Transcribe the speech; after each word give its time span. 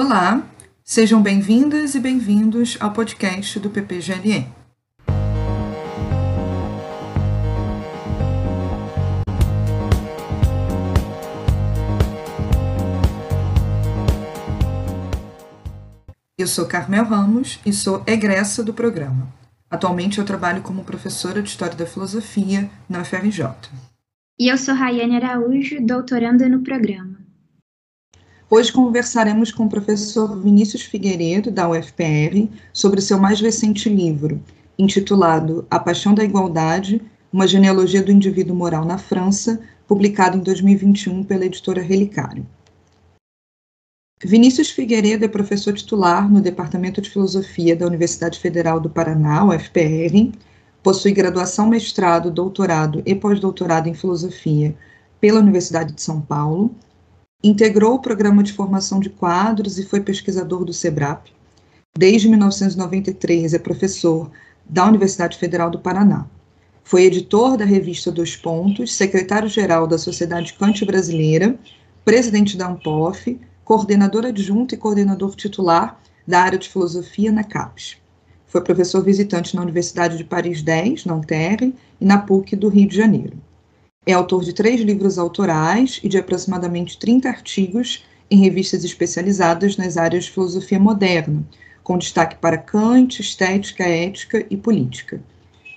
Olá, 0.00 0.48
sejam 0.84 1.20
bem-vindas 1.20 1.96
e 1.96 1.98
bem-vindos 1.98 2.76
ao 2.78 2.92
podcast 2.92 3.58
do 3.58 3.68
PPGLE. 3.68 4.46
Eu 16.38 16.46
sou 16.46 16.66
Carmel 16.66 17.02
Ramos 17.02 17.58
e 17.66 17.72
sou 17.72 18.04
egressa 18.06 18.62
do 18.62 18.72
programa. 18.72 19.26
Atualmente 19.68 20.20
eu 20.20 20.24
trabalho 20.24 20.62
como 20.62 20.84
professora 20.84 21.42
de 21.42 21.48
História 21.48 21.74
da 21.74 21.84
Filosofia 21.84 22.70
na 22.88 23.00
UFRJ. 23.00 23.46
E 24.38 24.46
eu 24.46 24.56
sou 24.56 24.76
Rayane 24.76 25.16
Araújo, 25.16 25.84
doutoranda 25.84 26.48
no 26.48 26.62
programa. 26.62 27.17
Hoje 28.50 28.72
conversaremos 28.72 29.52
com 29.52 29.66
o 29.66 29.68
professor 29.68 30.40
Vinícius 30.40 30.80
Figueiredo, 30.80 31.50
da 31.50 31.68
UFPR, 31.68 32.48
sobre 32.72 33.02
seu 33.02 33.18
mais 33.18 33.42
recente 33.42 33.90
livro, 33.90 34.42
intitulado 34.78 35.66
A 35.70 35.78
Paixão 35.78 36.14
da 36.14 36.24
Igualdade, 36.24 37.02
uma 37.30 37.46
genealogia 37.46 38.02
do 38.02 38.10
indivíduo 38.10 38.56
moral 38.56 38.86
na 38.86 38.96
França, 38.96 39.60
publicado 39.86 40.38
em 40.38 40.40
2021 40.40 41.24
pela 41.24 41.44
editora 41.44 41.82
Relicário. 41.82 42.46
Vinícius 44.24 44.70
Figueiredo 44.70 45.26
é 45.26 45.28
professor 45.28 45.74
titular 45.74 46.26
no 46.26 46.40
Departamento 46.40 47.02
de 47.02 47.10
Filosofia 47.10 47.76
da 47.76 47.86
Universidade 47.86 48.38
Federal 48.38 48.80
do 48.80 48.88
Paraná, 48.88 49.44
UFPR, 49.44 50.32
possui 50.82 51.12
graduação, 51.12 51.68
mestrado, 51.68 52.30
doutorado 52.30 53.02
e 53.04 53.14
pós-doutorado 53.14 53.90
em 53.90 53.94
filosofia 53.94 54.74
pela 55.20 55.38
Universidade 55.38 55.92
de 55.92 56.00
São 56.00 56.18
Paulo 56.18 56.74
Integrou 57.42 57.94
o 57.94 57.98
programa 58.00 58.42
de 58.42 58.52
formação 58.52 58.98
de 58.98 59.08
quadros 59.08 59.78
e 59.78 59.84
foi 59.84 60.00
pesquisador 60.00 60.64
do 60.64 60.72
SEBRAP. 60.72 61.28
Desde 61.96 62.28
1993 62.28 63.54
é 63.54 63.60
professor 63.60 64.28
da 64.68 64.84
Universidade 64.84 65.38
Federal 65.38 65.70
do 65.70 65.78
Paraná. 65.78 66.26
Foi 66.82 67.04
editor 67.04 67.56
da 67.56 67.64
revista 67.64 68.10
Dois 68.10 68.34
Pontos, 68.34 68.92
secretário-geral 68.92 69.86
da 69.86 69.96
Sociedade 69.96 70.54
Cante 70.54 70.84
Brasileira, 70.84 71.56
presidente 72.04 72.56
da 72.56 72.66
ANPOF, 72.66 73.38
coordenador 73.64 74.26
adjunto 74.26 74.74
e 74.74 74.78
coordenador 74.78 75.36
titular 75.36 76.00
da 76.26 76.40
área 76.40 76.58
de 76.58 76.68
filosofia 76.68 77.30
na 77.30 77.44
CAPES. 77.44 77.98
Foi 78.48 78.62
professor 78.62 79.00
visitante 79.04 79.54
na 79.54 79.62
Universidade 79.62 80.16
de 80.16 80.24
Paris 80.24 80.60
10, 80.60 81.04
na 81.04 81.14
UTR, 81.14 81.72
e 82.00 82.04
na 82.04 82.18
PUC 82.18 82.56
do 82.56 82.68
Rio 82.68 82.88
de 82.88 82.96
Janeiro. 82.96 83.38
É 84.08 84.14
autor 84.14 84.42
de 84.42 84.54
três 84.54 84.80
livros 84.80 85.18
autorais 85.18 86.00
e 86.02 86.08
de 86.08 86.16
aproximadamente 86.16 86.98
30 86.98 87.28
artigos 87.28 88.06
em 88.30 88.38
revistas 88.38 88.82
especializadas 88.82 89.76
nas 89.76 89.98
áreas 89.98 90.24
de 90.24 90.30
filosofia 90.30 90.78
moderna, 90.78 91.46
com 91.84 91.98
destaque 91.98 92.36
para 92.36 92.56
Kant, 92.56 93.20
estética, 93.20 93.84
ética 93.84 94.46
e 94.48 94.56
política. 94.56 95.20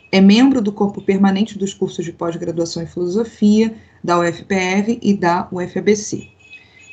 É 0.10 0.22
membro 0.22 0.62
do 0.62 0.72
corpo 0.72 1.02
permanente 1.02 1.60
dos 1.60 1.74
cursos 1.74 2.06
de 2.06 2.14
pós-graduação 2.14 2.82
em 2.82 2.88
filosofia 2.88 3.76
da 4.02 4.18
UFPR 4.18 4.98
e 5.02 5.14
da 5.14 5.50
UFABC. 5.52 6.30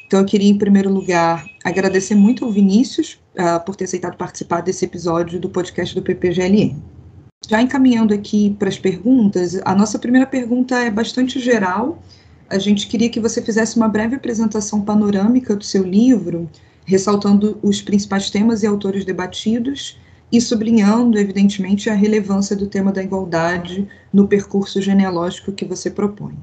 Então, 0.09 0.19
eu 0.19 0.27
queria, 0.27 0.51
em 0.51 0.59
primeiro 0.59 0.93
lugar, 0.93 1.49
agradecer 1.63 2.17
muito 2.17 2.45
ao 2.45 2.51
Vinícius 2.51 3.17
uh, 3.37 3.65
por 3.65 3.77
ter 3.77 3.85
aceitado 3.85 4.17
participar 4.17 4.61
desse 4.61 4.85
episódio 4.85 5.39
do 5.39 5.49
podcast 5.49 5.95
do 5.95 6.03
PPGLN. 6.03 6.98
Já 7.47 7.63
encaminhando 7.63 8.13
aqui 8.13 8.55
para 8.59 8.69
as 8.69 8.79
perguntas, 8.79 9.61
a 9.65 9.75
nossa 9.75 9.99
primeira 9.99 10.27
pergunta 10.27 10.79
é 10.79 10.91
bastante 10.91 11.39
geral. 11.39 12.03
A 12.49 12.59
gente 12.59 12.89
queria 12.89 13.09
que 13.09 13.21
você 13.21 13.41
fizesse 13.41 13.77
uma 13.77 13.89
breve 13.89 14.17
apresentação 14.17 14.85
panorâmica 14.85 15.55
do 15.55 15.65
seu 15.65 15.83
livro, 15.83 16.51
ressaltando 16.85 17.59
os 17.63 17.81
principais 17.81 18.31
temas 18.31 18.63
e 18.63 18.67
autores 18.67 19.05
debatidos 19.05 19.99
e 20.33 20.41
sublinhando, 20.41 21.19
evidentemente, 21.19 21.89
a 21.89 21.95
relevância 21.95 22.55
do 22.55 22.67
tema 22.67 22.93
da 22.93 23.03
igualdade 23.03 23.89
no 24.13 24.29
percurso 24.29 24.81
genealógico 24.83 25.53
que 25.53 25.65
você 25.65 25.91
propõe. 25.91 26.37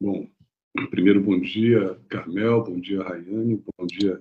Bom, 0.00 0.26
primeiro, 0.90 1.22
bom 1.22 1.40
dia, 1.40 1.98
Carmel, 2.08 2.64
bom 2.64 2.78
dia, 2.78 3.02
Rayane, 3.02 3.62
bom 3.78 3.86
dia 3.86 4.20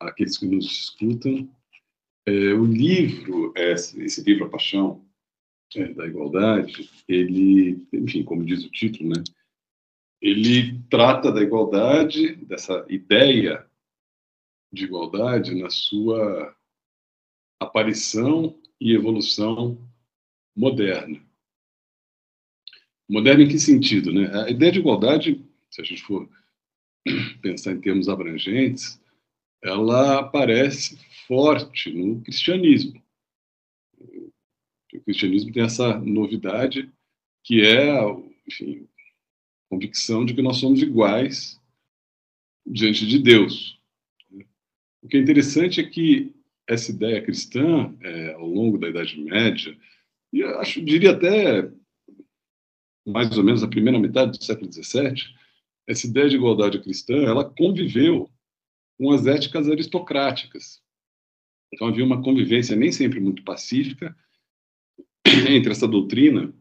àqueles 0.00 0.36
que 0.36 0.46
nos 0.46 0.66
escutam. 0.66 1.48
É, 2.26 2.52
o 2.52 2.64
livro, 2.64 3.52
esse, 3.56 4.00
esse 4.02 4.22
livro, 4.22 4.44
A 4.44 4.48
Paixão, 4.48 5.00
é, 5.76 5.92
da 5.92 6.06
igualdade, 6.06 6.90
ele, 7.08 7.86
enfim, 7.92 8.22
como 8.22 8.44
diz 8.44 8.64
o 8.64 8.70
título, 8.70 9.10
né, 9.10 9.22
ele 10.20 10.80
trata 10.88 11.32
da 11.32 11.42
igualdade, 11.42 12.36
dessa 12.36 12.86
ideia 12.88 13.66
de 14.72 14.84
igualdade 14.84 15.54
na 15.54 15.68
sua 15.68 16.56
aparição 17.60 18.56
e 18.80 18.94
evolução 18.94 19.76
moderna. 20.56 21.20
Moderna 23.08 23.42
em 23.42 23.48
que 23.48 23.58
sentido? 23.58 24.12
Né? 24.12 24.30
A 24.32 24.48
ideia 24.48 24.70
de 24.70 24.78
igualdade, 24.78 25.44
se 25.70 25.80
a 25.82 25.84
gente 25.84 26.02
for 26.02 26.28
pensar 27.42 27.72
em 27.72 27.80
termos 27.80 28.08
abrangentes, 28.08 29.00
ela 29.60 30.20
aparece 30.20 30.98
forte 31.26 31.92
no 31.92 32.20
cristianismo. 32.22 33.01
O 34.92 35.00
cristianismo 35.00 35.52
tem 35.52 35.62
essa 35.62 35.98
novidade 35.98 36.90
que 37.42 37.62
é, 37.62 37.98
enfim, 38.46 38.86
a 39.66 39.70
convicção 39.70 40.24
de 40.24 40.34
que 40.34 40.42
nós 40.42 40.58
somos 40.58 40.82
iguais 40.82 41.60
diante 42.66 43.06
de 43.06 43.18
Deus. 43.18 43.80
O 45.02 45.08
que 45.08 45.16
é 45.16 45.20
interessante 45.20 45.80
é 45.80 45.88
que 45.88 46.34
essa 46.68 46.90
ideia 46.90 47.22
cristã, 47.22 47.94
é, 48.00 48.34
ao 48.34 48.46
longo 48.46 48.78
da 48.78 48.88
Idade 48.88 49.20
Média, 49.20 49.76
e 50.32 50.42
acho, 50.42 50.80
diria 50.80 51.10
até 51.10 51.70
mais 53.04 53.36
ou 53.36 53.42
menos 53.42 53.62
a 53.62 53.68
primeira 53.68 53.98
metade 53.98 54.38
do 54.38 54.44
século 54.44 54.72
XVII, 54.72 55.14
essa 55.86 56.06
ideia 56.06 56.28
de 56.28 56.36
igualdade 56.36 56.80
cristã, 56.80 57.16
ela 57.24 57.44
conviveu 57.44 58.30
com 58.96 59.10
as 59.10 59.26
éticas 59.26 59.68
aristocráticas. 59.68 60.80
Então 61.72 61.88
havia 61.88 62.04
uma 62.04 62.22
convivência 62.22 62.76
nem 62.76 62.92
sempre 62.92 63.18
muito 63.18 63.42
pacífica, 63.42 64.16
entre 65.48 65.72
essa 65.72 65.88
doutrina 65.88 66.52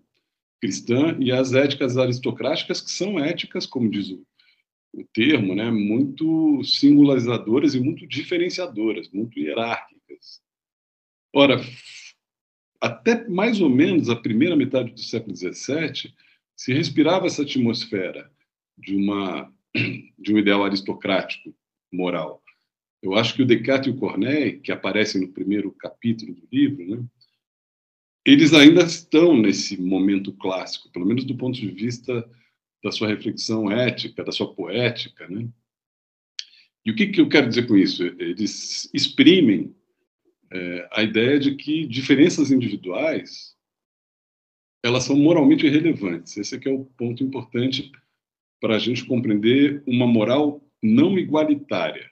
cristã 0.61 1.17
e 1.19 1.31
as 1.31 1.53
éticas 1.53 1.97
aristocráticas, 1.97 2.81
que 2.81 2.91
são 2.91 3.19
éticas, 3.19 3.65
como 3.65 3.89
diz 3.89 4.09
o, 4.09 4.23
o 4.93 5.03
termo, 5.13 5.55
né, 5.55 5.71
muito 5.71 6.63
singularizadoras 6.63 7.73
e 7.73 7.79
muito 7.79 8.05
diferenciadoras, 8.05 9.09
muito 9.11 9.39
hierárquicas. 9.39 10.41
Ora, 11.33 11.59
até 12.79 13.27
mais 13.27 13.59
ou 13.59 13.69
menos 13.69 14.09
a 14.09 14.15
primeira 14.15 14.55
metade 14.55 14.91
do 14.91 14.99
século 14.99 15.35
XVII, 15.35 16.13
se 16.55 16.73
respirava 16.73 17.25
essa 17.25 17.41
atmosfera 17.41 18.31
de 18.77 18.95
uma 18.95 19.51
de 20.19 20.33
um 20.33 20.37
ideal 20.37 20.63
aristocrático 20.63 21.55
moral. 21.91 22.41
Eu 23.01 23.15
acho 23.15 23.33
que 23.33 23.41
o 23.41 23.45
Descartes 23.45 23.87
e 23.87 23.95
o 23.95 23.97
Corneille, 23.97 24.59
que 24.59 24.71
aparecem 24.71 25.21
no 25.21 25.33
primeiro 25.33 25.71
capítulo 25.71 26.33
do 26.33 26.47
livro, 26.51 26.87
né, 26.87 27.03
eles 28.25 28.53
ainda 28.53 28.83
estão 28.83 29.35
nesse 29.35 29.81
momento 29.81 30.31
clássico, 30.33 30.89
pelo 30.91 31.05
menos 31.05 31.25
do 31.25 31.35
ponto 31.35 31.59
de 31.59 31.69
vista 31.69 32.29
da 32.83 32.91
sua 32.91 33.07
reflexão 33.07 33.71
ética, 33.71 34.23
da 34.23 34.31
sua 34.31 34.53
poética, 34.53 35.27
né? 35.27 35.47
E 36.83 36.91
o 36.91 36.95
que, 36.95 37.07
que 37.07 37.21
eu 37.21 37.29
quero 37.29 37.47
dizer 37.47 37.67
com 37.67 37.77
isso? 37.77 38.03
Eles 38.03 38.89
exprimem 38.93 39.75
é, 40.51 40.89
a 40.91 41.03
ideia 41.03 41.39
de 41.39 41.55
que 41.55 41.85
diferenças 41.85 42.51
individuais 42.51 43.55
elas 44.83 45.03
são 45.03 45.15
moralmente 45.15 45.65
irrelevantes. 45.65 46.35
Esse 46.37 46.55
aqui 46.55 46.67
é 46.67 46.71
o 46.71 46.85
ponto 46.85 47.23
importante 47.23 47.91
para 48.59 48.75
a 48.75 48.79
gente 48.79 49.05
compreender 49.05 49.83
uma 49.85 50.07
moral 50.07 50.59
não 50.81 51.19
igualitária. 51.19 52.09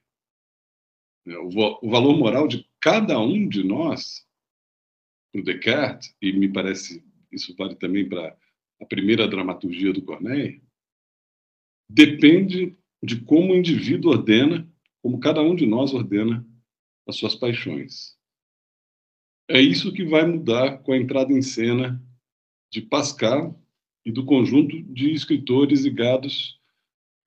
O 1.25 1.89
valor 1.89 2.17
moral 2.17 2.47
de 2.47 2.67
cada 2.79 3.19
um 3.19 3.47
de 3.47 3.63
nós 3.63 4.27
para 5.31 5.41
o 5.41 5.43
Descartes, 5.43 6.15
e 6.21 6.31
me 6.33 6.51
parece 6.51 7.03
isso 7.31 7.55
vale 7.55 7.75
também 7.75 8.07
para 8.07 8.35
a 8.81 8.85
primeira 8.85 9.27
dramaturgia 9.27 9.93
do 9.93 10.01
Corneille, 10.01 10.61
depende 11.89 12.77
de 13.03 13.21
como 13.21 13.53
o 13.53 13.55
indivíduo 13.55 14.11
ordena, 14.11 14.67
como 15.01 15.19
cada 15.19 15.41
um 15.41 15.55
de 15.55 15.65
nós 15.65 15.93
ordena 15.93 16.45
as 17.07 17.15
suas 17.15 17.35
paixões. 17.35 18.17
É 19.49 19.59
isso 19.59 19.91
que 19.91 20.03
vai 20.03 20.25
mudar 20.25 20.79
com 20.79 20.91
a 20.91 20.97
entrada 20.97 21.33
em 21.33 21.41
cena 21.41 22.01
de 22.71 22.81
Pascal 22.81 23.59
e 24.05 24.11
do 24.11 24.25
conjunto 24.25 24.81
de 24.83 25.11
escritores 25.11 25.83
ligados 25.83 26.59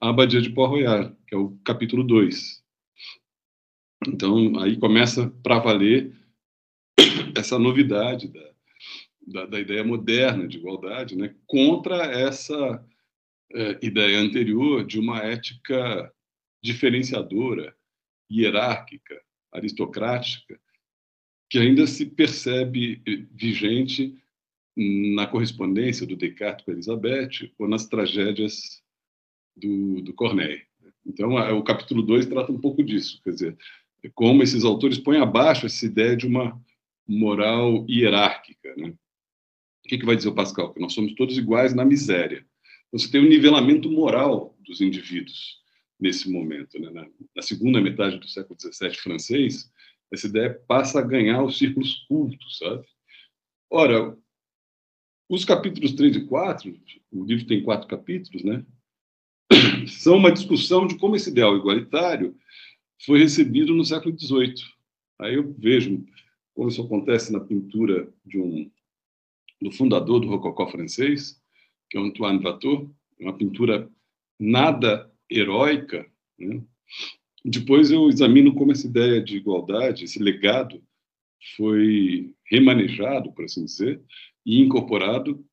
à 0.00 0.10
Abadia 0.10 0.40
de 0.40 0.50
Port-Royal, 0.50 1.16
que 1.26 1.34
é 1.34 1.38
o 1.38 1.56
capítulo 1.64 2.04
2. 2.04 2.62
Então, 4.06 4.58
aí 4.60 4.76
começa 4.76 5.30
para 5.42 5.58
valer 5.58 6.14
essa 7.36 7.58
novidade 7.58 8.28
da, 8.28 8.50
da, 9.26 9.46
da, 9.46 9.60
ideia 9.60 9.84
moderna 9.84 10.46
de 10.46 10.58
igualdade, 10.58 11.16
né, 11.16 11.34
contra 11.46 12.04
essa 12.04 12.84
é, 13.52 13.78
ideia 13.82 14.18
anterior 14.18 14.84
de 14.84 14.98
uma 14.98 15.18
ética 15.18 16.12
diferenciadora 16.62 17.74
hierárquica, 18.30 19.20
aristocrática, 19.52 20.58
que 21.50 21.58
ainda 21.58 21.86
se 21.86 22.06
percebe 22.06 23.02
vigente 23.32 24.16
na 24.74 25.26
correspondência 25.26 26.06
do 26.06 26.16
Descartes 26.16 26.64
com 26.64 26.72
Elizabeth 26.72 27.52
ou 27.58 27.68
nas 27.68 27.86
tragédias 27.86 28.82
do, 29.54 30.00
do 30.00 30.14
Corneille. 30.14 30.62
Então, 31.04 31.34
o 31.34 31.62
capítulo 31.62 32.02
2 32.02 32.26
trata 32.26 32.52
um 32.52 32.58
pouco 32.58 32.82
disso, 32.82 33.20
quer 33.22 33.30
dizer, 33.30 33.58
como 34.14 34.42
esses 34.42 34.64
autores 34.64 34.98
põem 34.98 35.18
abaixo 35.20 35.66
essa 35.66 35.84
ideia 35.84 36.16
de 36.16 36.26
uma 36.26 36.58
moral 37.06 37.86
hierárquica. 37.88 38.74
Né? 38.76 38.88
O 38.88 39.88
que, 39.88 39.98
que 39.98 40.06
vai 40.06 40.16
dizer 40.16 40.28
o 40.28 40.34
Pascal? 40.34 40.72
Que 40.72 40.80
nós 40.80 40.92
somos 40.92 41.14
todos 41.14 41.36
iguais 41.36 41.74
na 41.74 41.84
miséria. 41.84 42.46
Você 42.92 43.10
tem 43.10 43.20
um 43.20 43.28
nivelamento 43.28 43.90
moral 43.90 44.56
dos 44.60 44.80
indivíduos 44.80 45.60
nesse 45.98 46.30
momento. 46.30 46.78
Né? 46.78 46.90
Na, 46.90 47.06
na, 47.34 47.42
segunda 47.42 47.80
metade 47.80 48.18
do 48.18 48.28
século 48.28 48.58
XVII 48.60 48.94
francês, 48.94 49.70
essa 50.12 50.26
ideia 50.26 50.54
passa 50.68 50.98
a 50.98 51.02
ganhar 51.02 51.42
os 51.42 51.56
círculos 51.56 52.04
cultos, 52.06 52.58
sabe? 52.58 52.86
Ora, 53.70 54.16
os 55.28 55.44
capítulos 55.44 55.92
3 55.94 56.16
e 56.16 56.26
4, 56.26 56.78
o 57.12 57.24
livro 57.24 57.46
tem 57.46 57.62
quatro 57.62 57.88
capítulos, 57.88 58.44
né? 58.44 58.66
São 59.88 60.16
uma 60.16 60.30
discussão 60.30 60.86
de 60.86 60.98
como 60.98 61.16
esse 61.16 61.30
ideal 61.30 61.56
igualitário 61.56 62.36
foi 63.06 63.20
recebido 63.20 63.74
no 63.74 63.84
século 63.84 64.18
XVIII. 64.18 64.54
Aí 65.18 65.34
eu 65.34 65.54
vejo 65.58 66.04
como 66.54 66.68
isso 66.68 66.82
acontece 66.82 67.32
na 67.32 67.40
pintura 67.40 68.12
de 68.24 68.38
um 68.38 68.70
do 69.60 69.70
fundador 69.70 70.20
do 70.20 70.26
rococó 70.26 70.66
francês, 70.66 71.40
que 71.88 71.96
é 71.96 72.00
Antoine 72.00 72.42
Watteau, 72.42 72.92
uma 73.18 73.36
pintura 73.36 73.88
nada 74.38 75.10
heróica. 75.30 76.10
Né? 76.36 76.62
Depois 77.44 77.90
eu 77.90 78.08
examino 78.08 78.54
como 78.54 78.72
essa 78.72 78.86
ideia 78.86 79.22
de 79.22 79.36
igualdade, 79.36 80.04
esse 80.04 80.18
legado, 80.18 80.82
foi 81.56 82.34
remanejado, 82.44 83.32
por 83.32 83.44
assim 83.44 83.64
dizer, 83.64 84.02
e 84.44 84.60
incorporado 84.60 85.44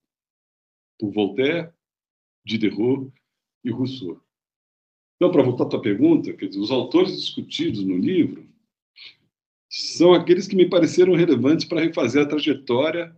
por 0.99 1.11
Voltaire, 1.11 1.71
Diderot 2.45 3.11
e 3.63 3.71
Rousseau. 3.71 4.21
Então, 5.15 5.31
para 5.31 5.43
voltar 5.43 5.65
à 5.65 5.69
tua 5.69 5.81
pergunta, 5.81 6.33
dizer, 6.33 6.59
os 6.59 6.71
autores 6.71 7.19
discutidos 7.19 7.83
no 7.83 7.97
livro 7.97 8.48
são 9.69 10.13
aqueles 10.13 10.47
que 10.47 10.55
me 10.55 10.67
pareceram 10.67 11.13
relevantes 11.13 11.65
para 11.65 11.81
refazer 11.81 12.23
a 12.23 12.27
trajetória 12.27 13.15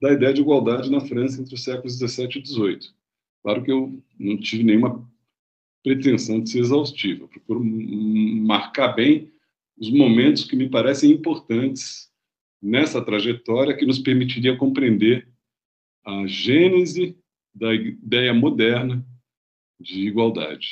da 0.00 0.12
ideia 0.12 0.32
de 0.32 0.40
igualdade 0.40 0.90
na 0.90 1.00
França 1.00 1.40
entre 1.40 1.54
os 1.54 1.62
séculos 1.62 1.98
17 1.98 2.38
e 2.38 2.42
18. 2.42 2.94
Claro 3.42 3.62
que 3.62 3.70
eu 3.70 4.02
não 4.18 4.36
tive 4.38 4.64
nenhuma 4.64 5.08
pretensão 5.84 6.40
de 6.40 6.50
ser 6.50 6.60
exaustiva, 6.60 7.28
procuro 7.28 7.62
marcar 7.62 8.88
bem 8.88 9.30
os 9.78 9.90
momentos 9.90 10.44
que 10.44 10.56
me 10.56 10.68
parecem 10.68 11.12
importantes 11.12 12.10
nessa 12.60 13.00
trajetória 13.04 13.76
que 13.76 13.86
nos 13.86 13.98
permitiria 13.98 14.56
compreender 14.56 15.28
a 16.04 16.26
gênese 16.26 17.16
da 17.54 17.74
ideia 17.74 18.32
moderna 18.32 19.06
de 19.78 20.08
igualdade. 20.08 20.66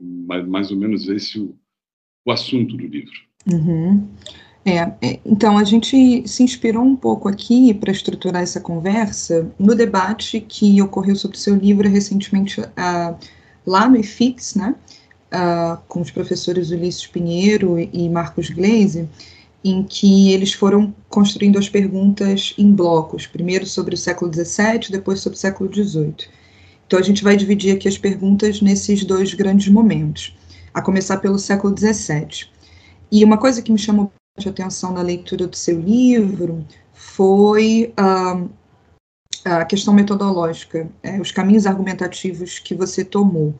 Mais, 0.00 0.46
mais 0.46 0.70
ou 0.70 0.76
menos 0.76 1.08
esse 1.08 1.40
o, 1.40 1.58
o 2.24 2.30
assunto 2.30 2.76
do 2.76 2.86
livro. 2.86 3.18
Uhum. 3.50 4.08
É, 4.64 4.76
é, 5.00 5.20
então, 5.24 5.56
a 5.56 5.64
gente 5.64 6.28
se 6.28 6.42
inspirou 6.42 6.82
um 6.82 6.94
pouco 6.94 7.28
aqui 7.28 7.72
para 7.72 7.90
estruturar 7.90 8.42
essa 8.42 8.60
conversa 8.60 9.50
no 9.58 9.74
debate 9.74 10.40
que 10.40 10.80
ocorreu 10.82 11.16
sobre 11.16 11.36
o 11.36 11.40
seu 11.40 11.56
livro 11.56 11.88
recentemente 11.88 12.60
uh, 12.60 13.16
lá 13.66 13.88
no 13.88 13.96
IFIX, 13.96 14.54
né, 14.56 14.74
uh, 15.32 15.78
com 15.88 16.02
os 16.02 16.10
professores 16.10 16.70
Ulisses 16.70 17.06
Pinheiro 17.06 17.78
e 17.78 18.08
Marcos 18.10 18.50
Gleise, 18.50 19.08
em 19.64 19.82
que 19.82 20.32
eles 20.32 20.52
foram 20.52 20.94
construindo 21.08 21.58
as 21.58 21.68
perguntas 21.68 22.54
em 22.58 22.70
blocos, 22.70 23.26
primeiro 23.26 23.64
sobre 23.66 23.94
o 23.94 23.98
século 23.98 24.32
XVII, 24.32 24.90
depois 24.90 25.20
sobre 25.20 25.36
o 25.36 25.40
século 25.40 25.72
XVIII. 25.72 26.28
Então, 26.86 26.98
a 26.98 27.02
gente 27.02 27.24
vai 27.24 27.36
dividir 27.36 27.74
aqui 27.74 27.88
as 27.88 27.96
perguntas 27.96 28.60
nesses 28.60 29.04
dois 29.04 29.32
grandes 29.32 29.68
momentos, 29.68 30.36
a 30.74 30.82
começar 30.82 31.18
pelo 31.18 31.38
século 31.38 31.74
XVII. 31.76 32.46
E 33.12 33.24
uma 33.24 33.38
coisa 33.38 33.62
que 33.62 33.72
me 33.72 33.78
chamou 33.78 34.10
atenção 34.38 34.92
na 34.92 35.02
leitura 35.02 35.46
do 35.46 35.56
seu 35.56 35.80
livro 35.80 36.64
foi 36.92 37.92
a 37.96 39.64
questão 39.64 39.92
metodológica, 39.92 40.88
é, 41.02 41.20
os 41.20 41.32
caminhos 41.32 41.66
argumentativos 41.66 42.58
que 42.58 42.74
você 42.74 43.04
tomou. 43.04 43.54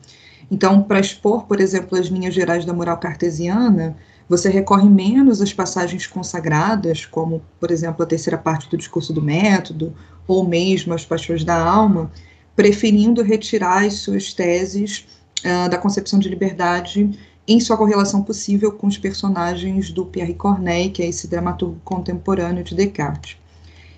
Então, 0.49 0.83
para 0.83 0.99
expor, 0.99 1.45
por 1.45 1.59
exemplo, 1.59 1.97
as 1.97 2.07
linhas 2.07 2.33
gerais 2.33 2.65
da 2.65 2.73
moral 2.73 2.97
cartesiana, 2.97 3.95
você 4.27 4.49
recorre 4.49 4.87
menos 4.89 5.41
às 5.41 5.53
passagens 5.53 6.07
consagradas, 6.07 7.05
como, 7.05 7.41
por 7.59 7.71
exemplo, 7.71 8.03
a 8.03 8.05
terceira 8.05 8.37
parte 8.37 8.69
do 8.69 8.77
discurso 8.77 9.13
do 9.13 9.21
método, 9.21 9.93
ou 10.27 10.47
mesmo 10.47 10.93
as 10.93 11.05
paixões 11.05 11.43
da 11.43 11.55
alma, 11.55 12.11
preferindo 12.55 13.23
retirar 13.23 13.85
as 13.85 13.95
suas 13.95 14.33
teses 14.33 15.07
da 15.69 15.77
concepção 15.77 16.19
de 16.19 16.29
liberdade 16.29 17.09
em 17.51 17.59
sua 17.59 17.77
correlação 17.77 18.23
possível 18.23 18.71
com 18.71 18.87
os 18.87 18.97
personagens 18.97 19.91
do 19.91 20.05
Pierre 20.05 20.33
Corneille, 20.33 20.91
que 20.91 21.03
é 21.03 21.07
esse 21.07 21.27
dramaturgo 21.27 21.79
contemporâneo 21.83 22.63
de 22.63 22.73
Descartes. 22.73 23.37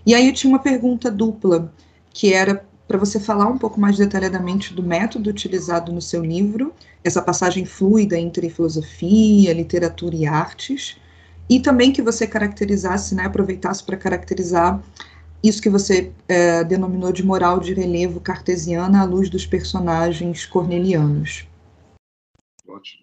E 0.06 0.14
aí 0.14 0.28
eu 0.28 0.34
tinha 0.34 0.52
uma 0.52 0.60
pergunta 0.60 1.12
dupla, 1.12 1.72
que 2.12 2.34
era 2.34 2.66
para 2.88 2.98
você 2.98 3.20
falar 3.20 3.48
um 3.48 3.58
pouco 3.58 3.80
mais 3.80 3.98
detalhadamente 3.98 4.74
do 4.74 4.84
método 4.84 5.30
utilizado 5.30 5.92
no 5.92 6.02
seu 6.02 6.24
livro, 6.24 6.74
essa 7.04 7.22
passagem 7.22 7.66
fluida 7.66 8.18
entre 8.18 8.50
filosofia, 8.50 9.54
literatura 9.54 10.16
e 10.16 10.26
artes, 10.26 10.98
e 11.50 11.60
também 11.60 11.92
que 11.92 12.02
você 12.02 12.26
caracterizasse, 12.26 13.16
né, 13.16 13.26
aproveitasse 13.26 13.84
para 13.84 13.98
caracterizar 13.98 14.82
isso 15.44 15.62
que 15.62 15.70
você 15.70 16.12
é, 16.28 16.64
denominou 16.64 17.12
de 17.12 17.24
moral 17.24 17.60
de 17.60 17.74
relevo 17.74 18.20
cartesiana 18.20 19.02
à 19.02 19.04
luz 19.04 19.30
dos 19.30 19.46
personagens 19.46 20.46
cornelianos. 20.46 21.48
Ótimo. 22.68 23.03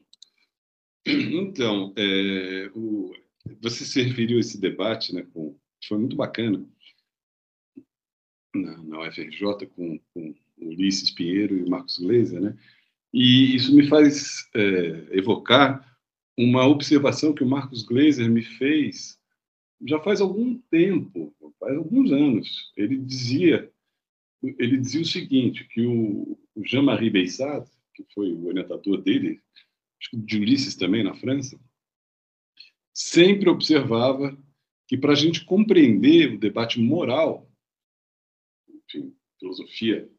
Então, 1.07 1.93
é, 1.97 2.71
o, 2.75 3.13
você 3.61 3.85
serviu 3.85 4.39
esse 4.39 4.61
debate, 4.61 5.15
né, 5.15 5.27
com, 5.33 5.57
foi 5.87 5.99
muito 5.99 6.17
bacana, 6.17 6.65
na, 8.55 8.83
na 8.83 9.01
UFRJ, 9.01 9.67
com, 9.75 9.99
com 10.13 10.35
Ulisses 10.59 11.11
Pinheiro 11.11 11.57
e 11.57 11.69
Marcos 11.69 11.99
Gleiser, 11.99 12.41
né? 12.41 12.57
E 13.13 13.57
isso 13.57 13.75
me 13.75 13.89
faz 13.89 14.49
é, 14.55 15.19
evocar 15.19 15.99
uma 16.37 16.67
observação 16.67 17.35
que 17.35 17.43
o 17.43 17.49
Marcos 17.49 17.83
Gleiser 17.83 18.31
me 18.31 18.43
fez 18.43 19.19
já 19.87 19.99
faz 19.99 20.21
algum 20.21 20.59
tempo, 20.71 21.35
faz 21.59 21.77
alguns 21.77 22.13
anos. 22.13 22.73
Ele 22.77 22.99
dizia, 22.99 23.71
ele 24.43 24.77
dizia 24.77 25.01
o 25.01 25.07
seguinte, 25.07 25.67
que 25.69 25.87
o, 25.87 26.39
o 26.55 26.65
Jean-Marie 26.65 27.11
Bessat, 27.11 27.67
que 27.95 28.05
foi 28.15 28.33
o 28.33 28.47
orientador 28.47 29.01
dele 29.01 29.41
de 30.13 30.39
Ulisses 30.39 30.77
também 30.77 31.05
na 31.05 31.15
França, 31.15 31.61
sempre 32.93 33.49
observava 33.49 34.37
que 34.87 34.97
para 34.97 35.13
a 35.13 35.17
gente 35.17 35.45
compreender 35.45 36.35
o 36.35 36.39
debate 36.39 36.81
moral, 36.81 37.51
enfim, 38.69 39.15
filosofia 39.39 40.11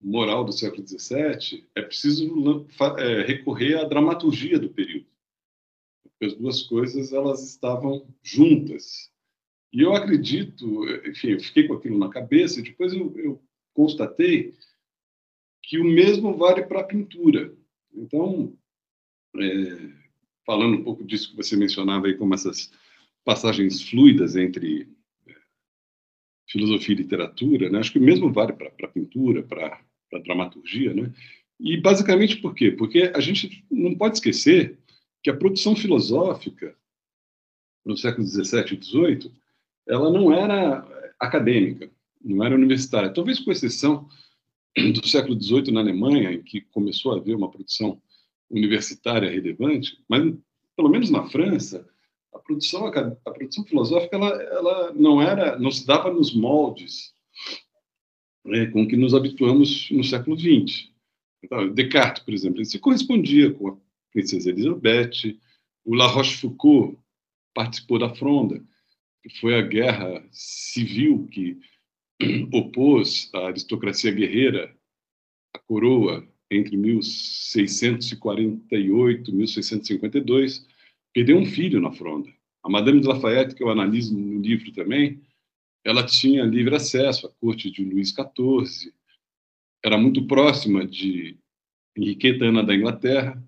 moral 0.00 0.44
do 0.44 0.52
século 0.52 0.86
XVII, 0.86 1.68
é 1.74 1.82
preciso 1.82 2.66
é, 2.98 3.22
recorrer 3.22 3.78
à 3.78 3.84
dramaturgia 3.84 4.58
do 4.58 4.70
período. 4.70 5.06
Porque 6.02 6.24
as 6.24 6.34
duas 6.34 6.62
coisas 6.62 7.12
elas 7.12 7.42
estavam 7.48 8.08
juntas. 8.22 9.12
E 9.72 9.82
eu 9.82 9.94
acredito, 9.94 10.88
enfim, 11.06 11.32
eu 11.32 11.40
fiquei 11.40 11.66
com 11.66 11.74
aquilo 11.74 11.98
na 11.98 12.08
cabeça, 12.08 12.60
e 12.60 12.62
depois 12.62 12.92
eu, 12.92 13.16
eu 13.18 13.42
constatei 13.74 14.56
que 15.62 15.78
o 15.78 15.84
mesmo 15.84 16.36
vale 16.36 16.62
para 16.62 16.80
a 16.80 16.84
pintura. 16.84 17.54
Então, 17.92 18.56
é, 19.36 19.90
falando 20.44 20.78
um 20.78 20.84
pouco 20.84 21.04
disso 21.04 21.30
que 21.30 21.36
você 21.36 21.56
mencionava 21.56 22.06
aí, 22.06 22.14
como 22.16 22.34
essas 22.34 22.70
passagens 23.24 23.82
fluidas 23.82 24.36
entre 24.36 24.88
é, 25.26 25.34
filosofia 26.48 26.94
e 26.94 26.98
literatura, 26.98 27.68
né? 27.70 27.78
acho 27.78 27.92
que 27.92 27.98
o 27.98 28.02
mesmo 28.02 28.32
vale 28.32 28.52
para 28.52 28.88
pintura, 28.88 29.42
para 29.42 29.80
dramaturgia, 30.24 30.94
né? 30.94 31.12
E 31.60 31.76
basicamente 31.76 32.36
por 32.36 32.54
quê? 32.54 32.70
Porque 32.70 33.12
a 33.14 33.20
gente 33.20 33.64
não 33.70 33.94
pode 33.94 34.16
esquecer 34.16 34.78
que 35.22 35.28
a 35.28 35.36
produção 35.36 35.74
filosófica 35.74 36.76
no 37.84 37.96
século 37.96 38.26
XVII 38.26 38.74
e 38.74 38.84
XVIII 38.84 39.32
ela 39.86 40.10
não 40.10 40.32
era 40.32 40.86
acadêmica, 41.18 41.90
não 42.22 42.44
era 42.44 42.54
universitária. 42.54 43.12
Talvez 43.12 43.40
com 43.40 43.50
exceção 43.50 44.08
do 44.76 45.06
século 45.06 45.40
XVIII 45.40 45.72
na 45.72 45.80
Alemanha, 45.80 46.32
em 46.32 46.42
que 46.42 46.60
começou 46.60 47.12
a 47.12 47.16
haver 47.16 47.34
uma 47.34 47.50
produção 47.50 48.00
universitária 48.50 49.30
relevante, 49.30 50.02
mas 50.08 50.34
pelo 50.76 50.88
menos 50.88 51.10
na 51.10 51.28
França, 51.28 51.86
a 52.32 52.38
produção 52.38 52.86
a 52.86 53.30
produção 53.30 53.64
filosófica 53.64 54.16
ela, 54.16 54.42
ela 54.42 54.92
não 54.94 55.20
era 55.20 55.58
não 55.58 55.70
se 55.70 55.86
dava 55.86 56.12
nos 56.12 56.34
moldes 56.34 57.14
né, 58.44 58.66
com 58.66 58.86
que 58.86 58.96
nos 58.96 59.14
habituamos 59.14 59.90
no 59.90 60.02
século 60.02 60.38
XX. 60.38 60.90
Então, 61.42 61.72
Descartes, 61.72 62.22
por 62.22 62.34
exemplo, 62.34 62.58
ele 62.58 62.64
se 62.64 62.78
correspondia 62.78 63.52
com 63.52 63.68
a 63.68 63.76
princesa 64.12 64.50
Elizabeth, 64.50 65.38
O 65.84 65.94
La 65.94 66.06
Rochefoucauld 66.06 66.98
participou 67.54 67.98
da 67.98 68.14
Fronda, 68.14 68.62
que 69.22 69.28
foi 69.40 69.54
a 69.54 69.62
guerra 69.62 70.26
civil 70.30 71.28
que 71.30 71.58
opôs 72.52 73.30
a 73.34 73.46
aristocracia 73.48 74.10
guerreira 74.10 74.74
à 75.54 75.58
coroa 75.58 76.26
entre 76.50 76.76
1648 76.76 79.30
e 79.30 79.34
1652, 79.34 80.66
perdeu 81.12 81.36
um 81.36 81.46
filho 81.46 81.80
na 81.80 81.92
Fronda. 81.92 82.28
A 82.62 82.68
Madame 82.68 83.00
de 83.00 83.06
Lafayette, 83.06 83.54
que 83.54 83.62
eu 83.62 83.70
analiso 83.70 84.16
no 84.16 84.40
livro 84.40 84.72
também, 84.72 85.22
ela 85.84 86.04
tinha 86.04 86.44
livre 86.44 86.74
acesso 86.74 87.26
à 87.26 87.30
corte 87.40 87.70
de 87.70 87.84
Luís 87.84 88.10
XIV, 88.10 88.92
era 89.84 89.96
muito 89.96 90.26
próxima 90.26 90.86
de 90.86 91.38
Henriqueta 91.96 92.44
Ana 92.44 92.62
da 92.62 92.74
Inglaterra. 92.74 93.42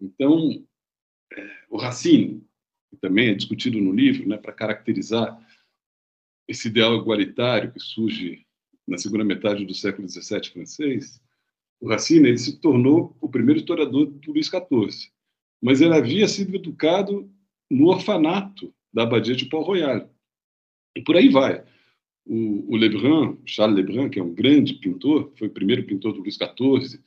Então, 0.00 0.66
é, 1.32 1.50
o 1.70 1.76
Racine, 1.76 2.44
que 2.90 2.96
também 2.96 3.28
é 3.28 3.34
discutido 3.34 3.80
no 3.80 3.92
livro, 3.92 4.28
né, 4.28 4.36
para 4.36 4.52
caracterizar 4.52 5.38
esse 6.48 6.68
ideal 6.68 6.96
igualitário 6.96 7.72
que 7.72 7.80
surge 7.80 8.46
na 8.86 8.98
segunda 8.98 9.24
metade 9.24 9.64
do 9.64 9.74
século 9.74 10.08
XVII 10.08 10.50
francês, 10.52 11.22
Racine 11.88 12.28
ele 12.28 12.38
se 12.38 12.58
tornou 12.58 13.16
o 13.20 13.28
primeiro 13.28 13.60
historiador 13.60 14.06
do 14.06 14.32
Luís 14.32 14.46
XIV, 14.46 15.10
mas 15.60 15.80
ele 15.80 15.94
havia 15.94 16.28
sido 16.28 16.54
educado 16.54 17.28
no 17.70 17.88
orfanato 17.88 18.72
da 18.92 19.02
abadia 19.02 19.34
de 19.34 19.46
Port-Royal. 19.46 20.08
E 20.96 21.02
por 21.02 21.16
aí 21.16 21.28
vai. 21.28 21.64
O, 22.24 22.74
o, 22.74 22.76
Lebrun, 22.76 23.38
Charles 23.44 23.76
Lebrun, 23.76 24.08
que 24.08 24.20
é 24.20 24.22
um 24.22 24.32
grande 24.32 24.74
pintor, 24.74 25.32
foi 25.36 25.48
o 25.48 25.52
primeiro 25.52 25.84
pintor 25.84 26.12
do 26.12 26.20
Luís 26.20 26.36
XIV, 26.36 27.00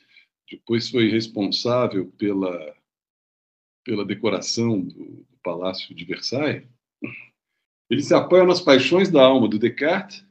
depois 0.49 0.89
foi 0.89 1.09
responsável 1.09 2.11
pela, 2.17 2.75
pela 3.85 4.05
decoração 4.05 4.81
do, 4.81 4.93
do 4.93 5.37
Palácio 5.41 5.95
de 5.95 6.03
Versailles. 6.03 6.67
Ele 7.89 8.01
se 8.01 8.13
apoia 8.13 8.43
nas 8.43 8.59
paixões 8.59 9.09
da 9.09 9.23
alma 9.23 9.47
do 9.47 9.59
Descartes 9.59 10.24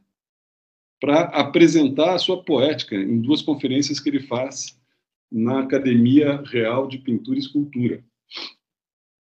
para 1.01 1.23
apresentar 1.25 2.15
a 2.15 2.19
sua 2.19 2.43
poética 2.43 2.95
em 2.95 3.21
duas 3.21 3.43
conferências 3.43 4.01
que 4.01 4.09
ele 4.09 4.21
faz 4.21 4.81
na 5.31 5.61
Academia 5.61 6.43
Real 6.43 6.87
de 6.87 6.99
Pintura 6.99 7.37
e 7.37 7.41
Escultura, 7.41 8.05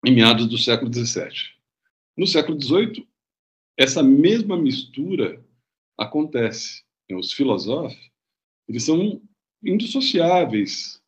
em 0.06 0.14
meados 0.14 0.46
do 0.46 0.56
século 0.56 0.92
XVII. 0.92 1.30
No 2.16 2.26
século 2.26 2.60
XVIII, 2.60 3.06
essa 3.76 4.02
mesma 4.02 4.56
mistura 4.56 5.44
acontece. 5.98 6.84
Os 7.10 7.32
filósofos 7.32 7.94
eles 8.68 8.84
são 8.84 9.20
indissociáveis 9.62 11.00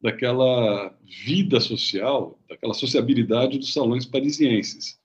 daquela 0.00 0.96
vida 1.24 1.60
social, 1.60 2.38
daquela 2.48 2.74
sociabilidade 2.74 3.58
dos 3.58 3.72
salões 3.72 4.06
parisienses, 4.06 4.98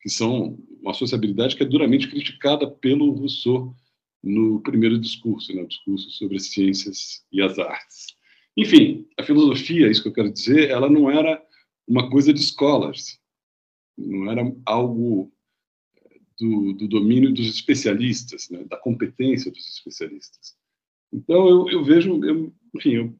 que 0.00 0.08
são 0.08 0.58
uma 0.80 0.94
sociabilidade 0.94 1.56
que 1.56 1.62
é 1.62 1.66
duramente 1.66 2.08
criticada 2.08 2.70
pelo 2.70 3.10
Rousseau 3.10 3.74
no 4.26 4.60
primeiro 4.60 4.98
discurso, 4.98 5.54
né, 5.54 5.64
discurso 5.64 6.10
sobre 6.10 6.36
as 6.36 6.48
ciências 6.48 7.24
e 7.30 7.40
as 7.40 7.58
artes. 7.60 8.16
Enfim, 8.56 9.06
a 9.16 9.22
filosofia, 9.22 9.88
isso 9.88 10.02
que 10.02 10.08
eu 10.08 10.12
quero 10.12 10.32
dizer, 10.32 10.68
ela 10.68 10.90
não 10.90 11.08
era 11.08 11.40
uma 11.86 12.10
coisa 12.10 12.32
de 12.32 12.40
escolas, 12.40 13.20
não 13.96 14.28
era 14.28 14.42
algo 14.64 15.32
do, 16.38 16.72
do 16.72 16.88
domínio 16.88 17.32
dos 17.32 17.48
especialistas, 17.48 18.50
né, 18.50 18.64
da 18.64 18.76
competência 18.76 19.50
dos 19.52 19.68
especialistas. 19.68 20.56
Então, 21.12 21.48
eu, 21.48 21.68
eu 21.70 21.84
vejo, 21.84 22.24
eu, 22.24 22.52
enfim, 22.74 22.94
eu, 22.94 23.16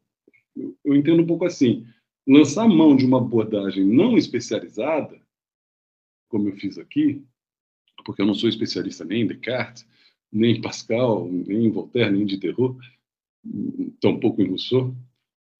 eu 0.83 0.93
entendo 0.93 1.23
um 1.23 1.27
pouco 1.27 1.45
assim, 1.45 1.87
lançar 2.27 2.67
mão 2.67 2.97
de 2.97 3.05
uma 3.05 3.19
abordagem 3.19 3.85
não 3.85 4.17
especializada, 4.17 5.21
como 6.27 6.49
eu 6.49 6.57
fiz 6.57 6.77
aqui, 6.77 7.23
porque 8.05 8.21
eu 8.21 8.25
não 8.25 8.33
sou 8.33 8.49
especialista 8.49 9.05
nem 9.05 9.21
em 9.21 9.27
Descartes, 9.27 9.87
nem 10.31 10.57
em 10.57 10.61
Pascal, 10.61 11.27
nem 11.27 11.65
em 11.65 11.71
Voltaire, 11.71 12.11
nem 12.11 12.23
em 12.23 12.25
Diderot, 12.25 12.77
tampouco 14.01 14.41
em 14.41 14.47
Rousseau, 14.47 14.95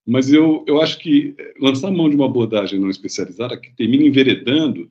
mas 0.05 0.31
eu, 0.31 0.63
eu 0.67 0.81
acho 0.81 0.99
que 0.99 1.35
lançar 1.59 1.91
mão 1.91 2.09
de 2.09 2.15
uma 2.15 2.25
abordagem 2.25 2.79
não 2.79 2.89
especializada 2.89 3.59
que 3.59 3.75
termina 3.75 4.03
enveredando 4.03 4.89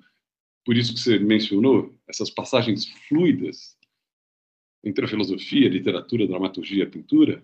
por 0.67 0.77
isso 0.77 0.93
que 0.93 1.01
você 1.01 1.17
mencionou, 1.17 1.95
essas 2.09 2.29
passagens 2.29 2.87
fluidas 3.09 3.77
entre 4.85 5.05
a 5.05 5.09
filosofia, 5.09 5.69
a 5.69 5.71
literatura, 5.71 6.25
a 6.25 6.27
dramaturgia 6.27 6.81
e 6.81 6.83
a 6.87 6.91
pintura, 6.91 7.41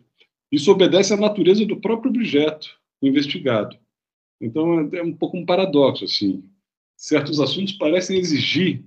isso 0.50 0.70
obedece 0.72 1.14
à 1.14 1.16
natureza 1.16 1.64
do 1.64 1.80
próprio 1.80 2.10
objeto 2.10 2.68
investigado. 3.00 3.78
Então, 4.40 4.90
é 4.92 5.02
um 5.02 5.14
pouco 5.14 5.36
um 5.36 5.46
paradoxo, 5.46 6.04
assim. 6.04 6.44
Certos 6.96 7.40
assuntos 7.40 7.72
parecem 7.74 8.18
exigir 8.18 8.84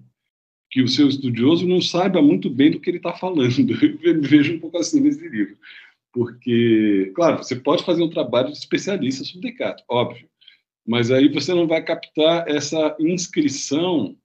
que 0.76 0.82
o 0.82 0.90
seu 0.90 1.08
estudioso 1.08 1.66
não 1.66 1.80
saiba 1.80 2.22
muito 2.22 2.50
bem 2.50 2.70
do 2.70 2.82
que 2.82 2.90
ele 2.90 2.98
está 2.98 3.14
falando. 3.14 3.48
Eu 4.04 4.22
vejo 4.22 4.56
um 4.56 4.60
pouco 4.60 4.78
assim 4.78 5.00
nesse 5.00 5.26
livro. 5.26 5.58
Porque, 6.12 7.14
claro, 7.16 7.38
você 7.38 7.56
pode 7.56 7.86
fazer 7.86 8.04
um 8.04 8.10
trabalho 8.10 8.52
de 8.52 8.58
especialista 8.58 9.24
sobre 9.24 9.52
Descartes, 9.52 9.86
óbvio, 9.88 10.28
mas 10.86 11.12
aí 11.12 11.30
você 11.30 11.54
não 11.54 11.66
vai 11.66 11.82
captar 11.82 12.46
essa 12.50 12.94
inscrição 13.00 14.18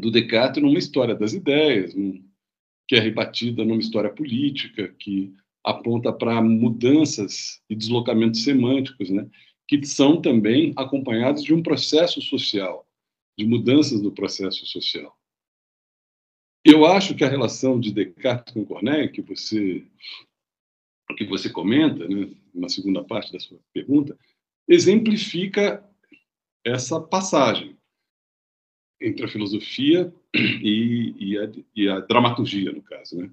do 0.00 0.10
Descartes 0.10 0.62
numa 0.62 0.78
história 0.78 1.14
das 1.14 1.34
ideias, 1.34 1.92
que 2.88 2.96
é 2.96 2.98
rebatida 2.98 3.66
numa 3.66 3.80
história 3.80 4.08
política, 4.08 4.88
que 4.98 5.34
aponta 5.62 6.10
para 6.10 6.40
mudanças 6.40 7.60
e 7.68 7.76
deslocamentos 7.76 8.44
semânticos, 8.44 9.10
né, 9.10 9.28
que 9.66 9.84
são 9.84 10.22
também 10.22 10.72
acompanhados 10.74 11.44
de 11.44 11.52
um 11.52 11.62
processo 11.62 12.22
social, 12.22 12.87
de 13.38 13.46
mudanças 13.46 14.00
do 14.00 14.10
processo 14.10 14.66
social. 14.66 15.16
Eu 16.64 16.84
acho 16.84 17.14
que 17.14 17.22
a 17.22 17.28
relação 17.28 17.78
de 17.78 17.92
Descartes 17.92 18.52
com 18.52 18.66
Corneille, 18.66 19.12
que 19.12 19.22
você 19.22 19.86
que 21.16 21.24
você 21.24 21.48
comenta, 21.48 22.06
né, 22.06 22.30
na 22.52 22.68
segunda 22.68 23.02
parte 23.02 23.32
da 23.32 23.40
sua 23.40 23.58
pergunta, 23.72 24.18
exemplifica 24.68 25.82
essa 26.62 27.00
passagem 27.00 27.78
entre 29.00 29.24
a 29.24 29.28
filosofia 29.28 30.12
e, 30.34 31.14
e, 31.18 31.38
a, 31.38 31.52
e, 31.74 31.88
a, 31.88 32.00
dramaturgia, 32.00 32.72
no 32.72 32.82
caso. 32.82 33.16
Né? 33.16 33.30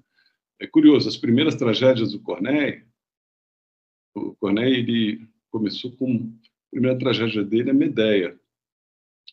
É 0.58 0.66
curioso, 0.66 1.06
as 1.06 1.18
primeiras 1.18 1.54
tragédias 1.56 2.12
do 2.12 2.20
Corneille, 2.20 2.86
o 4.14 4.34
Corneille 4.36 4.78
ele 4.78 5.28
começou 5.50 5.92
com 5.92 6.14
a 6.14 6.70
primeira 6.70 6.98
tragédia 6.98 7.44
dele, 7.44 7.70
a 7.70 7.74
Medeia, 7.74 8.40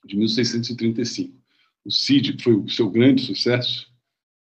de 0.05 0.15
1635. 0.17 1.33
O 1.85 1.91
Cid, 1.91 2.41
foi 2.41 2.53
o 2.53 2.69
seu 2.69 2.89
grande 2.89 3.21
sucesso, 3.21 3.91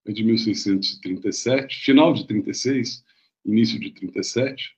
é 0.07 0.13
de 0.13 0.25
1637, 0.25 1.85
final 1.85 2.13
de 2.13 2.27
36, 2.27 3.05
início 3.45 3.79
de 3.79 3.91
37, 3.93 4.75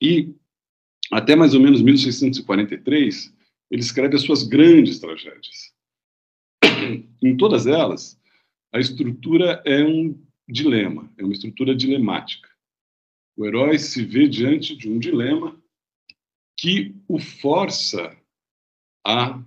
e 0.00 0.34
até 1.12 1.36
mais 1.36 1.54
ou 1.54 1.60
menos 1.60 1.82
1643, 1.82 3.32
ele 3.70 3.82
escreve 3.82 4.16
as 4.16 4.22
suas 4.22 4.42
grandes 4.42 4.98
tragédias 4.98 5.72
em 7.22 7.36
todas 7.36 7.66
elas, 7.66 8.18
a 8.72 8.78
estrutura 8.78 9.62
é 9.64 9.82
um 9.84 10.20
dilema, 10.48 11.10
é 11.16 11.24
uma 11.24 11.32
estrutura 11.32 11.74
dilemática. 11.74 12.48
O 13.36 13.46
herói 13.46 13.78
se 13.78 14.04
vê 14.04 14.28
diante 14.28 14.76
de 14.76 14.88
um 14.88 14.98
dilema 14.98 15.60
que 16.56 16.94
o 17.06 17.18
força 17.18 18.16
a 19.06 19.42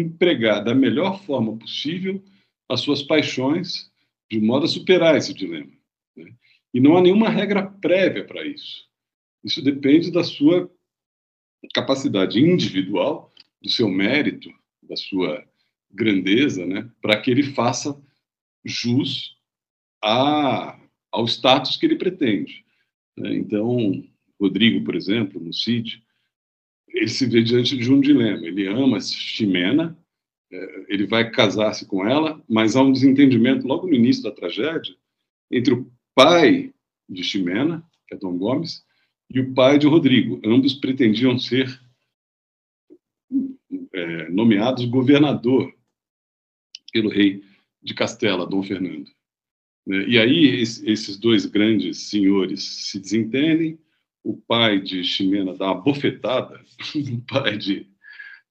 empregar 0.00 0.62
da 0.64 0.74
melhor 0.74 1.22
forma 1.22 1.56
possível 1.56 2.22
as 2.68 2.80
suas 2.80 3.02
paixões 3.02 3.90
de 4.30 4.40
modo 4.40 4.66
a 4.66 4.68
superar 4.68 5.16
esse 5.16 5.32
dilema. 5.32 5.72
Né? 6.16 6.34
E 6.74 6.80
não 6.80 6.96
há 6.96 7.00
nenhuma 7.00 7.28
regra 7.28 7.62
prévia 7.62 8.24
para 8.24 8.44
isso. 8.44 8.86
Isso 9.44 9.62
depende 9.62 10.10
da 10.10 10.24
sua 10.24 10.70
capacidade 11.72 12.40
individual, 12.40 13.32
do 13.62 13.68
seu 13.68 13.88
mérito, 13.88 14.50
da 14.82 14.96
sua 14.96 15.44
grandeza, 15.90 16.66
né, 16.66 16.90
para 17.00 17.20
que 17.20 17.30
ele 17.30 17.42
faça 17.42 18.00
jus 18.64 19.36
a, 20.02 20.78
ao 21.10 21.24
status 21.26 21.76
que 21.76 21.86
ele 21.86 21.96
pretende. 21.96 22.64
Né? 23.16 23.34
Então, 23.36 24.04
Rodrigo, 24.40 24.84
por 24.84 24.94
exemplo, 24.94 25.40
no 25.40 25.52
Cid, 25.52 26.04
ele 26.88 27.08
se 27.08 27.26
vê 27.26 27.42
diante 27.42 27.76
de 27.76 27.92
um 27.92 28.00
dilema. 28.00 28.46
Ele 28.46 28.66
ama 28.66 29.00
Ximena, 29.00 29.96
é, 30.50 30.84
ele 30.88 31.06
vai 31.06 31.30
casar-se 31.30 31.86
com 31.86 32.06
ela, 32.06 32.42
mas 32.48 32.76
há 32.76 32.82
um 32.82 32.92
desentendimento 32.92 33.66
logo 33.66 33.86
no 33.86 33.94
início 33.94 34.22
da 34.22 34.30
tragédia 34.30 34.94
entre 35.50 35.74
o 35.74 35.90
pai 36.14 36.72
de 37.08 37.22
Ximena, 37.22 37.84
que 38.08 38.14
é 38.14 38.18
Dom 38.18 38.36
Gomes, 38.36 38.84
e 39.30 39.40
o 39.40 39.54
pai 39.54 39.78
de 39.78 39.86
Rodrigo. 39.86 40.40
Ambos 40.44 40.74
pretendiam 40.74 41.38
ser 41.38 41.80
é, 43.92 44.28
nomeados 44.30 44.84
governador 44.84 45.72
pelo 46.92 47.10
rei 47.10 47.42
de 47.82 47.94
Castela, 47.94 48.46
Dom 48.46 48.62
Fernando. 48.62 49.10
Né? 49.86 50.08
E 50.08 50.18
aí 50.18 50.60
esses 50.60 51.16
dois 51.16 51.46
grandes 51.46 52.08
senhores 52.08 52.62
se 52.90 52.98
desentendem, 52.98 53.78
o 54.26 54.36
pai 54.36 54.80
de 54.80 55.04
Ximena 55.04 55.54
dá 55.54 55.66
uma 55.66 55.80
bofetada 55.80 56.60
no 56.96 57.20
pai 57.20 57.56
de, 57.56 57.86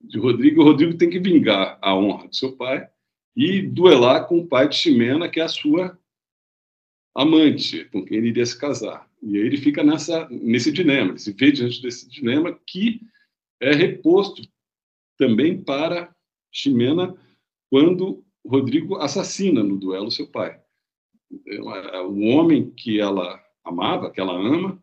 de 0.00 0.18
Rodrigo. 0.18 0.62
O 0.62 0.64
Rodrigo 0.64 0.96
tem 0.96 1.10
que 1.10 1.20
vingar 1.20 1.78
a 1.82 1.94
honra 1.94 2.28
do 2.28 2.34
seu 2.34 2.56
pai 2.56 2.88
e 3.36 3.60
duelar 3.60 4.26
com 4.26 4.38
o 4.38 4.46
pai 4.46 4.70
de 4.70 4.76
Ximena, 4.76 5.28
que 5.28 5.38
é 5.38 5.42
a 5.42 5.48
sua 5.48 5.98
amante, 7.14 7.84
com 7.86 8.02
quem 8.02 8.16
ele 8.16 8.28
iria 8.28 8.46
se 8.46 8.58
casar. 8.58 9.06
E 9.22 9.36
aí 9.36 9.42
ele 9.42 9.58
fica 9.58 9.84
nessa, 9.84 10.26
nesse 10.30 10.72
dilema, 10.72 11.10
ele 11.10 11.18
se 11.18 11.32
vê 11.32 11.52
diante 11.52 11.82
desse 11.82 12.08
dilema 12.08 12.58
que 12.66 13.02
é 13.60 13.74
reposto 13.74 14.48
também 15.18 15.62
para 15.62 16.10
Ximena 16.50 17.14
quando 17.70 18.24
Rodrigo 18.46 18.96
assassina 18.96 19.62
no 19.62 19.76
duelo 19.76 20.10
seu 20.10 20.26
pai. 20.26 20.58
O 22.08 22.28
homem 22.28 22.70
que 22.70 22.98
ela 22.98 23.38
amava, 23.62 24.10
que 24.10 24.20
ela 24.20 24.32
ama, 24.32 24.82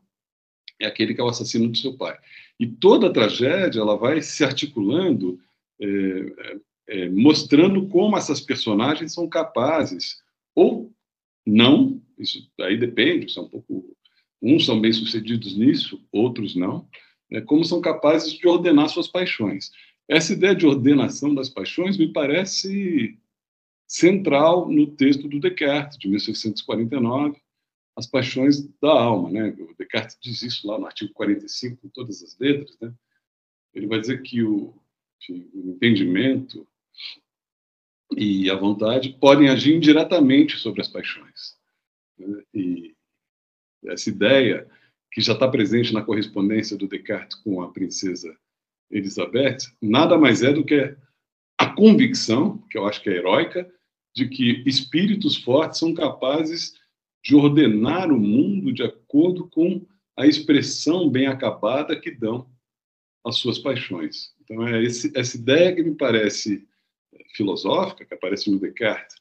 é 0.79 0.85
aquele 0.85 1.13
que 1.13 1.21
é 1.21 1.23
o 1.23 1.29
assassino 1.29 1.69
do 1.69 1.77
seu 1.77 1.95
pai. 1.95 2.17
E 2.59 2.67
toda 2.67 3.07
a 3.07 3.13
tragédia 3.13 3.79
ela 3.79 3.97
vai 3.97 4.21
se 4.21 4.43
articulando, 4.43 5.39
é, 5.79 5.87
é, 5.87 6.57
é, 6.87 7.09
mostrando 7.09 7.87
como 7.87 8.17
essas 8.17 8.41
personagens 8.41 9.13
são 9.13 9.27
capazes, 9.27 10.17
ou 10.55 10.91
não, 11.45 12.01
isso 12.17 12.49
aí 12.61 12.77
depende, 12.77 13.31
são 13.31 13.45
um 13.45 13.49
pouco, 13.49 13.95
uns 14.41 14.65
são 14.65 14.79
bem-sucedidos 14.79 15.57
nisso, 15.57 16.01
outros 16.11 16.55
não, 16.55 16.87
né, 17.29 17.41
como 17.41 17.63
são 17.65 17.81
capazes 17.81 18.33
de 18.33 18.47
ordenar 18.47 18.89
suas 18.89 19.07
paixões. 19.07 19.71
Essa 20.07 20.33
ideia 20.33 20.55
de 20.55 20.65
ordenação 20.65 21.33
das 21.33 21.49
paixões 21.49 21.97
me 21.97 22.11
parece 22.11 23.17
central 23.87 24.69
no 24.69 24.87
texto 24.87 25.27
do 25.27 25.39
Descartes, 25.39 25.97
de 25.97 26.07
1649, 26.07 27.37
As 27.95 28.07
Paixões 28.07 28.67
da 28.81 28.91
Alma. 28.91 29.29
Né? 29.29 29.49
O 29.59 29.75
Descartes 29.77 30.17
diz 30.21 30.41
isso 30.41 30.67
lá 30.67 30.77
no 30.79 30.85
artigo 30.85 31.13
45, 31.13 31.77
com 31.77 31.89
todas 31.89 32.23
as 32.23 32.37
letras. 32.37 32.77
Né? 32.79 32.93
Ele 33.73 33.87
vai 33.87 33.99
dizer 33.99 34.21
que 34.21 34.43
o, 34.43 34.73
o 35.29 35.69
entendimento 35.69 36.67
e 38.15 38.49
a 38.49 38.55
vontade 38.55 39.17
podem 39.19 39.49
agir 39.49 39.75
indiretamente 39.75 40.57
sobre 40.57 40.81
as 40.81 40.87
paixões. 40.87 41.57
Né? 42.17 42.43
E 42.53 42.95
essa 43.85 44.09
ideia, 44.09 44.69
que 45.11 45.21
já 45.21 45.33
está 45.33 45.47
presente 45.47 45.93
na 45.93 46.01
correspondência 46.01 46.77
do 46.77 46.87
Descartes 46.87 47.37
com 47.37 47.61
a 47.61 47.71
princesa 47.71 48.35
Elizabeth, 48.89 49.57
nada 49.81 50.17
mais 50.17 50.43
é 50.43 50.53
do 50.53 50.63
que 50.63 50.95
a 51.57 51.69
convicção, 51.73 52.57
que 52.69 52.77
eu 52.77 52.87
acho 52.87 53.01
que 53.01 53.09
é 53.09 53.13
heróica, 53.13 53.71
de 54.15 54.27
que 54.27 54.63
espíritos 54.65 55.35
fortes 55.35 55.79
são 55.79 55.93
capazes 55.93 56.75
de 57.23 57.35
ordenar 57.35 58.11
o 58.11 58.19
mundo 58.19 58.71
de 58.71 58.83
acordo 58.83 59.47
com 59.47 59.85
a 60.17 60.27
expressão 60.27 61.09
bem 61.09 61.27
acabada 61.27 61.99
que 61.99 62.11
dão 62.11 62.49
as 63.25 63.37
suas 63.37 63.57
paixões. 63.57 64.33
Então, 64.41 64.67
é 64.67 64.83
esse, 64.83 65.11
essa 65.15 65.37
ideia 65.37 65.73
que 65.73 65.81
me 65.81 65.95
parece 65.95 66.67
filosófica, 67.35 68.05
que 68.05 68.13
aparece 68.13 68.51
no 68.51 68.59
Descartes 68.59 69.15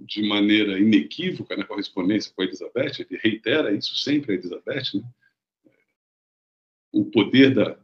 de 0.00 0.22
maneira 0.22 0.78
inequívoca 0.78 1.54
na 1.56 1.64
correspondência 1.64 2.32
com 2.34 2.40
a 2.40 2.44
Elizabeth, 2.46 3.00
ele 3.00 3.20
reitera 3.22 3.74
isso 3.74 3.94
sempre 3.96 4.32
a 4.32 4.34
Elizabeth, 4.36 4.94
né? 4.94 5.02
o 6.90 7.04
poder 7.04 7.54
da, 7.54 7.78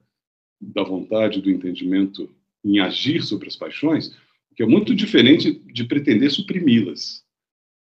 da 0.59 0.83
vontade, 0.83 1.43
do 1.43 1.50
entendimento 1.50 2.35
em 2.64 2.81
agir 2.81 3.23
sobre 3.23 3.49
as 3.49 3.57
paixões, 3.57 4.16
que 4.57 4.62
é 4.62 4.66
muito 4.66 4.95
diferente 4.95 5.52
de 5.52 5.85
pretender 5.85 6.31
suprimi-las. 6.31 7.25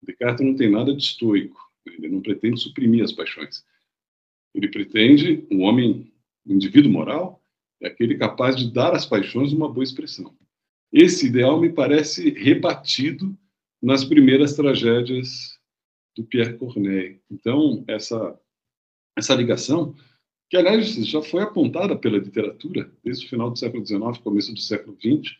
Descartes 0.05 0.45
não 0.45 0.55
tem 0.55 0.69
nada 0.69 0.93
de 0.93 1.01
estoico, 1.01 1.59
ele 1.85 2.09
não 2.09 2.21
pretende 2.21 2.59
suprimir 2.59 3.03
as 3.03 3.11
paixões. 3.11 3.65
Ele 4.53 4.67
pretende, 4.67 5.45
um 5.49 5.61
homem, 5.61 6.13
um 6.45 6.53
indivíduo 6.53 6.91
moral, 6.91 7.43
é 7.81 7.87
aquele 7.87 8.17
capaz 8.17 8.55
de 8.55 8.71
dar 8.71 8.93
às 8.93 9.05
paixões 9.05 9.51
uma 9.51 9.71
boa 9.71 9.83
expressão. 9.83 10.35
Esse 10.91 11.27
ideal 11.27 11.59
me 11.59 11.71
parece 11.71 12.29
rebatido 12.29 13.37
nas 13.81 14.05
primeiras 14.05 14.55
tragédias 14.55 15.59
do 16.15 16.23
Pierre 16.23 16.57
Corneille. 16.57 17.19
Então, 17.29 17.83
essa, 17.87 18.39
essa 19.17 19.33
ligação, 19.33 19.95
que 20.49 20.55
aliás 20.55 20.93
já 21.05 21.21
foi 21.21 21.41
apontada 21.41 21.97
pela 21.97 22.17
literatura 22.17 22.91
desde 23.03 23.25
o 23.25 23.29
final 23.29 23.49
do 23.49 23.57
século 23.57 23.85
XIX, 23.85 24.17
começo 24.19 24.53
do 24.53 24.59
século 24.59 24.95
XX, 24.97 25.35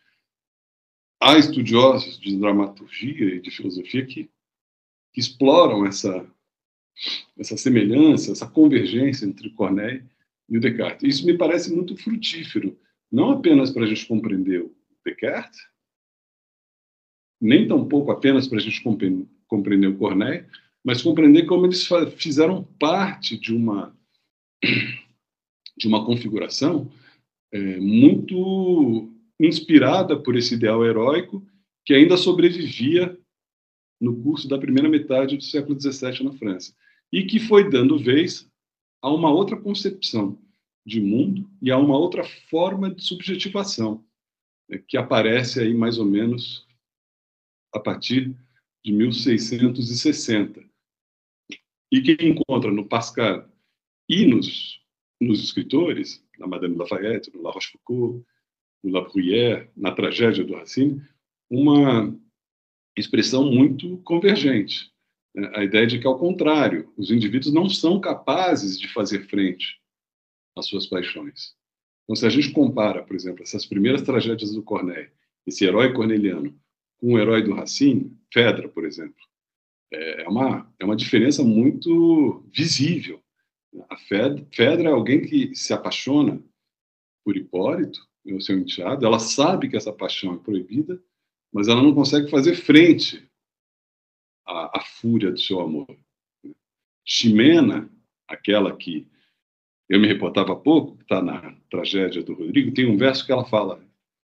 há 1.22 1.38
estudiosos 1.38 2.18
de 2.18 2.36
dramaturgia 2.36 3.36
e 3.36 3.40
de 3.40 3.50
filosofia 3.50 4.04
que, 4.04 4.30
que 5.14 5.20
exploram 5.20 5.86
essa, 5.86 6.28
essa 7.38 7.56
semelhança, 7.56 8.32
essa 8.32 8.48
convergência 8.48 9.24
entre 9.24 9.48
Corneille 9.50 10.04
e 10.48 10.58
o 10.58 10.60
Descartes. 10.60 11.08
Isso 11.08 11.26
me 11.26 11.38
parece 11.38 11.72
muito 11.72 11.96
frutífero, 11.96 12.76
não 13.10 13.30
apenas 13.30 13.70
para 13.70 13.84
a 13.84 13.86
gente 13.86 14.06
compreender 14.06 14.62
o 14.62 14.76
Descartes, 15.06 15.60
nem 17.40 17.68
tampouco 17.68 18.10
apenas 18.10 18.48
para 18.48 18.58
a 18.58 18.60
gente 18.60 18.82
compreender 19.46 19.86
o 19.86 19.96
Corneille, 19.96 20.46
mas 20.84 21.00
compreender 21.00 21.46
como 21.46 21.66
eles 21.66 21.88
fizeram 22.16 22.64
parte 22.78 23.38
de 23.38 23.54
uma 23.54 23.96
de 25.76 25.88
uma 25.88 26.06
configuração 26.06 26.90
é, 27.52 27.78
muito 27.80 29.12
inspirada 29.40 30.16
por 30.16 30.36
esse 30.36 30.54
ideal 30.54 30.84
heróico 30.84 31.44
que 31.84 31.92
ainda 31.92 32.16
sobrevivia 32.16 33.18
no 34.00 34.22
curso 34.22 34.48
da 34.48 34.58
primeira 34.58 34.88
metade 34.88 35.36
do 35.36 35.44
século 35.44 35.78
XVII 35.80 36.24
na 36.24 36.32
França 36.32 36.74
e 37.12 37.24
que 37.24 37.38
foi 37.38 37.70
dando 37.70 37.98
vez 37.98 38.50
a 39.00 39.10
uma 39.10 39.30
outra 39.30 39.56
concepção 39.56 40.38
de 40.84 41.00
mundo 41.00 41.48
e 41.62 41.70
a 41.70 41.78
uma 41.78 41.96
outra 41.96 42.24
forma 42.50 42.90
de 42.90 43.02
subjetivação 43.02 44.04
né, 44.68 44.82
que 44.86 44.96
aparece 44.96 45.60
aí 45.60 45.72
mais 45.72 45.98
ou 45.98 46.04
menos 46.04 46.66
a 47.72 47.80
partir 47.80 48.34
de 48.84 48.92
1660 48.92 50.62
e 51.90 52.00
que 52.02 52.16
encontra 52.24 52.70
no 52.70 52.86
Pascal 52.86 53.48
e 54.08 54.26
nos, 54.26 54.80
nos 55.20 55.42
escritores, 55.42 56.24
na 56.38 56.46
Madame 56.46 56.76
Lafayette, 56.76 57.32
no 57.34 57.42
La 57.42 57.50
Rochefoucauld, 57.50 58.24
no 58.82 58.90
La 58.90 59.00
Bruyère, 59.00 59.70
na 59.76 59.92
tragédia 59.92 60.44
do 60.44 60.54
Racine, 60.54 61.02
uma 61.48 62.14
expressão 62.96 63.50
muito 63.50 63.98
convergente. 63.98 64.92
Né? 65.34 65.50
A 65.54 65.64
ideia 65.64 65.86
de 65.86 65.98
que, 65.98 66.06
ao 66.06 66.18
contrário, 66.18 66.92
os 66.96 67.10
indivíduos 67.10 67.52
não 67.52 67.68
são 67.68 68.00
capazes 68.00 68.78
de 68.78 68.88
fazer 68.88 69.28
frente 69.28 69.80
às 70.56 70.66
suas 70.66 70.86
paixões. 70.86 71.54
Então, 72.04 72.14
se 72.14 72.26
a 72.26 72.30
gente 72.30 72.50
compara, 72.50 73.02
por 73.02 73.16
exemplo, 73.16 73.42
essas 73.42 73.66
primeiras 73.66 74.02
tragédias 74.02 74.52
do 74.52 74.62
Corneille, 74.62 75.10
esse 75.46 75.64
herói 75.64 75.92
corneliano, 75.92 76.58
com 76.98 77.14
o 77.14 77.18
herói 77.18 77.42
do 77.42 77.54
Racine, 77.54 78.16
Fedra, 78.32 78.68
por 78.68 78.84
exemplo, 78.84 79.22
é 79.92 80.28
uma, 80.28 80.72
é 80.78 80.84
uma 80.84 80.96
diferença 80.96 81.42
muito 81.42 82.44
visível. 82.52 83.22
A 83.88 83.96
Fedra 83.96 84.88
é 84.88 84.92
alguém 84.92 85.20
que 85.20 85.54
se 85.54 85.72
apaixona 85.72 86.42
por 87.24 87.36
Hipólito, 87.36 88.06
o 88.26 88.40
seu 88.40 88.58
enteado, 88.58 89.04
ela 89.04 89.18
sabe 89.18 89.68
que 89.68 89.76
essa 89.76 89.92
paixão 89.92 90.34
é 90.34 90.38
proibida, 90.38 91.02
mas 91.54 91.68
ela 91.68 91.82
não 91.82 91.94
consegue 91.94 92.28
fazer 92.28 92.56
frente 92.56 93.26
à, 94.44 94.78
à 94.78 94.82
fúria 94.82 95.30
do 95.30 95.38
seu 95.38 95.60
amor. 95.60 95.86
Ximena, 97.04 97.88
aquela 98.26 98.76
que 98.76 99.06
eu 99.88 100.00
me 100.00 100.08
reportava 100.08 100.52
há 100.52 100.56
pouco, 100.56 100.96
que 100.96 101.02
está 101.04 101.22
na 101.22 101.54
tragédia 101.70 102.22
do 102.22 102.34
Rodrigo, 102.34 102.74
tem 102.74 102.90
um 102.90 102.96
verso 102.96 103.24
que 103.24 103.30
ela 103.30 103.44
fala, 103.44 103.82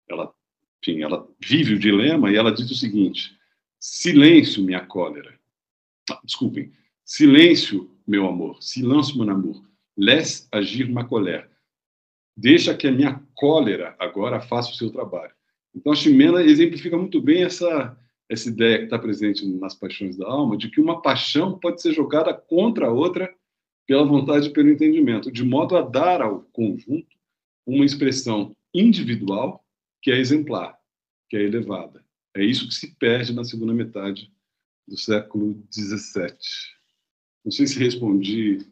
ela, 0.07 0.33
enfim, 0.81 1.01
ela 1.01 1.27
vive 1.39 1.73
o 1.73 1.79
dilema 1.79 2.31
e 2.31 2.35
ela 2.35 2.51
diz 2.51 2.69
o 2.69 2.75
seguinte: 2.75 3.35
silêncio, 3.79 4.63
minha 4.63 4.85
cólera. 4.85 5.37
Ah, 6.11 6.21
desculpem, 6.23 6.71
silêncio, 7.03 7.89
meu 8.05 8.27
amor, 8.27 8.61
silêncio, 8.61 9.17
meu 9.17 9.29
amor, 9.29 9.63
laisse 9.97 10.47
agir 10.51 10.89
ma 10.89 11.03
colère 11.03 11.49
deixa 12.37 12.77
que 12.77 12.87
a 12.87 12.91
minha 12.91 13.19
cólera 13.33 13.95
agora 13.97 14.39
faça 14.39 14.69
o 14.69 14.75
seu 14.75 14.91
trabalho. 14.91 15.33
Então, 15.77 15.93
a 15.93 15.95
Ximena 15.95 16.41
exemplifica 16.41 16.97
muito 16.97 17.21
bem 17.21 17.43
essa, 17.43 17.95
essa 18.27 18.49
ideia 18.49 18.79
que 18.79 18.83
está 18.85 18.97
presente 18.97 19.45
nas 19.45 19.75
paixões 19.75 20.17
da 20.17 20.25
alma, 20.25 20.57
de 20.57 20.71
que 20.71 20.81
uma 20.81 21.03
paixão 21.03 21.59
pode 21.59 21.83
ser 21.83 21.93
jogada 21.93 22.33
contra 22.33 22.87
a 22.87 22.91
outra 22.91 23.31
pela 23.85 24.03
vontade 24.03 24.47
e 24.47 24.53
pelo 24.53 24.71
entendimento, 24.71 25.31
de 25.31 25.43
modo 25.43 25.77
a 25.77 25.81
dar 25.81 26.21
ao 26.21 26.41
conjunto 26.51 27.15
uma 27.65 27.85
expressão 27.85 28.55
individual 28.73 29.63
que 30.01 30.11
é 30.11 30.17
exemplar, 30.17 30.75
que 31.29 31.37
é 31.37 31.43
elevada. 31.43 32.03
É 32.35 32.43
isso 32.43 32.67
que 32.67 32.73
se 32.73 32.95
perde 32.95 33.31
na 33.33 33.43
segunda 33.43 33.73
metade 33.73 34.31
do 34.87 34.97
século 34.97 35.63
XVII. 35.71 36.37
Não 37.45 37.51
sei 37.51 37.67
se 37.67 37.77
respondi. 37.77 38.65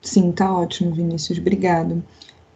Sim, 0.00 0.30
tá 0.30 0.56
ótimo, 0.56 0.94
Vinícius. 0.94 1.38
Obrigado. 1.38 2.04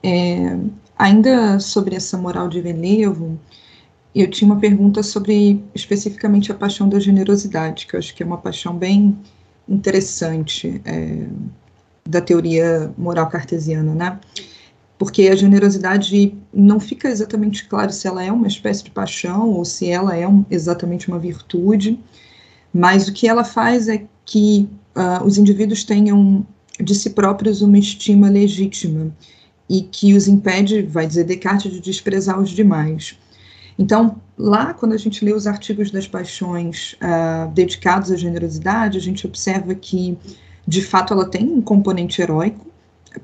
É, 0.03 0.57
ainda 0.99 1.59
sobre 1.59 1.97
essa 1.97 2.17
moral 2.17 2.49
de 2.49 2.61
relevo, 2.61 3.39
eu 4.15 4.31
tinha 4.31 4.51
uma 4.51 4.61
pergunta 4.61 5.03
sobre 5.03 5.63
especificamente 5.75 6.53
a 6.53 6.55
paixão 6.55 6.89
da 6.89 7.01
generosidade, 7.01 7.87
que 7.87 7.95
eu 7.95 7.99
acho 7.99 8.15
que 8.15 8.23
é 8.23 8.27
uma 8.27 8.39
paixão 8.39 8.77
bem 8.77 9.19
interessante 9.69 10.81
é, 10.85 11.27
da 12.09 12.21
teoria 12.21 12.93
moral 12.97 13.29
cartesiana, 13.29 13.95
né? 13.95 14.21
porque 14.99 15.29
a 15.29 15.37
generosidade 15.37 16.35
não 16.53 16.79
fica 16.79 17.09
exatamente 17.09 17.67
claro 17.67 17.93
se 17.93 18.07
ela 18.07 18.23
é 18.23 18.31
uma 18.31 18.47
espécie 18.47 18.85
de 18.85 18.91
paixão 18.91 19.51
ou 19.51 19.65
se 19.65 19.91
ela 19.91 20.17
é 20.17 20.27
um, 20.27 20.45
exatamente 20.51 21.09
uma 21.09 21.19
virtude, 21.19 21.99
mas 22.73 23.09
o 23.09 23.13
que 23.13 23.27
ela 23.27 23.45
faz 23.45 23.89
é 23.89 24.05
que 24.25 24.69
uh, 24.97 25.25
os 25.25 25.37
indivíduos 25.37 25.85
tenham 25.85 26.47
de 26.81 26.95
si 26.95 27.11
próprios 27.11 27.61
uma 27.61 27.79
estima 27.79 28.29
legítima 28.29 29.13
e 29.75 29.83
que 29.83 30.15
os 30.15 30.29
impede, 30.29 30.83
vai 30.83 31.05
dizer 31.05 31.25
Descartes, 31.25 31.73
de 31.73 31.81
desprezar 31.81 32.41
os 32.41 32.51
demais. 32.51 33.19
Então, 33.77 34.21
lá, 34.39 34.73
quando 34.73 34.93
a 34.93 34.97
gente 34.97 35.25
lê 35.25 35.33
os 35.33 35.49
artigos 35.49 35.91
das 35.91 36.07
paixões 36.07 36.93
uh, 36.95 37.51
dedicados 37.53 38.13
à 38.13 38.17
generosidade, 38.17 38.97
a 38.97 39.01
gente 39.01 39.27
observa 39.27 39.75
que, 39.75 40.17
de 40.65 40.81
fato, 40.81 41.13
ela 41.13 41.29
tem 41.29 41.53
um 41.53 41.61
componente 41.61 42.23
heróico. 42.23 42.65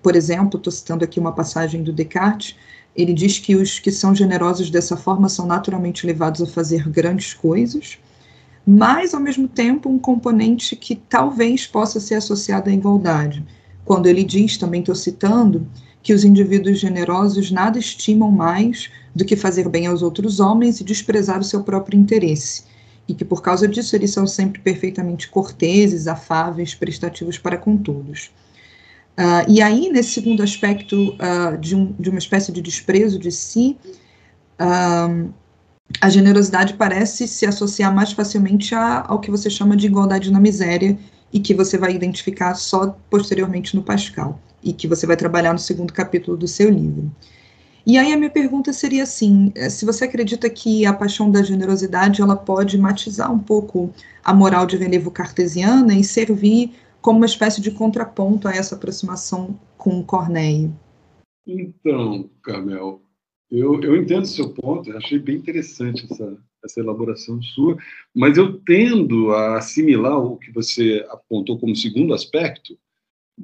Por 0.02 0.16
exemplo, 0.16 0.58
estou 0.58 0.72
citando 0.72 1.04
aqui 1.04 1.20
uma 1.20 1.30
passagem 1.30 1.84
do 1.84 1.92
Descartes, 1.92 2.56
ele 2.96 3.12
diz 3.12 3.38
que 3.38 3.54
os 3.54 3.78
que 3.78 3.92
são 3.92 4.12
generosos 4.12 4.70
dessa 4.70 4.96
forma 4.96 5.28
são 5.28 5.46
naturalmente 5.46 6.04
levados 6.04 6.42
a 6.42 6.46
fazer 6.46 6.88
grandes 6.88 7.32
coisas, 7.32 7.96
mas, 8.66 9.14
ao 9.14 9.20
mesmo 9.20 9.46
tempo, 9.46 9.88
um 9.88 10.00
componente 10.00 10.74
que 10.74 10.96
talvez 10.96 11.64
possa 11.64 12.00
ser 12.00 12.16
associado 12.16 12.68
à 12.68 12.72
igualdade. 12.72 13.44
Quando 13.84 14.06
ele 14.06 14.24
diz, 14.24 14.56
também 14.56 14.80
estou 14.80 14.96
citando, 14.96 15.66
que 16.02 16.12
os 16.12 16.24
indivíduos 16.24 16.78
generosos 16.78 17.50
nada 17.50 17.78
estimam 17.78 18.30
mais 18.30 18.90
do 19.14 19.24
que 19.24 19.36
fazer 19.36 19.68
bem 19.68 19.86
aos 19.86 20.02
outros 20.02 20.40
homens 20.40 20.80
e 20.80 20.84
desprezar 20.84 21.40
o 21.40 21.44
seu 21.44 21.62
próprio 21.62 21.98
interesse, 21.98 22.64
e 23.06 23.14
que 23.14 23.24
por 23.24 23.42
causa 23.42 23.66
disso 23.68 23.94
eles 23.94 24.10
são 24.10 24.26
sempre 24.26 24.60
perfeitamente 24.60 25.28
corteses, 25.28 26.06
afáveis, 26.06 26.74
prestativos 26.74 27.38
para 27.38 27.56
com 27.56 27.76
todos. 27.76 28.30
Uh, 29.18 29.44
e 29.48 29.60
aí, 29.60 29.90
nesse 29.90 30.12
segundo 30.12 30.42
aspecto 30.42 31.14
uh, 31.14 31.58
de, 31.58 31.74
um, 31.76 31.92
de, 31.98 32.08
uma 32.08 32.18
espécie 32.18 32.50
de 32.52 32.62
desprezo 32.62 33.18
de 33.18 33.30
si, 33.30 33.76
uh, 34.58 35.30
a 36.00 36.08
generosidade 36.08 36.74
parece 36.74 37.26
se 37.28 37.44
associar 37.44 37.94
mais 37.94 38.12
facilmente 38.12 38.74
a, 38.74 39.04
ao 39.06 39.18
que 39.18 39.30
você 39.30 39.50
chama 39.50 39.76
de 39.76 39.86
igualdade 39.86 40.30
na 40.30 40.40
miséria, 40.40 40.96
e 41.32 41.38
que 41.38 41.54
você 41.54 41.78
vai 41.78 41.94
identificar 41.94 42.54
só 42.54 42.96
posteriormente 43.08 43.76
no 43.76 43.82
Pascal 43.82 44.40
e 44.62 44.72
que 44.72 44.86
você 44.86 45.06
vai 45.06 45.16
trabalhar 45.16 45.52
no 45.52 45.58
segundo 45.58 45.92
capítulo 45.92 46.36
do 46.36 46.48
seu 46.48 46.70
livro. 46.70 47.10
E 47.86 47.96
aí 47.96 48.12
a 48.12 48.16
minha 48.16 48.30
pergunta 48.30 48.72
seria 48.72 49.02
assim, 49.02 49.52
eh, 49.54 49.70
se 49.70 49.86
você 49.86 50.04
acredita 50.04 50.50
que 50.50 50.84
a 50.84 50.92
paixão 50.92 51.30
da 51.30 51.42
generosidade 51.42 52.20
ela 52.20 52.36
pode 52.36 52.76
matizar 52.76 53.32
um 53.32 53.38
pouco 53.38 53.92
a 54.22 54.34
moral 54.34 54.66
de 54.66 54.76
relevo 54.76 55.10
cartesiana 55.10 55.94
e 55.94 56.04
servir 56.04 56.72
como 57.00 57.18
uma 57.18 57.26
espécie 57.26 57.60
de 57.60 57.70
contraponto 57.70 58.46
a 58.46 58.52
essa 58.52 58.74
aproximação 58.74 59.58
com 59.78 60.04
Corneille. 60.04 60.70
Então, 61.46 62.28
Carmel, 62.42 63.02
eu, 63.50 63.80
eu 63.80 63.96
entendo 63.96 64.22
o 64.22 64.26
seu 64.26 64.50
ponto, 64.50 64.94
achei 64.96 65.18
bem 65.18 65.36
interessante 65.36 66.06
essa, 66.08 66.36
essa 66.64 66.80
elaboração 66.80 67.42
sua, 67.42 67.76
mas 68.14 68.36
eu 68.36 68.60
tendo 68.60 69.32
a 69.32 69.56
assimilar 69.56 70.18
o 70.18 70.36
que 70.36 70.52
você 70.52 71.04
apontou 71.08 71.58
como 71.58 71.74
segundo 71.74 72.14
aspecto, 72.14 72.78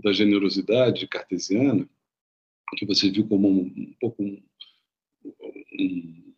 da 0.03 0.13
generosidade 0.13 1.07
cartesiana, 1.07 1.89
que 2.77 2.87
você 2.87 3.11
viu 3.11 3.27
como 3.27 3.49
um, 3.49 3.63
um 3.77 3.95
pouco 4.01 4.23
um, 4.23 4.43
um, 5.79 6.35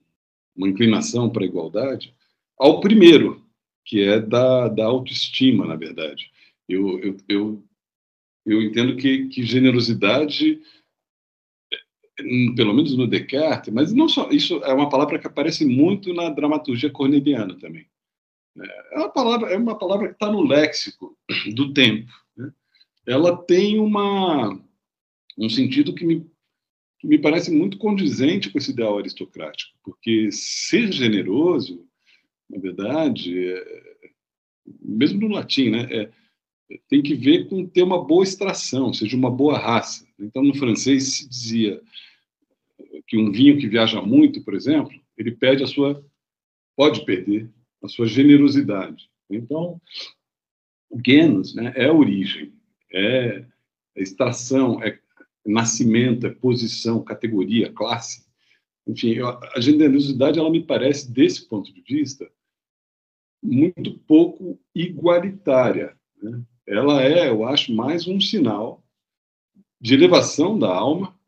uma 0.56 0.68
inclinação 0.68 1.30
para 1.30 1.42
a 1.42 1.46
igualdade, 1.46 2.14
ao 2.58 2.80
primeiro, 2.80 3.44
que 3.84 4.02
é 4.02 4.20
da, 4.20 4.68
da 4.68 4.84
autoestima, 4.84 5.66
na 5.66 5.76
verdade. 5.76 6.30
Eu, 6.68 6.98
eu, 7.00 7.16
eu, 7.28 7.64
eu 8.44 8.62
entendo 8.62 8.96
que, 8.96 9.28
que 9.28 9.42
generosidade, 9.42 10.60
pelo 12.54 12.74
menos 12.74 12.96
no 12.96 13.06
Descartes, 13.06 13.72
mas 13.72 13.92
não 13.92 14.08
só, 14.08 14.28
isso 14.30 14.62
é 14.64 14.72
uma 14.72 14.88
palavra 14.88 15.18
que 15.18 15.26
aparece 15.26 15.64
muito 15.64 16.12
na 16.12 16.28
dramaturgia 16.28 16.90
corneliana 16.90 17.58
também. 17.58 17.86
É 18.92 18.98
uma 18.98 19.08
palavra, 19.08 19.50
é 19.50 19.56
uma 19.56 19.78
palavra 19.78 20.08
que 20.08 20.14
está 20.14 20.30
no 20.30 20.42
léxico 20.42 21.16
do 21.54 21.72
tempo 21.72 22.12
ela 23.08 23.34
tem 23.34 23.80
uma, 23.80 24.62
um 25.38 25.48
sentido 25.48 25.94
que 25.94 26.04
me, 26.04 26.26
que 26.98 27.06
me 27.06 27.18
parece 27.18 27.50
muito 27.50 27.78
condizente 27.78 28.50
com 28.50 28.58
esse 28.58 28.70
ideal 28.70 28.98
aristocrático, 28.98 29.72
porque 29.82 30.30
ser 30.30 30.92
generoso, 30.92 31.88
na 32.50 32.58
verdade, 32.58 33.48
é, 33.48 34.10
mesmo 34.82 35.20
no 35.20 35.28
latim, 35.34 35.70
né, 35.70 35.88
é, 35.90 36.10
tem 36.86 37.00
que 37.00 37.14
ver 37.14 37.48
com 37.48 37.66
ter 37.66 37.82
uma 37.82 38.04
boa 38.04 38.22
extração, 38.22 38.88
ou 38.88 38.94
seja, 38.94 39.16
uma 39.16 39.30
boa 39.30 39.58
raça. 39.58 40.06
Então, 40.18 40.42
no 40.42 40.54
francês 40.54 41.14
se 41.14 41.28
dizia 41.28 41.80
que 43.06 43.16
um 43.16 43.32
vinho 43.32 43.58
que 43.58 43.66
viaja 43.66 44.02
muito, 44.02 44.44
por 44.44 44.54
exemplo, 44.54 44.92
ele 45.16 45.32
perde 45.32 45.64
a 45.64 45.66
sua, 45.66 46.04
pode 46.76 47.06
perder 47.06 47.50
a 47.82 47.88
sua 47.88 48.06
generosidade. 48.06 49.08
Então, 49.30 49.80
o 50.90 51.00
genus 51.04 51.54
né, 51.54 51.72
é 51.74 51.86
a 51.86 51.92
origem 51.92 52.57
é 52.92 53.44
extração, 53.96 54.82
é 54.82 54.98
nascimento, 55.44 56.26
é 56.26 56.30
posição, 56.30 57.02
categoria, 57.02 57.72
classe. 57.72 58.26
Enfim, 58.86 59.16
a 59.20 59.60
generosidade, 59.60 60.38
ela 60.38 60.50
me 60.50 60.62
parece, 60.62 61.10
desse 61.10 61.46
ponto 61.46 61.72
de 61.72 61.80
vista, 61.82 62.30
muito 63.42 63.98
pouco 64.00 64.58
igualitária. 64.74 65.96
Né? 66.22 66.42
Ela 66.66 67.02
é, 67.02 67.28
eu 67.28 67.46
acho, 67.46 67.72
mais 67.72 68.06
um 68.06 68.20
sinal 68.20 68.82
de 69.80 69.94
elevação 69.94 70.58
da 70.58 70.74
alma, 70.74 71.18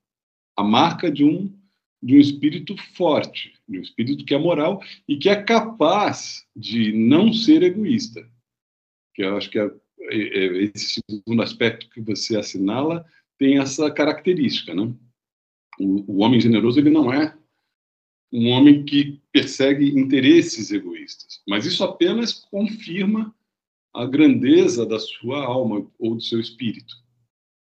a 0.57 0.63
marca 0.63 1.11
de 1.11 1.25
um 1.25 1.59
de 2.03 2.17
um 2.17 2.19
espírito 2.19 2.75
forte, 2.95 3.53
de 3.69 3.79
um 3.79 3.83
espírito 3.83 4.25
que 4.25 4.35
é 4.35 4.39
moral 4.39 4.83
e 5.07 5.17
que 5.17 5.29
é 5.29 5.43
capaz 5.43 6.47
de 6.57 6.93
não 6.93 7.33
ser 7.33 7.63
egoísta. 7.63 8.27
Que 9.15 9.23
eu 9.23 9.37
acho 9.37 9.51
que 9.51 9.59
é 9.59 9.71
esse 10.11 11.03
segundo 11.09 11.43
aspecto 11.43 11.89
que 11.91 12.01
você 12.01 12.37
assinala 12.37 13.05
tem 13.39 13.59
essa 13.59 13.91
característica, 13.91 14.75
né? 14.75 14.93
O, 15.79 16.15
o 16.15 16.19
homem 16.19 16.41
generoso 16.41 16.79
ele 16.79 16.91
não 16.91 17.13
é 17.13 17.37
um 18.33 18.49
homem 18.51 18.85
que 18.85 19.21
persegue 19.33 19.99
interesses 19.99 20.71
egoístas, 20.71 21.43
mas 21.49 21.67
isso 21.67 21.83
apenas 21.83 22.33
confirma 22.33 23.35
a 23.93 24.07
grandeza 24.07 24.87
da 24.87 24.99
sua 25.01 25.45
alma 25.45 25.91
ou 25.99 26.15
do 26.15 26.21
seu 26.21 26.39
espírito. 26.39 26.95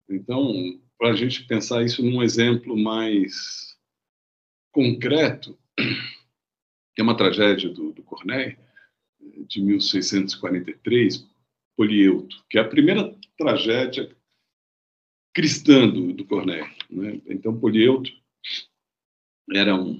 Então, 0.07 0.79
para 0.99 1.11
a 1.11 1.15
gente 1.15 1.45
pensar 1.45 1.83
isso 1.83 2.03
num 2.03 2.21
exemplo 2.21 2.77
mais 2.77 3.75
concreto, 4.71 5.57
que 5.75 7.01
é 7.01 7.03
uma 7.03 7.17
tragédia 7.17 7.69
do, 7.69 7.91
do 7.91 8.03
Corneille, 8.03 8.57
de 9.47 9.61
1643, 9.61 11.27
Polieuto, 11.75 12.45
que 12.49 12.57
é 12.57 12.61
a 12.61 12.67
primeira 12.67 13.17
tragédia 13.37 14.15
cristã 15.33 15.87
do, 15.87 16.13
do. 16.13 16.45
Né? 16.45 17.21
Então, 17.27 17.59
Polieuto 17.59 18.11
era 19.53 19.75
um, 19.75 19.99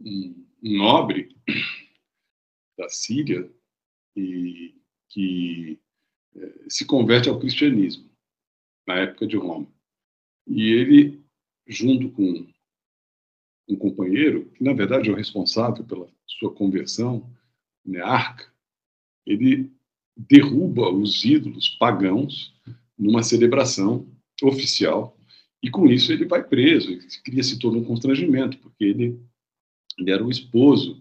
um, 0.00 0.46
um 0.62 0.76
nobre 0.76 1.36
da 2.76 2.88
Síria 2.88 3.50
e 4.16 4.74
que 5.08 5.80
eh, 6.34 6.64
se 6.68 6.84
converte 6.84 7.28
ao 7.28 7.38
cristianismo 7.38 8.10
na 8.86 8.96
época 8.96 9.26
de 9.26 9.36
Roma. 9.36 9.70
E 10.46 10.70
ele, 10.70 11.24
junto 11.66 12.10
com 12.10 12.46
um 13.68 13.76
companheiro, 13.76 14.50
que 14.50 14.64
na 14.64 14.72
verdade 14.72 15.08
é 15.08 15.12
o 15.12 15.16
responsável 15.16 15.84
pela 15.84 16.10
sua 16.26 16.52
conversão, 16.52 17.30
Nearca, 17.84 18.52
ele 19.26 19.72
derruba 20.16 20.90
os 20.90 21.24
ídolos 21.24 21.68
pagãos 21.68 22.54
numa 22.98 23.22
celebração 23.22 24.06
oficial 24.42 25.16
e 25.62 25.70
com 25.70 25.86
isso 25.86 26.12
ele 26.12 26.24
vai 26.24 26.42
preso, 26.42 26.98
cria-se 27.24 27.58
todo 27.58 27.78
um 27.78 27.84
constrangimento, 27.84 28.58
porque 28.58 28.84
ele, 28.84 29.20
ele 29.96 30.10
era 30.10 30.24
o 30.24 30.30
esposo 30.30 31.00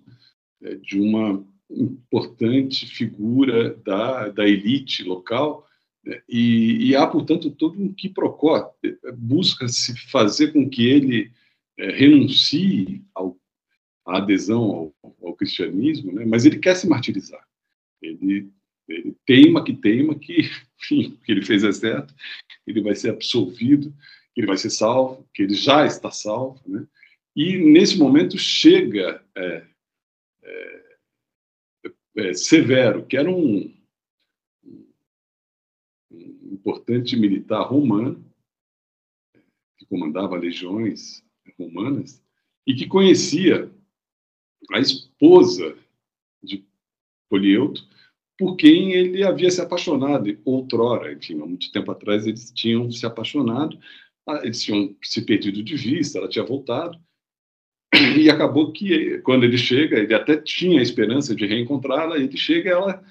é, 0.62 0.76
de 0.76 1.00
uma 1.00 1.43
importante 1.69 2.86
figura 2.86 3.76
da, 3.78 4.30
da 4.30 4.47
elite 4.47 5.04
local 5.04 5.67
né, 6.04 6.21
e, 6.30 6.89
e, 6.89 6.95
há, 6.95 7.08
portanto, 7.08 7.50
todo 7.50 7.82
um 7.82 7.91
quiprocó, 7.91 8.71
busca-se 9.17 9.97
fazer 10.10 10.52
com 10.52 10.69
que 10.69 10.86
ele 10.86 11.32
é, 11.78 11.91
renuncie 11.91 13.04
ao, 13.15 13.38
à 14.06 14.17
adesão 14.17 14.93
ao, 15.02 15.15
ao 15.24 15.34
cristianismo, 15.34 16.12
né, 16.12 16.26
mas 16.26 16.45
ele 16.45 16.60
quer 16.60 16.76
se 16.76 16.88
martirizar. 16.88 17.45
Ele 18.02 18.52
ele 18.91 19.15
teima 19.25 19.63
que 19.63 19.73
teima 19.73 20.15
que, 20.15 20.49
enfim, 20.80 21.17
que 21.23 21.32
ele 21.32 21.45
fez 21.45 21.63
é 21.63 21.71
certo, 21.71 22.13
ele 22.65 22.82
vai 22.82 22.95
ser 22.95 23.10
absolvido, 23.10 23.93
que 24.34 24.41
ele 24.41 24.47
vai 24.47 24.58
ser 24.58 24.69
salvo, 24.69 25.27
que 25.34 25.43
ele 25.43 25.54
já 25.54 25.86
está 25.86 26.12
salvo, 26.12 26.62
né? 26.67 26.86
E 27.36 27.58
nesse 27.58 27.97
momento 27.97 28.38
chega 28.38 29.23
é, 29.36 29.67
é, 30.43 30.84
é, 32.17 32.34
Severo, 32.34 33.06
que 33.06 33.15
era 33.15 33.30
um, 33.30 33.73
um, 36.12 36.49
importante 36.51 37.15
militar 37.15 37.63
romano, 37.63 38.23
que 39.77 39.86
comandava 39.86 40.38
legiões 40.38 41.23
romanas, 41.58 42.21
e 42.67 42.75
que 42.75 42.86
conhecia 42.86 43.71
a 44.73 44.80
esposa 44.80 45.77
de 46.43 46.65
Polieuto, 47.30 47.88
por 48.41 48.56
quem 48.56 48.93
ele 48.93 49.23
havia 49.23 49.51
se 49.51 49.62
apaixonado 49.62 50.36
outrora, 50.43 51.13
enfim, 51.13 51.39
há 51.39 51.45
muito 51.45 51.71
tempo 51.71 51.91
atrás 51.91 52.25
eles 52.25 52.51
tinham 52.51 52.89
se 52.89 53.06
apaixonado, 53.06 53.77
ah, 54.27 54.41
eles 54.43 54.63
tinham 54.63 54.95
se 55.04 55.21
perdido 55.23 55.62
de 55.62 55.75
vista, 55.75 56.17
ela 56.17 56.27
tinha 56.27 56.43
voltado, 56.43 56.97
e 58.17 58.32
acabou 58.32 58.71
que 58.71 59.19
quando 59.19 59.43
ele 59.43 59.60
chega, 59.60 59.99
ele 59.99 60.15
até 60.15 60.38
tinha 60.38 60.80
a 60.80 60.82
esperança 60.82 61.36
de 61.36 61.45
reencontrá-la, 61.45 62.17
ele 62.17 62.36
chega 62.36 62.71
ela 62.71 63.04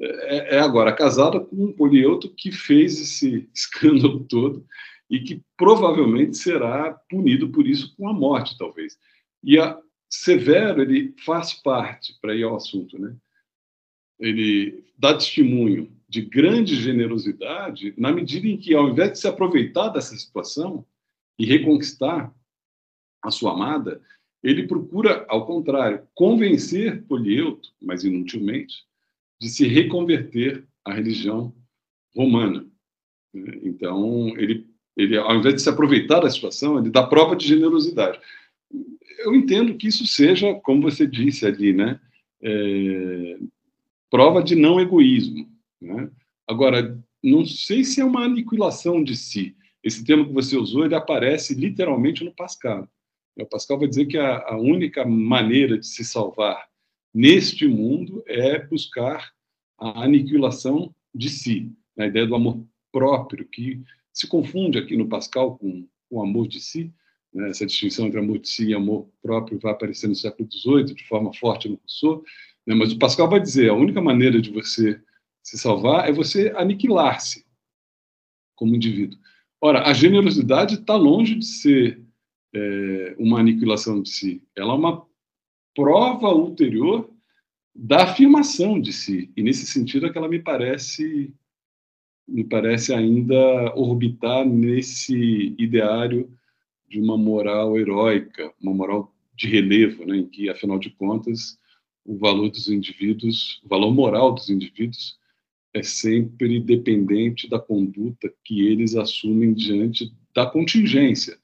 é, 0.00 0.56
é 0.56 0.58
agora 0.58 0.92
casada 0.92 1.38
com 1.38 1.66
um 1.66 1.72
Polieuto 1.72 2.28
que 2.28 2.50
fez 2.50 3.00
esse 3.00 3.48
escândalo 3.54 4.24
todo 4.24 4.66
e 5.08 5.20
que 5.20 5.40
provavelmente 5.56 6.36
será 6.36 6.92
punido 7.08 7.50
por 7.50 7.68
isso 7.68 7.94
com 7.96 8.08
a 8.08 8.12
morte, 8.12 8.58
talvez. 8.58 8.98
E 9.44 9.60
a 9.60 9.78
Severo, 10.10 10.82
ele 10.82 11.14
faz 11.24 11.54
parte, 11.54 12.18
para 12.20 12.34
ir 12.34 12.42
ao 12.42 12.56
assunto, 12.56 12.98
né? 12.98 13.14
Ele 14.18 14.84
dá 14.98 15.14
testemunho 15.14 15.90
de 16.08 16.20
grande 16.20 16.76
generosidade 16.76 17.94
na 17.96 18.12
medida 18.12 18.46
em 18.46 18.56
que, 18.56 18.74
ao 18.74 18.90
invés 18.90 19.12
de 19.12 19.18
se 19.18 19.26
aproveitar 19.26 19.88
dessa 19.88 20.16
situação 20.16 20.84
e 21.38 21.46
reconquistar 21.46 22.32
a 23.22 23.30
sua 23.30 23.52
amada, 23.52 24.00
ele 24.42 24.66
procura, 24.66 25.24
ao 25.28 25.46
contrário, 25.46 26.06
convencer 26.14 27.02
Polieuto, 27.04 27.72
mas 27.80 28.04
inutilmente, 28.04 28.84
de 29.40 29.48
se 29.48 29.66
reconverter 29.66 30.64
à 30.84 30.92
religião 30.92 31.54
romana. 32.14 32.66
Então, 33.34 34.28
ele, 34.36 34.66
ele, 34.96 35.16
ao 35.16 35.36
invés 35.36 35.54
de 35.54 35.62
se 35.62 35.68
aproveitar 35.68 36.20
da 36.20 36.30
situação, 36.30 36.78
ele 36.78 36.90
dá 36.90 37.06
prova 37.06 37.34
de 37.34 37.46
generosidade. 37.46 38.20
Eu 39.20 39.34
entendo 39.34 39.76
que 39.76 39.86
isso 39.88 40.06
seja, 40.06 40.54
como 40.56 40.82
você 40.82 41.06
disse 41.06 41.46
ali, 41.46 41.72
né, 41.72 42.00
é, 42.42 43.38
prova 44.12 44.42
de 44.42 44.54
não 44.54 44.78
egoísmo. 44.78 45.48
Né? 45.80 46.10
Agora, 46.46 47.02
não 47.24 47.46
sei 47.46 47.82
se 47.82 47.98
é 47.98 48.04
uma 48.04 48.24
aniquilação 48.24 49.02
de 49.02 49.16
si. 49.16 49.56
Esse 49.82 50.04
termo 50.04 50.26
que 50.26 50.34
você 50.34 50.54
usou, 50.54 50.84
ele 50.84 50.94
aparece 50.94 51.54
literalmente 51.54 52.22
no 52.22 52.34
Pascal. 52.34 52.86
O 53.38 53.46
Pascal 53.46 53.78
vai 53.78 53.88
dizer 53.88 54.04
que 54.04 54.18
a, 54.18 54.50
a 54.50 54.58
única 54.58 55.02
maneira 55.06 55.78
de 55.78 55.86
se 55.86 56.04
salvar 56.04 56.68
neste 57.14 57.66
mundo 57.66 58.22
é 58.26 58.58
buscar 58.58 59.32
a 59.78 60.04
aniquilação 60.04 60.94
de 61.14 61.30
si, 61.30 61.72
a 61.98 62.06
ideia 62.06 62.26
do 62.26 62.34
amor 62.34 62.62
próprio, 62.92 63.48
que 63.48 63.82
se 64.12 64.28
confunde 64.28 64.78
aqui 64.78 64.94
no 64.94 65.08
Pascal 65.08 65.56
com 65.56 65.88
o 66.10 66.22
amor 66.22 66.46
de 66.46 66.60
si. 66.60 66.92
Né? 67.32 67.48
Essa 67.48 67.64
distinção 67.64 68.06
entre 68.06 68.20
amor 68.20 68.38
de 68.38 68.48
si 68.48 68.66
e 68.66 68.74
amor 68.74 69.08
próprio 69.22 69.58
vai 69.58 69.72
aparecer 69.72 70.06
no 70.06 70.14
século 70.14 70.46
XVIII 70.52 70.94
de 70.94 71.08
forma 71.08 71.32
forte 71.32 71.66
no 71.66 71.76
Rousseau, 71.76 72.22
né? 72.66 72.74
mas 72.74 72.92
o 72.92 72.98
Pascal 72.98 73.28
vai 73.28 73.40
dizer 73.40 73.70
a 73.70 73.74
única 73.74 74.00
maneira 74.00 74.40
de 74.40 74.50
você 74.50 75.00
se 75.42 75.58
salvar 75.58 76.08
é 76.08 76.12
você 76.12 76.52
aniquilar-se 76.56 77.44
como 78.54 78.76
indivíduo. 78.76 79.18
Ora, 79.60 79.88
a 79.88 79.92
generosidade 79.92 80.74
está 80.74 80.94
longe 80.94 81.34
de 81.34 81.44
ser 81.44 82.00
é, 82.54 83.16
uma 83.18 83.40
aniquilação 83.40 84.00
de 84.02 84.08
si. 84.08 84.42
Ela 84.56 84.72
é 84.72 84.76
uma 84.76 85.06
prova 85.74 86.28
ulterior 86.28 87.10
da 87.74 88.04
afirmação 88.04 88.80
de 88.80 88.92
si. 88.92 89.32
E 89.36 89.42
nesse 89.42 89.66
sentido 89.66 90.06
é 90.06 90.10
que 90.10 90.18
ela 90.18 90.28
me 90.28 90.38
parece 90.38 91.34
me 92.28 92.44
parece 92.44 92.94
ainda 92.94 93.74
orbitar 93.74 94.46
nesse 94.46 95.54
ideário 95.58 96.32
de 96.88 97.00
uma 97.00 97.18
moral 97.18 97.76
heróica, 97.76 98.52
uma 98.60 98.72
moral 98.72 99.12
de 99.34 99.48
relevo, 99.48 100.06
né, 100.06 100.18
em 100.18 100.28
que 100.28 100.48
afinal 100.48 100.78
de 100.78 100.90
contas 100.90 101.58
o 102.04 102.16
valor 102.16 102.50
dos 102.50 102.68
indivíduos, 102.68 103.60
o 103.64 103.68
valor 103.68 103.92
moral 103.92 104.32
dos 104.34 104.50
indivíduos 104.50 105.16
é 105.74 105.82
sempre 105.82 106.60
dependente 106.60 107.48
da 107.48 107.58
conduta 107.58 108.32
que 108.44 108.66
eles 108.66 108.94
assumem 108.94 109.54
diante 109.54 110.12
da 110.34 110.46
contingência, 110.46 111.38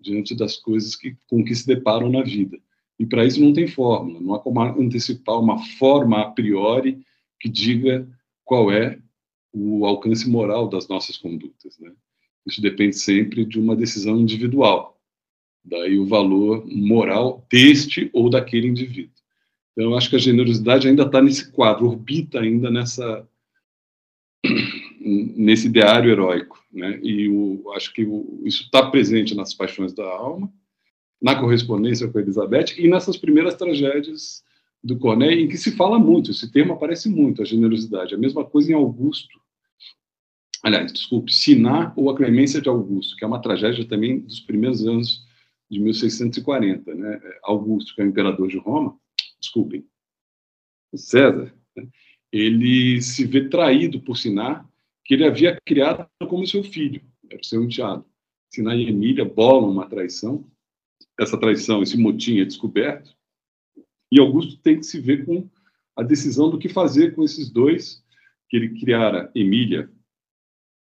diante 0.00 0.34
das 0.34 0.56
coisas 0.56 0.96
que, 0.96 1.16
com 1.28 1.44
que 1.44 1.54
se 1.54 1.66
deparam 1.66 2.08
na 2.10 2.22
vida. 2.22 2.58
E 2.98 3.06
para 3.06 3.24
isso 3.24 3.40
não 3.40 3.52
tem 3.52 3.68
fórmula, 3.68 4.20
não 4.20 4.34
há 4.34 4.40
como 4.40 4.60
antecipar 4.60 5.38
uma 5.38 5.58
forma 5.78 6.20
a 6.20 6.30
priori 6.30 7.00
que 7.38 7.48
diga 7.48 8.08
qual 8.44 8.72
é 8.72 8.98
o 9.52 9.86
alcance 9.86 10.28
moral 10.28 10.68
das 10.68 10.88
nossas 10.88 11.16
condutas. 11.16 11.78
Né? 11.78 11.92
Isso 12.44 12.60
depende 12.60 12.96
sempre 12.96 13.44
de 13.44 13.58
uma 13.58 13.76
decisão 13.76 14.18
individual. 14.18 15.00
Daí 15.64 15.98
o 15.98 16.06
valor 16.06 16.66
moral 16.66 17.46
deste 17.50 18.10
ou 18.12 18.28
daquele 18.28 18.66
indivíduo. 18.66 19.17
Então, 19.78 19.92
eu 19.92 19.96
acho 19.96 20.10
que 20.10 20.16
a 20.16 20.18
generosidade 20.18 20.88
ainda 20.88 21.04
está 21.04 21.22
nesse 21.22 21.52
quadro, 21.52 21.86
orbita 21.86 22.40
ainda 22.40 22.68
nessa 22.68 23.24
nesse 25.00 25.68
ideário 25.68 26.10
heróico, 26.10 26.60
né? 26.72 26.98
E 27.00 27.28
o, 27.28 27.70
acho 27.76 27.92
que 27.92 28.04
o, 28.04 28.42
isso 28.44 28.64
está 28.64 28.90
presente 28.90 29.36
nas 29.36 29.54
paixões 29.54 29.92
da 29.92 30.04
alma, 30.04 30.52
na 31.22 31.36
correspondência 31.38 32.08
com 32.08 32.18
a 32.18 32.20
Elizabeth 32.20 32.74
e 32.76 32.88
nessas 32.88 33.16
primeiras 33.16 33.54
tragédias 33.54 34.42
do 34.82 34.98
Corneille, 34.98 35.44
em 35.44 35.48
que 35.48 35.56
se 35.56 35.70
fala 35.76 35.96
muito, 35.96 36.32
esse 36.32 36.50
termo 36.50 36.72
aparece 36.72 37.08
muito, 37.08 37.40
a 37.40 37.44
generosidade. 37.44 38.16
A 38.16 38.18
mesma 38.18 38.44
coisa 38.44 38.72
em 38.72 38.74
Augusto. 38.74 39.40
Aliás, 40.60 40.92
desculpe, 40.92 41.32
Siná 41.32 41.92
ou 41.94 42.10
a 42.10 42.16
Clemência 42.16 42.60
de 42.60 42.68
Augusto, 42.68 43.14
que 43.16 43.24
é 43.24 43.28
uma 43.28 43.40
tragédia 43.40 43.86
também 43.86 44.18
dos 44.18 44.40
primeiros 44.40 44.84
anos 44.84 45.24
de 45.70 45.78
1640. 45.78 46.94
Né? 46.96 47.20
Augusto, 47.44 47.94
que 47.94 48.00
é 48.00 48.04
o 48.04 48.08
imperador 48.08 48.48
de 48.48 48.58
Roma, 48.58 48.98
desculpem, 49.40 49.86
César, 50.94 51.54
né? 51.76 51.88
ele 52.32 53.00
se 53.02 53.24
vê 53.26 53.48
traído 53.48 54.00
por 54.00 54.16
Siná, 54.16 54.66
que 55.04 55.14
ele 55.14 55.24
havia 55.24 55.58
criado 55.64 56.08
como 56.28 56.46
seu 56.46 56.62
filho, 56.62 57.02
era 57.30 57.42
seu 57.42 57.62
enteado. 57.62 58.04
Siná 58.50 58.74
e 58.74 58.88
Emília 58.88 59.24
bolam 59.24 59.70
uma 59.70 59.88
traição, 59.88 60.50
essa 61.18 61.38
traição, 61.38 61.82
esse 61.82 61.96
motim 61.96 62.40
é 62.40 62.44
descoberto, 62.44 63.16
e 64.10 64.18
Augusto 64.18 64.56
tem 64.62 64.78
que 64.78 64.84
se 64.84 65.00
ver 65.00 65.24
com 65.26 65.48
a 65.96 66.02
decisão 66.02 66.48
do 66.48 66.58
que 66.58 66.68
fazer 66.68 67.14
com 67.14 67.22
esses 67.24 67.50
dois 67.50 68.02
que 68.48 68.56
ele 68.56 68.80
criara, 68.80 69.30
Emília 69.34 69.90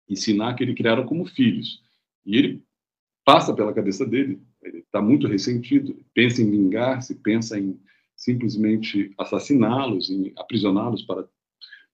e 0.09 0.17
Siná, 0.17 0.55
que 0.55 0.65
ele 0.65 0.75
criara 0.75 1.05
como 1.05 1.25
filhos. 1.25 1.83
E 2.27 2.37
ele 2.37 2.65
passa 3.25 3.55
pela 3.55 3.73
cabeça 3.73 4.05
dele, 4.05 4.43
ele 4.63 4.79
está 4.79 5.01
muito 5.01 5.29
ressentido, 5.29 6.05
pensa 6.13 6.43
em 6.43 6.51
vingar-se, 6.51 7.15
pensa 7.17 7.59
em 7.59 7.81
simplesmente 8.23 9.13
assassiná-los, 9.19 10.09
aprisioná-los 10.37 11.03
para 11.03 11.29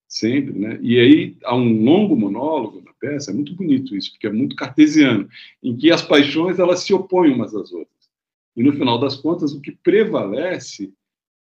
sempre, 0.07 0.59
né? 0.59 0.79
E 0.83 1.01
aí 1.01 1.37
há 1.43 1.57
um 1.57 1.83
longo 1.83 2.15
monólogo 2.15 2.83
na 2.83 2.93
peça, 2.93 3.31
é 3.31 3.35
muito 3.35 3.55
bonito 3.55 3.97
isso, 3.97 4.13
porque 4.13 4.27
é 4.27 4.33
muito 4.33 4.55
cartesiano, 4.55 5.27
em 5.63 5.75
que 5.75 5.91
as 5.91 6.03
paixões 6.03 6.59
elas 6.59 6.81
se 6.81 6.93
opõem 6.93 7.33
umas 7.33 7.55
às 7.55 7.73
outras. 7.73 8.11
E 8.55 8.63
no 8.63 8.75
final 8.75 9.01
das 9.01 9.17
contas, 9.17 9.55
o 9.55 9.61
que 9.61 9.73
prevalece 9.73 10.93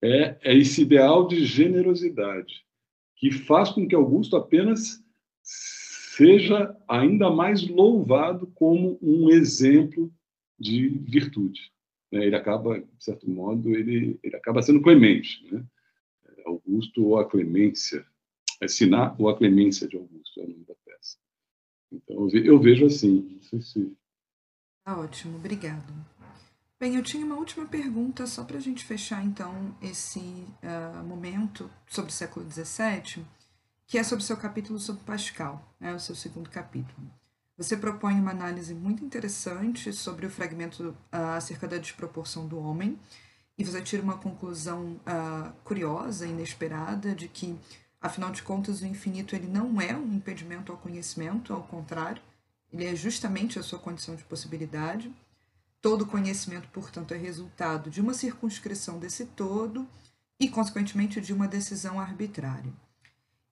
é, 0.03 0.39
é 0.43 0.57
esse 0.57 0.81
ideal 0.81 1.29
de 1.29 1.45
generosidade, 1.45 2.65
que 3.17 3.31
faz 3.31 3.69
com 3.69 3.87
que 3.87 3.95
Augusto 3.95 4.35
apenas 4.35 5.05
seja 5.43 6.75
ainda 6.89 7.29
mais 7.29 7.69
louvado 7.69 8.47
como 8.55 8.99
um 9.03 9.29
exemplo 9.29 10.11
de 10.59 10.89
virtude. 10.89 11.71
Né? 12.11 12.27
Ele 12.27 12.37
acaba, 12.37 12.81
de 12.81 13.05
certo 13.05 13.29
modo, 13.29 13.71
ele, 13.71 14.19
ele 14.23 14.37
acaba 14.37 14.63
sendo 14.63 14.83
clemente. 14.83 15.47
Né? 15.53 15.65
Augusto 16.47 17.05
ou 17.05 17.19
a 17.19 17.29
clemência, 17.29 18.05
é 18.61 18.69
Siná 18.69 19.15
ou 19.19 19.29
a 19.29 19.37
clemência 19.37 19.87
de 19.89 19.97
Augusto 19.97 20.41
é 20.41 20.45
o 20.45 20.49
nome 20.49 20.65
da 20.65 20.75
peça. 20.85 21.17
Então, 21.93 22.29
eu 22.31 22.59
vejo 22.59 22.87
assim. 22.87 23.29
Não 23.35 23.43
sei 23.43 23.63
se... 23.63 23.97
Tá 24.85 24.99
ótimo, 24.99 25.37
obrigado. 25.37 25.93
Bem, 26.79 26.97
eu 26.97 27.03
tinha 27.03 27.25
uma 27.27 27.37
última 27.37 27.67
pergunta 27.67 28.27
só 28.27 28.43
para 28.43 28.57
a 28.57 28.61
gente 28.61 28.85
fechar 28.85 29.23
então 29.23 29.77
esse 29.83 30.19
uh, 30.19 31.05
momento 31.05 31.71
sobre 31.87 32.11
o 32.11 32.15
século 32.15 32.51
XVII, 32.51 33.23
que 33.87 33.99
é 33.99 34.03
sobre 34.03 34.25
o 34.25 34.27
seu 34.27 34.37
capítulo 34.37 34.79
sobre 34.79 35.05
Pascal, 35.05 35.77
né, 35.79 35.95
o 35.95 36.01
seu 36.01 36.15
segundo 36.15 36.49
capítulo. 36.49 37.11
Você 37.61 37.77
propõe 37.77 38.15
uma 38.15 38.31
análise 38.31 38.73
muito 38.73 39.05
interessante 39.05 39.93
sobre 39.93 40.25
o 40.25 40.31
fragmento 40.31 40.97
uh, 41.13 41.37
acerca 41.37 41.69
da 41.69 41.77
desproporção 41.77 42.49
do 42.49 42.59
homem, 42.59 42.99
e 43.59 43.63
você 43.63 43.83
tira 43.83 44.03
uma 44.03 44.17
conclusão 44.17 44.99
uh, 45.01 45.53
curiosa, 45.63 46.27
inesperada, 46.27 47.15
de 47.15 47.29
que, 47.29 47.55
afinal 48.01 48.31
de 48.31 48.43
contas, 48.43 48.81
o 48.81 48.87
infinito 48.87 49.37
ele 49.37 49.47
não 49.47 49.79
é 49.79 49.95
um 49.95 50.11
impedimento 50.15 50.73
ao 50.73 50.79
conhecimento, 50.79 51.53
ao 51.53 51.63
contrário, 51.65 52.23
ele 52.73 52.87
é 52.87 52.97
justamente 52.97 53.59
a 53.59 53.63
sua 53.63 53.79
condição 53.79 54.17
de 54.17 54.25
possibilidade. 54.25 55.15
Todo 55.83 56.07
conhecimento, 56.07 56.67
portanto, 56.69 57.13
é 57.13 57.19
resultado 57.19 57.91
de 57.91 58.01
uma 58.01 58.15
circunscrição 58.15 58.99
desse 58.99 59.27
todo 59.27 59.87
e, 60.41 60.49
consequentemente, 60.49 61.21
de 61.21 61.35
uma 61.35 61.47
decisão 61.47 62.01
arbitrária. 62.01 62.73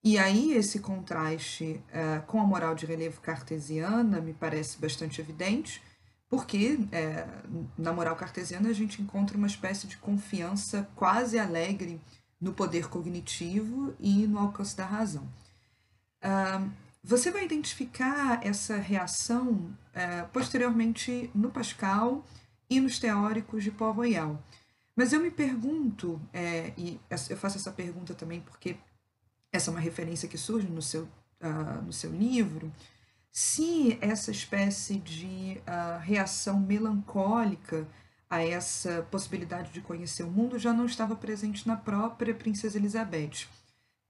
E 0.03 0.17
aí, 0.17 0.53
esse 0.53 0.79
contraste 0.79 1.83
uh, 1.89 2.25
com 2.27 2.41
a 2.41 2.47
moral 2.47 2.75
de 2.75 2.87
relevo 2.87 3.21
cartesiana 3.21 4.21
me 4.21 4.33
parece 4.33 4.79
bastante 4.79 5.21
evidente, 5.21 5.83
porque 6.29 6.79
é, 6.93 7.27
na 7.77 7.91
moral 7.93 8.15
cartesiana 8.15 8.69
a 8.69 8.73
gente 8.75 9.01
encontra 9.01 9.37
uma 9.37 9.47
espécie 9.47 9.87
de 9.87 9.97
confiança 9.97 10.89
quase 10.95 11.39
alegre 11.39 12.01
no 12.41 12.53
poder 12.53 12.89
cognitivo 12.89 13.95
e 13.99 14.27
no 14.27 14.39
alcance 14.39 14.77
da 14.77 14.85
razão. 14.85 15.27
Uh, 16.23 16.71
você 17.03 17.31
vai 17.31 17.45
identificar 17.45 18.45
essa 18.47 18.77
reação 18.77 19.53
uh, 19.53 20.29
posteriormente 20.33 21.31
no 21.35 21.51
Pascal 21.51 22.25
e 22.69 22.81
nos 22.81 22.99
teóricos 22.99 23.65
de 23.65 23.71
Paul 23.71 23.95
Royal. 23.95 24.43
Mas 24.95 25.13
eu 25.13 25.21
me 25.21 25.31
pergunto, 25.31 26.21
é, 26.33 26.73
e 26.77 27.01
eu 27.31 27.37
faço 27.37 27.57
essa 27.57 27.71
pergunta 27.71 28.15
também 28.15 28.41
porque 28.41 28.77
essa 29.53 29.71
é 29.71 29.73
uma 29.73 29.81
referência 29.81 30.29
que 30.29 30.39
surge 30.39 30.69
no 30.69 30.83
seu, 30.83 31.05
uh, 31.41 31.83
no 31.85 31.93
seu 31.93 32.11
livro, 32.11 32.73
se 33.31 33.99
essa 34.01 34.31
espécie 34.31 34.99
de 34.99 35.61
uh, 35.61 36.01
reação 36.01 36.61
melancólica 36.61 37.87
a 38.29 38.43
essa 38.43 39.07
possibilidade 39.11 39.73
de 39.73 39.81
conhecer 39.81 40.23
o 40.23 40.31
mundo 40.31 40.59
já 40.59 40.73
não 40.73 40.85
estava 40.85 41.17
presente 41.17 41.67
na 41.67 41.77
própria 41.77 42.35
Princesa 42.35 42.77
Elizabeth. 42.77 43.47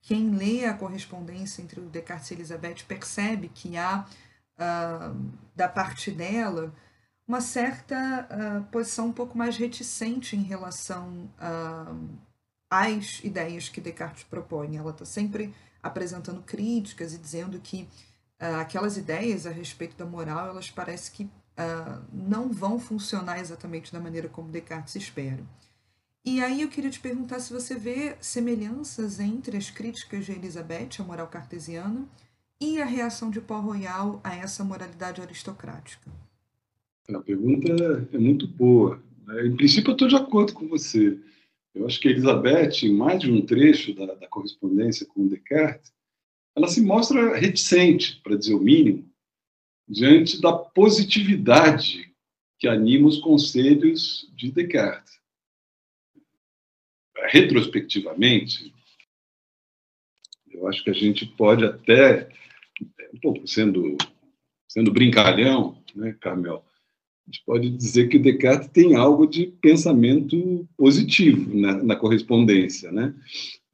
Quem 0.03 0.31
lê 0.31 0.65
a 0.65 0.75
correspondência 0.75 1.63
entre 1.63 1.81
o 1.81 1.89
Descartes 1.89 2.31
e 2.31 2.35
Elizabeth 2.35 2.85
percebe 2.87 3.49
que 3.49 3.77
há, 3.77 4.07
uh, 4.55 5.33
da 5.55 5.69
parte 5.69 6.11
dela, 6.11 6.75
uma 7.27 7.41
certa 7.43 8.67
posição 8.73 9.09
um 9.09 9.13
pouco 9.13 9.37
mais 9.37 9.55
reticente 9.59 10.35
em 10.35 10.43
relação 10.43 11.31
uh, 12.71 12.75
às 12.75 13.23
ideias 13.25 13.69
que 13.69 13.81
Descartes 13.81 14.25
propõe. 14.25 14.77
Ela 14.77 14.91
está 14.91 15.05
sempre 15.05 15.55
apresentando 15.83 16.43
críticas 16.43 17.15
e 17.15 17.19
dizendo 17.19 17.59
que 17.61 17.89
uh, 18.41 18.57
aquelas 18.61 18.97
ideias 18.97 19.47
a 19.47 19.51
respeito 19.51 19.97
da 19.97 20.07
moral, 20.07 20.49
elas 20.49 20.71
parecem 20.71 21.13
que 21.15 21.31
não 22.13 22.53
vão 22.53 22.79
funcionar 22.79 23.41
exatamente 23.41 23.93
da 23.93 23.99
maneira 23.99 24.29
como 24.29 24.49
Descartes 24.49 24.95
espera. 24.95 25.43
E 26.25 26.41
aí 26.43 26.63
eu 26.63 26.69
queria 26.69 26.91
te 26.91 27.01
perguntar 27.01 27.41
se 27.41 27.53
você 27.53 27.75
vê 27.75 28.15
semelhanças 28.21 29.19
entre 29.19 29.57
as 29.57 29.71
críticas 29.71 30.27
de 30.27 30.33
Elizabeth 30.33 30.91
à 31.01 31.03
moral 31.03 31.27
cartesiana 31.27 32.07
e 32.61 32.83
a 32.83 32.85
reação 32.85 33.31
de 33.31 33.41
Paul 33.41 33.63
Royal 33.63 34.21
a 34.23 34.35
essa 34.37 34.63
moralidade 34.63 35.21
aristocrática. 35.21 36.11
A 37.09 37.21
pergunta 37.21 37.73
é 38.13 38.19
muito 38.19 38.47
boa. 38.47 39.03
Né? 39.27 39.47
Em 39.47 39.57
princípio, 39.57 39.91
eu 39.91 39.93
estou 39.93 40.09
de 40.09 40.17
acordo 40.17 40.53
com 40.53 40.69
você. 40.69 41.19
Eu 41.79 41.87
acho 41.87 42.01
que 42.01 42.09
Elizabeth, 42.09 42.83
em 42.83 42.93
mais 42.93 43.21
de 43.21 43.31
um 43.31 43.41
trecho 43.47 43.95
da, 43.95 44.13
da 44.13 44.27
correspondência 44.27 45.07
com 45.07 45.29
Descartes, 45.29 45.95
ela 46.57 46.67
se 46.67 46.81
mostra 46.81 47.37
reticente, 47.37 48.21
para 48.21 48.37
dizer 48.37 48.55
o 48.55 48.61
mínimo, 48.61 49.09
diante 49.89 50.41
da 50.41 50.53
positividade 50.53 52.13
que 52.59 52.67
anima 52.67 53.07
os 53.07 53.19
conselhos 53.19 54.29
de 54.35 54.51
Descartes. 54.51 55.21
Retrospectivamente, 57.31 58.75
eu 60.51 60.67
acho 60.67 60.83
que 60.83 60.91
a 60.91 60.95
gente 60.95 61.27
pode 61.27 61.65
até, 61.65 62.29
um 63.15 63.21
pouco 63.21 63.47
sendo, 63.47 63.97
sendo 64.67 64.91
brincalhão, 64.91 65.81
né, 65.95 66.13
Carmel, 66.21 66.65
a 67.29 67.31
gente 67.31 67.45
pode 67.45 67.69
dizer 67.69 68.09
que 68.09 68.19
Descartes 68.19 68.69
tem 68.69 68.97
algo 68.97 69.27
de 69.27 69.49
pensamento 69.61 70.67
positivo 70.79 71.55
na, 71.55 71.83
na 71.83 71.95
correspondência, 71.95 72.91
né? 72.91 73.15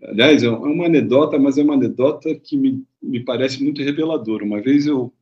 Aliás, 0.02 0.42
é 0.42 0.50
uma 0.50 0.86
anedota, 0.86 1.38
mas 1.38 1.56
é 1.56 1.62
uma 1.62 1.74
anedota 1.74 2.34
que 2.34 2.56
me, 2.56 2.84
me 3.00 3.20
parece 3.20 3.62
muito 3.62 3.80
reveladora. 3.80 4.44
Uma 4.44 4.60
vez 4.60 4.86
eu, 4.86 5.12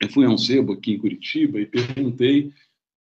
eu 0.00 0.08
fui 0.10 0.24
a 0.24 0.28
um 0.28 0.38
sebo 0.38 0.74
aqui 0.74 0.92
em 0.92 0.98
Curitiba 0.98 1.60
e 1.60 1.66
perguntei 1.66 2.52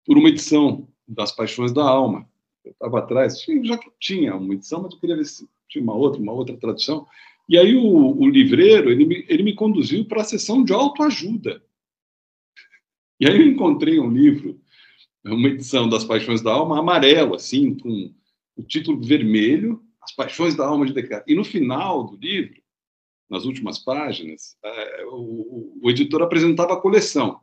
por 0.06 0.18
uma 0.18 0.30
edição 0.30 0.88
das 1.06 1.34
Paixões 1.34 1.74
da 1.74 1.84
Alma. 1.84 2.26
Eu 2.64 2.72
estava 2.72 3.00
atrás, 3.00 3.44
já 3.64 3.78
tinha 4.00 4.36
uma 4.38 4.54
edição, 4.54 4.82
mas 4.82 4.94
eu 4.94 5.00
queria 5.00 5.18
ver 5.18 5.26
se 5.26 5.46
tinha 5.68 5.84
uma 5.84 5.94
outra, 5.94 6.22
uma 6.22 6.32
outra 6.32 6.56
tradução. 6.56 7.06
E 7.48 7.58
aí 7.58 7.76
o, 7.76 8.18
o 8.18 8.26
livreiro, 8.26 8.90
ele 8.90 9.06
me, 9.06 9.26
ele 9.28 9.44
me 9.44 9.54
conduziu 9.54 10.06
para 10.06 10.22
a 10.22 10.26
sessão 10.26 10.64
de 10.64 10.72
autoajuda. 10.72 11.62
E 13.24 13.28
aí 13.28 13.38
eu 13.38 13.48
encontrei 13.48 14.02
um 14.02 14.12
livro, 14.12 14.60
uma 15.24 15.48
edição 15.48 15.88
das 15.88 16.04
Paixões 16.04 16.42
da 16.42 16.52
Alma, 16.52 16.80
amarelo, 16.80 17.36
assim, 17.36 17.74
com 17.74 18.14
o 18.58 18.64
título 18.64 19.02
vermelho, 19.02 19.82
As 20.02 20.14
Paixões 20.14 20.56
da 20.56 20.68
Alma 20.68 20.86
de 20.86 20.92
Descartes. 20.92 21.32
E 21.32 21.34
no 21.34 21.46
final 21.46 22.04
do 22.04 22.18
livro, 22.18 22.62
nas 23.30 23.46
últimas 23.46 23.80
páginas, 23.80 24.58
é, 24.62 25.06
o, 25.06 25.80
editor 25.86 26.22
apresentava 26.22 26.74
a 26.74 26.82
coleção. 26.82 27.40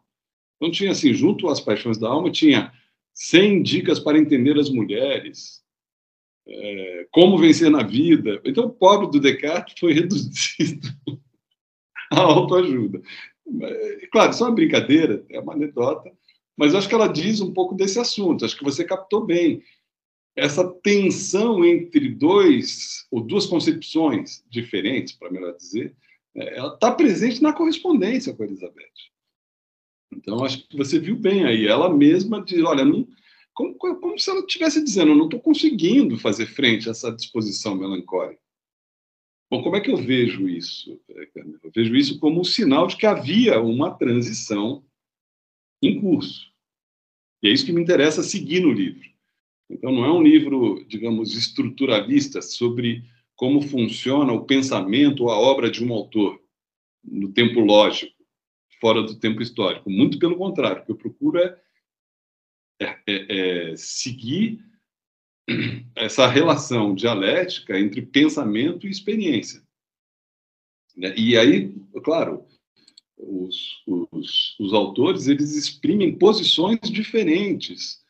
Então 0.57 0.71
tinha 0.71 0.90
assim, 0.90 1.14
junto 1.14 1.49
às 1.49 1.61
Paixões 1.61 1.97
da 1.97 2.11
Alma, 2.11 2.31
tinha 2.31 2.71
100 3.14 3.62
dicas 3.62 3.99
para 3.99 4.19
entender 4.19 4.59
as 4.59 4.69
mulheres, 4.69 5.62
é, 6.47 7.09
como 7.11 7.38
vencer 7.38 7.71
na 7.71 7.83
vida. 7.83 8.38
Então, 8.45 8.66
o 8.66 8.71
pobre 8.71 9.11
do 9.11 9.19
Descartes 9.19 9.81
foi 9.81 9.95
reduzido 9.95 10.88
à 12.12 12.21
autoajuda. 12.21 13.01
Claro, 14.13 14.31
isso 14.31 14.45
é 14.45 14.47
uma 14.47 14.55
brincadeira, 14.55 15.25
é 15.29 15.41
uma 15.41 15.55
anedota, 15.55 16.11
mas 16.57 16.75
acho 16.75 16.89
que 16.89 16.95
ela 16.95 17.07
diz 17.07 17.41
um 17.41 17.53
pouco 17.53 17.75
desse 17.75 17.99
assunto. 17.99 18.45
Acho 18.45 18.57
que 18.57 18.65
você 18.65 18.85
captou 18.85 19.25
bem 19.25 19.63
essa 20.37 20.65
tensão 20.83 21.65
entre 21.65 22.09
dois 22.09 23.07
ou 23.11 23.21
duas 23.21 23.47
concepções 23.47 24.45
diferentes, 24.49 25.15
para 25.15 25.31
melhor 25.31 25.57
dizer, 25.57 25.95
é, 26.35 26.59
ela 26.59 26.75
está 26.75 26.93
presente 26.93 27.43
na 27.43 27.53
correspondência 27.53 28.33
com 28.35 28.43
a 28.43 28.47
Elizabeth. 28.47 29.11
Então, 30.13 30.45
acho 30.45 30.67
que 30.69 30.77
você 30.77 30.99
viu 30.99 31.17
bem 31.17 31.45
aí. 31.45 31.67
Ela 31.67 31.93
mesma 31.93 32.43
diz: 32.43 32.63
olha, 32.65 32.85
não, 32.85 33.07
como, 33.55 33.75
como 33.75 34.19
se 34.19 34.31
ela 34.31 34.41
estivesse 34.41 34.83
dizendo, 34.83 35.13
eu 35.13 35.17
não 35.17 35.27
estou 35.27 35.41
conseguindo 35.41 36.19
fazer 36.19 36.47
frente 36.47 36.89
a 36.89 36.93
essa 36.93 37.13
disposição 37.13 37.75
melancólica. 37.75 38.41
Bom, 39.51 39.63
como 39.63 39.75
é 39.75 39.81
que 39.81 39.91
eu 39.91 39.97
vejo 39.97 40.49
isso? 40.49 41.01
Eu 41.09 41.73
vejo 41.75 41.97
isso 41.97 42.21
como 42.21 42.41
um 42.41 42.45
sinal 42.45 42.87
de 42.87 42.97
que 42.97 43.05
havia 43.05 43.61
uma 43.61 43.91
transição 43.91 44.85
em 45.83 46.01
curso. 46.01 46.53
E 47.43 47.49
é 47.49 47.53
isso 47.53 47.67
que 47.67 47.73
me 47.73 47.83
interessa 47.83 48.23
seguir 48.23 48.61
no 48.61 48.71
livro. 48.71 49.11
Então, 49.69 49.91
não 49.91 50.05
é 50.05 50.13
um 50.13 50.23
livro, 50.23 50.85
digamos, 50.87 51.35
estruturalista 51.35 52.41
sobre 52.41 53.05
como 53.35 53.61
funciona 53.63 54.33
o 54.33 54.45
pensamento 54.45 55.25
ou 55.25 55.31
a 55.31 55.39
obra 55.39 55.71
de 55.71 55.85
um 55.85 55.93
autor 55.93 56.41
no 57.03 57.33
tempo 57.33 57.61
lógico, 57.61 58.15
fora 58.81 59.03
do 59.03 59.19
tempo 59.19 59.43
histórico. 59.43 59.91
Muito 59.91 60.19
pelo 60.19 60.37
contrário, 60.37 60.83
o 60.83 60.85
que 60.85 60.93
eu 60.93 60.97
procuro 60.97 61.39
é, 61.39 61.59
é, 62.81 63.01
é, 63.07 63.71
é 63.73 63.77
seguir 63.77 64.65
essa 65.95 66.27
relação 66.27 66.95
dialética 66.95 67.79
entre 67.79 68.03
pensamento 68.03 68.87
e 68.87 68.91
experiência. 68.91 69.63
Né? 70.97 71.15
E 71.17 71.37
aí, 71.37 71.75
claro, 72.03 72.45
os, 73.17 73.83
os, 73.87 74.57
os 74.59 74.73
autores 74.73 75.27
eles 75.27 75.55
exprimem 75.55 76.17
posições 76.17 76.81
diferentes 76.85 78.01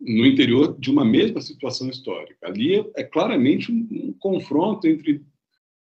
no 0.00 0.24
interior 0.24 0.78
de 0.78 0.90
uma 0.90 1.04
mesma 1.04 1.40
situação 1.40 1.88
histórica. 1.88 2.46
Ali 2.46 2.76
é, 2.76 2.90
é 2.96 3.04
claramente 3.04 3.72
um, 3.72 3.88
um, 3.90 4.12
confronto 4.12 4.86
entre 4.86 5.24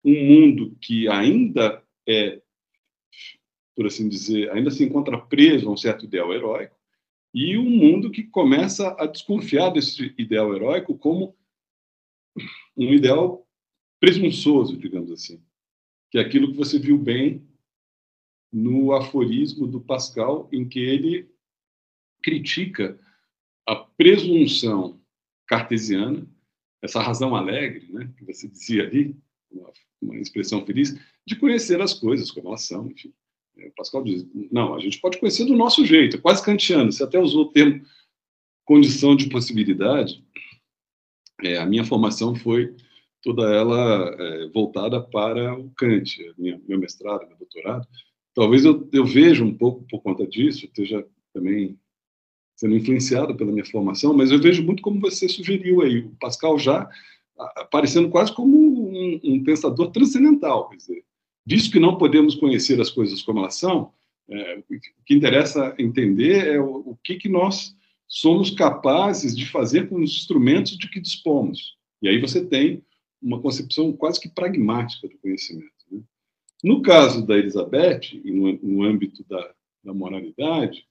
um 0.05 0.25
mundo 0.25 0.77
que 0.81 1.07
ainda 1.09 1.83
é, 2.09 2.41
por 3.75 3.87
assim 3.87 4.09
dizer, 4.09 4.51
ainda 4.51 4.71
se 4.71 4.85
encontra 4.85 5.19
preso 5.19 5.69
a 5.69 5.73
um 5.73 5.77
certo 5.77 6.05
ideal 6.05 6.33
heróico, 6.35 6.77
e 7.33 7.57
um 7.57 7.71
mundo 7.71 8.11
que 8.11 8.25
começa 8.25 8.95
a 8.99 9.07
desconfiar 9.07 9.71
desse 9.71 10.15
ideal 10.19 10.55
heróico 10.55 10.97
como 10.97 11.37
um 12.77 12.93
ideal 12.93 13.47
presunçoso, 14.01 14.77
digamos 14.77 15.11
assim, 15.13 15.43
que 16.11 16.19
é 16.19 16.21
aquilo 16.21 16.51
que 16.51 16.57
você 16.57 16.79
viu 16.79 16.99
bem 16.99 17.47
no 18.53 18.93
aforismo 18.93 19.67
do 19.67 19.81
Pascal, 19.81 20.49
em 20.51 20.69
que 20.69 20.81
ele 20.81 21.31
critica 22.23 22.99
a 23.67 23.77
presunção 23.77 25.01
cartesiana, 25.47 26.27
essa 26.83 27.01
razão 27.01 27.37
alegre, 27.37 27.93
né, 27.93 28.13
que 28.17 28.25
você 28.25 28.49
dizia 28.49 28.85
ali, 28.85 29.17
uma, 29.51 29.73
uma 30.01 30.17
expressão 30.19 30.65
feliz, 30.65 30.99
de 31.27 31.37
conhecer 31.37 31.81
as 31.81 31.95
coisas 31.95 32.31
como 32.31 32.49
elas 32.49 32.63
são, 32.63 32.91
enfim. 32.91 33.13
É, 33.61 33.71
Pascal 33.77 34.03
diz, 34.03 34.27
não, 34.51 34.75
a 34.75 34.81
gente 34.81 35.01
pode 35.01 35.19
conhecer 35.19 35.45
do 35.45 35.57
nosso 35.57 35.85
jeito, 35.85 36.17
é 36.17 36.21
quase 36.21 36.43
kantiano, 36.45 36.91
você 36.91 37.05
até 37.05 37.19
usou 37.19 37.43
o 37.43 37.53
termo 37.53 37.83
condição 38.65 39.17
de 39.17 39.29
possibilidade, 39.29 40.25
é, 41.43 41.59
a 41.59 41.67
minha 41.67 41.85
formação 41.85 42.35
foi 42.35 42.75
toda 43.23 43.43
ela 43.53 44.15
é, 44.19 44.49
voltada 44.49 45.01
para 45.01 45.59
o 45.59 45.71
Kant, 45.71 46.17
minha, 46.39 46.61
meu 46.67 46.79
mestrado, 46.79 47.27
meu 47.27 47.37
doutorado. 47.37 47.87
Talvez 48.35 48.65
eu, 48.65 48.89
eu 48.93 49.05
veja 49.05 49.45
um 49.45 49.53
pouco 49.53 49.85
por 49.89 50.01
conta 50.03 50.27
disso, 50.27 50.65
esteja 50.65 51.07
também 51.33 51.79
sendo 52.57 52.77
influenciado 52.77 53.35
pela 53.35 53.51
minha 53.51 53.65
formação, 53.65 54.15
mas 54.15 54.31
eu 54.31 54.41
vejo 54.41 54.63
muito 54.63 54.83
como 54.83 55.01
você 55.01 55.29
sugeriu 55.29 55.81
aí, 55.81 56.01
o 56.01 56.17
Pascal 56.21 56.59
já 56.59 56.89
aparecendo 57.57 58.11
quase 58.11 58.35
como 58.35 58.57
um, 58.57 59.21
um 59.25 59.43
pensador 59.43 59.91
transcendental, 59.91 60.69
quer 60.69 60.77
dizer, 60.77 61.05
Visto 61.47 61.73
que 61.73 61.81
não 61.81 61.99
podemos 61.99 62.35
conhecer 62.35 62.81
as 62.81 62.91
coisas 62.91 63.23
como 63.23 63.41
elas 63.41 63.55
são, 63.55 63.93
É, 64.33 64.59
o 64.59 65.05
que 65.05 65.13
interessa 65.13 65.75
entender 65.77 66.47
é 66.55 66.61
o, 66.61 66.91
o 66.91 66.99
que, 67.03 67.17
que 67.17 67.29
nós 67.29 67.75
somos 68.07 68.51
capazes 68.51 69.37
de 69.37 69.45
fazer 69.45 69.89
com 69.89 69.97
os 69.97 70.11
instrumentos 70.11 70.79
de 70.79 70.89
que 70.89 71.01
dispomos. 71.01 71.77
E 72.03 72.09
aí 72.09 72.21
você 72.21 72.45
tem 72.45 72.85
uma 73.23 73.41
concepção 73.41 73.93
quase 73.93 74.21
que 74.21 74.29
pragmática 74.29 75.09
do 75.09 75.19
conhecimento. 75.19 75.73
Né? 75.91 76.01
No 76.63 76.83
caso 76.83 77.25
da 77.25 77.37
Elizabeth, 77.37 78.21
no, 78.25 78.53
no 78.63 78.83
âmbito 78.83 79.25
da, 79.29 79.55
da, 79.85 79.95
moralidade, 79.95 80.85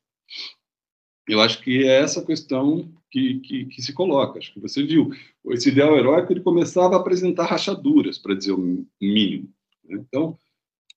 eu 1.27 1.41
acho 1.41 1.61
que 1.61 1.83
é 1.83 2.01
essa 2.01 2.25
questão 2.25 2.91
que, 3.11 3.39
que, 3.39 3.65
que, 3.65 3.81
se 3.81 3.93
coloca. 3.93 4.39
Acho 4.39 4.53
que 4.53 4.59
você 4.59 4.83
viu, 4.83 5.11
esse 5.49 5.69
ideal 5.69 5.97
heróico 5.97 6.31
ele 6.31 6.41
começava 6.41 6.95
a 6.95 6.99
apresentar 6.99 7.45
rachaduras, 7.45 8.17
para 8.17 8.35
dizer 8.35 8.53
o 8.53 8.85
mínimo. 8.99 9.53
Né? 9.89 10.03
Então, 10.07 10.37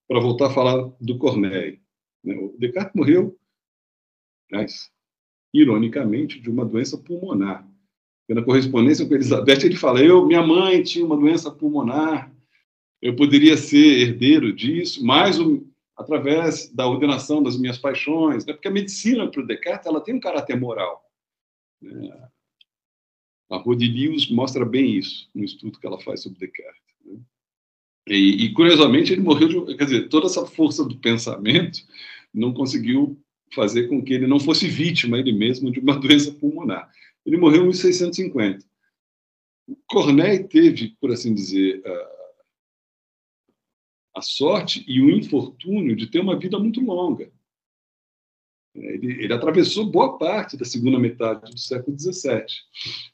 para 0.07 0.21
voltar 0.21 0.49
a 0.49 0.55
falar 0.55 0.93
do 1.01 1.19
Corneille, 1.19 1.81
né? 2.23 2.37
o 2.37 2.55
Descartes 2.59 2.95
morreu, 2.95 3.39
mas, 4.51 4.91
ironicamente, 5.53 6.39
de 6.39 6.51
uma 6.51 6.65
doença 6.65 6.99
pulmonar. 6.99 7.67
Na 8.29 8.43
correspondência 8.43 9.07
com 9.07 9.15
Elizabeth, 9.15 9.65
ele 9.65 9.77
fala: 9.77 10.03
eu, 10.03 10.27
minha 10.27 10.43
mãe 10.43 10.83
tinha 10.83 11.05
uma 11.05 11.17
doença 11.17 11.51
pulmonar, 11.51 12.33
eu 13.01 13.17
poderia 13.17 13.57
ser 13.57 14.01
herdeiro 14.01 14.53
disso, 14.53 15.05
mas 15.05 15.39
o, 15.39 15.67
através 15.97 16.73
da 16.73 16.87
ordenação 16.87 17.43
das 17.43 17.59
minhas 17.59 17.79
paixões, 17.79 18.47
né? 18.47 18.53
porque 18.53 18.69
a 18.69 18.73
medicina 18.73 19.29
para 19.31 19.41
o 19.41 19.47
Descartes 19.47 19.87
ela 19.87 20.01
tem 20.01 20.15
um 20.15 20.21
caráter 20.21 20.59
moral. 20.59 21.05
Né? 21.81 22.29
A 23.51 23.57
Rodilius 23.57 24.31
mostra 24.31 24.65
bem 24.65 24.97
isso 24.97 25.29
no 25.35 25.45
estudo 25.45 25.79
que 25.79 25.87
ela 25.87 26.01
faz 26.01 26.23
sobre 26.23 26.39
Descartes. 26.39 26.92
E, 28.07 28.47
e, 28.47 28.53
curiosamente, 28.53 29.13
ele 29.13 29.23
morreu 29.23 29.67
de. 29.67 29.77
Quer 29.77 29.85
dizer, 29.85 30.09
toda 30.09 30.27
essa 30.27 30.45
força 30.45 30.85
do 30.85 30.97
pensamento 30.97 31.81
não 32.35 32.53
conseguiu 32.53 33.19
fazer 33.55 33.89
com 33.89 34.03
que 34.03 34.13
ele 34.15 34.27
não 34.27 34.41
fosse 34.41 34.67
vítima, 34.67 35.19
ele 35.19 35.33
mesmo, 35.33 35.71
de 35.71 35.79
uma 35.79 35.99
doença 36.01 36.33
pulmonar. 36.33 36.91
Ele 37.25 37.37
morreu 37.37 37.63
em 37.63 37.69
1650. 37.69 38.65
Corneille 39.87 40.49
teve, 40.49 40.97
por 41.01 41.13
assim 41.13 41.33
dizer, 41.33 41.83
a, 41.87 42.13
a 44.17 44.23
sorte 44.23 44.85
e 44.89 45.01
o 45.01 45.11
infortúnio 45.11 45.95
de 45.95 46.09
ter 46.09 46.21
uma 46.21 46.39
vida 46.39 46.59
muito 46.59 46.81
longa. 46.81 47.31
Ele, 48.75 49.25
ele, 49.25 49.33
atravessou 49.33 49.85
boa 49.85 50.17
parte 50.17 50.57
da 50.57 50.65
segunda 50.65 50.99
metade 50.99 51.53
do 51.53 51.59
século 51.59 51.97
XVII. 51.99 52.47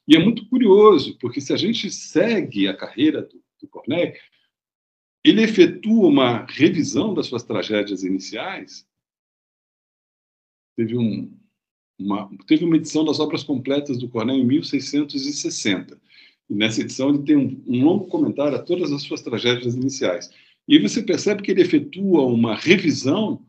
E 0.07 0.17
é 0.17 0.19
muito 0.19 0.49
curioso, 0.49 1.19
porque 1.19 1.41
se 1.41 1.53
a 1.53 1.57
gente 1.57 1.91
segue 1.91 2.69
a 2.69 2.77
carreira 2.77 3.23
do, 3.23 3.43
do 3.61 3.69
Corneille, 3.69 4.15
ele 5.25 5.43
efetua 5.43 6.09
uma 6.09 6.47
revisão 6.47 7.13
das 7.13 7.27
suas 7.27 7.43
tragédias 7.43 8.03
iniciais. 8.03 8.87
Teve, 10.77 10.97
um, 10.97 11.37
uma, 11.99 12.31
teve 12.47 12.65
uma 12.65 12.77
edição 12.77 13.05
das 13.05 13.19
obras 13.19 13.43
completas 13.43 13.99
do 13.99 14.09
Corneille 14.09 14.43
em 14.43 14.47
1660. 14.47 16.01
E 16.49 16.55
nessa 16.55 16.81
edição 16.81 17.11
ele 17.11 17.25
tem 17.25 17.37
um, 17.37 17.63
um 17.67 17.85
longo 17.85 18.07
comentário 18.07 18.57
a 18.57 18.63
todas 18.63 18.93
as 18.93 19.03
suas 19.03 19.21
tragédias 19.21 19.75
iniciais. 19.75 20.31
E 20.67 20.77
aí 20.77 20.83
você 20.83 21.03
percebe 21.03 21.43
que 21.43 21.51
ele 21.51 21.63
efetua 21.63 22.23
uma 22.25 22.55
revisão 22.55 23.45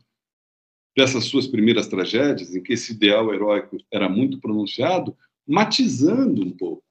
dessas 0.96 1.24
suas 1.24 1.46
primeiras 1.46 1.86
tragédias, 1.86 2.54
em 2.54 2.62
que 2.62 2.72
esse 2.72 2.92
ideal 2.92 3.32
heróico 3.32 3.78
era 3.92 4.08
muito 4.08 4.40
pronunciado, 4.40 5.16
matizando 5.46 6.42
um 6.42 6.50
pouco 6.50 6.82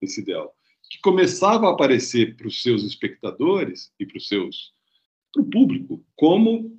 esse 0.00 0.20
ideal 0.20 0.57
que 0.88 0.98
começava 1.00 1.66
a 1.66 1.72
aparecer 1.72 2.36
para 2.36 2.46
os 2.46 2.62
seus 2.62 2.82
espectadores 2.84 3.92
e 3.98 4.06
para 4.06 4.16
os 4.16 4.28
seus 4.28 4.72
para 5.32 5.42
o 5.42 5.50
público 5.50 6.04
como 6.16 6.78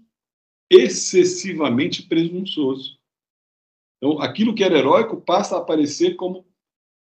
excessivamente 0.69 2.03
presunçoso. 2.03 2.97
Então, 3.97 4.19
aquilo 4.19 4.55
que 4.55 4.63
era 4.63 4.77
heróico 4.77 5.21
passa 5.21 5.55
a 5.55 5.59
aparecer 5.59 6.15
como 6.15 6.47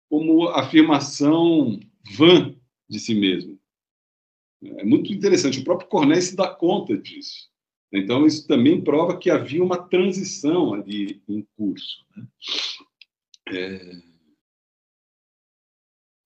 como 0.09 0.49
afirmação 0.49 1.79
vã 2.17 2.55
de 2.89 2.99
si 2.99 3.15
mesmo. 3.15 3.61
É 4.63 4.85
muito 4.85 5.13
interessante. 5.13 5.61
O 5.61 5.65
próprio 5.65 5.89
Corneille 5.89 6.23
se 6.23 6.35
dá 6.35 6.49
conta 6.49 6.97
disso. 6.97 7.49
Então, 7.93 8.27
isso 8.27 8.47
também 8.47 8.83
prova 8.83 9.19
que 9.19 9.31
havia 9.31 9.63
uma 9.63 9.79
transição 9.79 10.75
ali 10.75 11.23
em 11.29 11.47
curso. 11.57 12.05
Né? 12.17 12.27
É... 13.51 14.08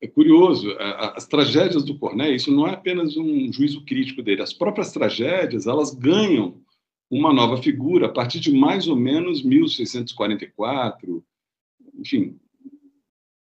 É 0.03 0.09
curioso, 0.09 0.69
as 1.15 1.29
tragédias 1.29 1.85
do 1.85 1.97
Corneille, 1.97 2.35
isso 2.35 2.51
não 2.51 2.67
é 2.67 2.73
apenas 2.73 3.17
um 3.17 3.53
juízo 3.53 3.85
crítico 3.85 4.21
dele, 4.21 4.43
as 4.43 4.53
próprias 4.53 4.91
tragédias, 4.91 5.69
elas 5.69 5.95
ganham 5.95 6.61
uma 7.09 7.33
nova 7.33 7.63
figura 7.63 8.07
a 8.07 8.09
partir 8.09 8.41
de 8.41 8.53
mais 8.53 8.89
ou 8.89 8.97
menos 8.97 9.45
1644, 9.45 11.25
enfim, 11.95 12.37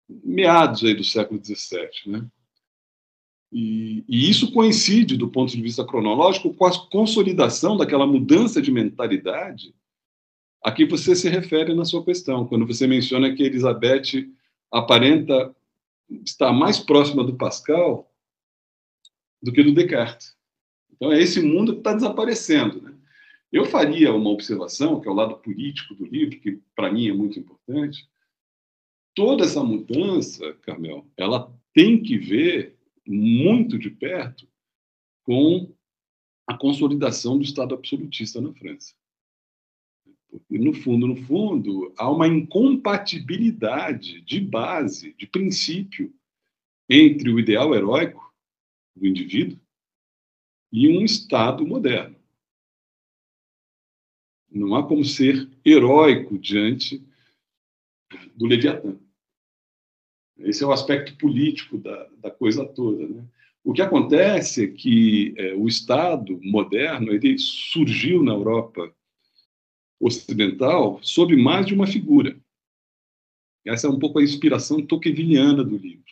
meados 0.08 0.82
aí 0.82 0.94
do 0.94 1.04
século 1.04 1.40
XVII, 1.40 1.88
né? 2.06 2.26
E, 3.52 4.04
e, 4.08 4.28
isso 4.28 4.52
coincide, 4.52 5.16
do 5.16 5.28
ponto 5.28 5.52
de 5.52 5.62
vista 5.62 5.86
cronológico, 5.86 6.52
com 6.52 6.66
a 6.66 6.88
consolidação 6.90 7.76
daquela 7.76 8.06
mudança 8.06 8.60
de 8.60 8.72
mentalidade 8.72 9.72
a 10.62 10.72
que 10.72 10.84
você 10.84 11.14
se 11.14 11.28
refere 11.28 11.72
na 11.72 11.84
sua 11.84 12.04
questão, 12.04 12.46
quando 12.46 12.66
você 12.66 12.86
menciona 12.86 13.32
que 13.32 13.44
Elizabeth 13.44 14.28
aparenta 14.70 15.54
está 16.24 16.52
mais 16.52 16.78
próxima 16.78 17.24
do 17.24 17.36
Pascal 17.36 18.12
do 19.42 19.52
que 19.52 19.62
do 19.62 19.72
Descartes. 19.72 20.36
Então, 20.92 21.12
é 21.12 21.20
esse 21.20 21.40
mundo 21.40 21.74
que 21.74 21.78
está 21.78 21.94
desaparecendo. 21.94 22.82
Né? 22.82 22.94
Eu 23.52 23.64
faria 23.64 24.12
uma 24.12 24.30
observação, 24.30 25.00
que 25.00 25.08
é 25.08 25.10
o 25.10 25.14
lado 25.14 25.36
político 25.38 25.94
do 25.94 26.04
livro, 26.04 26.40
que 26.40 26.60
para 26.74 26.92
mim 26.92 27.08
é 27.08 27.12
muito 27.12 27.38
importante. 27.38 28.08
Toda 29.14 29.44
essa 29.44 29.62
mudança, 29.62 30.52
Carmel, 30.62 31.06
ela 31.16 31.52
tem 31.72 32.02
que 32.02 32.18
ver 32.18 32.76
muito 33.06 33.78
de 33.78 33.90
perto 33.90 34.46
com 35.22 35.72
a 36.46 36.56
consolidação 36.56 37.36
do 37.36 37.44
Estado 37.44 37.74
absolutista 37.74 38.40
na 38.40 38.52
França. 38.52 38.94
No 40.50 40.72
fundo, 40.74 41.06
no 41.06 41.16
fundo, 41.16 41.92
há 41.96 42.10
uma 42.10 42.28
incompatibilidade 42.28 44.20
de 44.22 44.40
base, 44.40 45.14
de 45.14 45.26
princípio, 45.26 46.12
entre 46.88 47.30
o 47.30 47.38
ideal 47.38 47.74
heróico 47.74 48.32
do 48.94 49.06
indivíduo 49.06 49.58
e 50.72 50.88
um 50.88 51.02
Estado 51.04 51.66
moderno. 51.66 52.16
Não 54.50 54.74
há 54.74 54.86
como 54.86 55.04
ser 55.04 55.48
heróico 55.64 56.38
diante 56.38 57.02
do 58.34 58.46
Leviatã. 58.46 58.98
Esse 60.38 60.62
é 60.62 60.66
o 60.66 60.72
aspecto 60.72 61.16
político 61.18 61.76
da, 61.78 62.08
da 62.18 62.30
coisa 62.30 62.64
toda. 62.64 63.06
Né? 63.06 63.24
O 63.64 63.72
que 63.72 63.82
acontece 63.82 64.64
é 64.64 64.68
que 64.68 65.34
é, 65.36 65.54
o 65.54 65.66
Estado 65.66 66.40
moderno 66.42 67.12
ele 67.12 67.38
surgiu 67.38 68.22
na 68.22 68.32
Europa 68.32 68.94
ocidental 70.00 70.98
sob 71.02 71.34
mais 71.36 71.66
de 71.66 71.74
uma 71.74 71.86
figura. 71.86 72.38
Essa 73.66 73.86
é 73.86 73.90
um 73.90 73.98
pouco 73.98 74.18
a 74.18 74.22
inspiração 74.22 74.84
tocqueviliana 74.84 75.62
do 75.62 75.76
livro. 75.76 76.04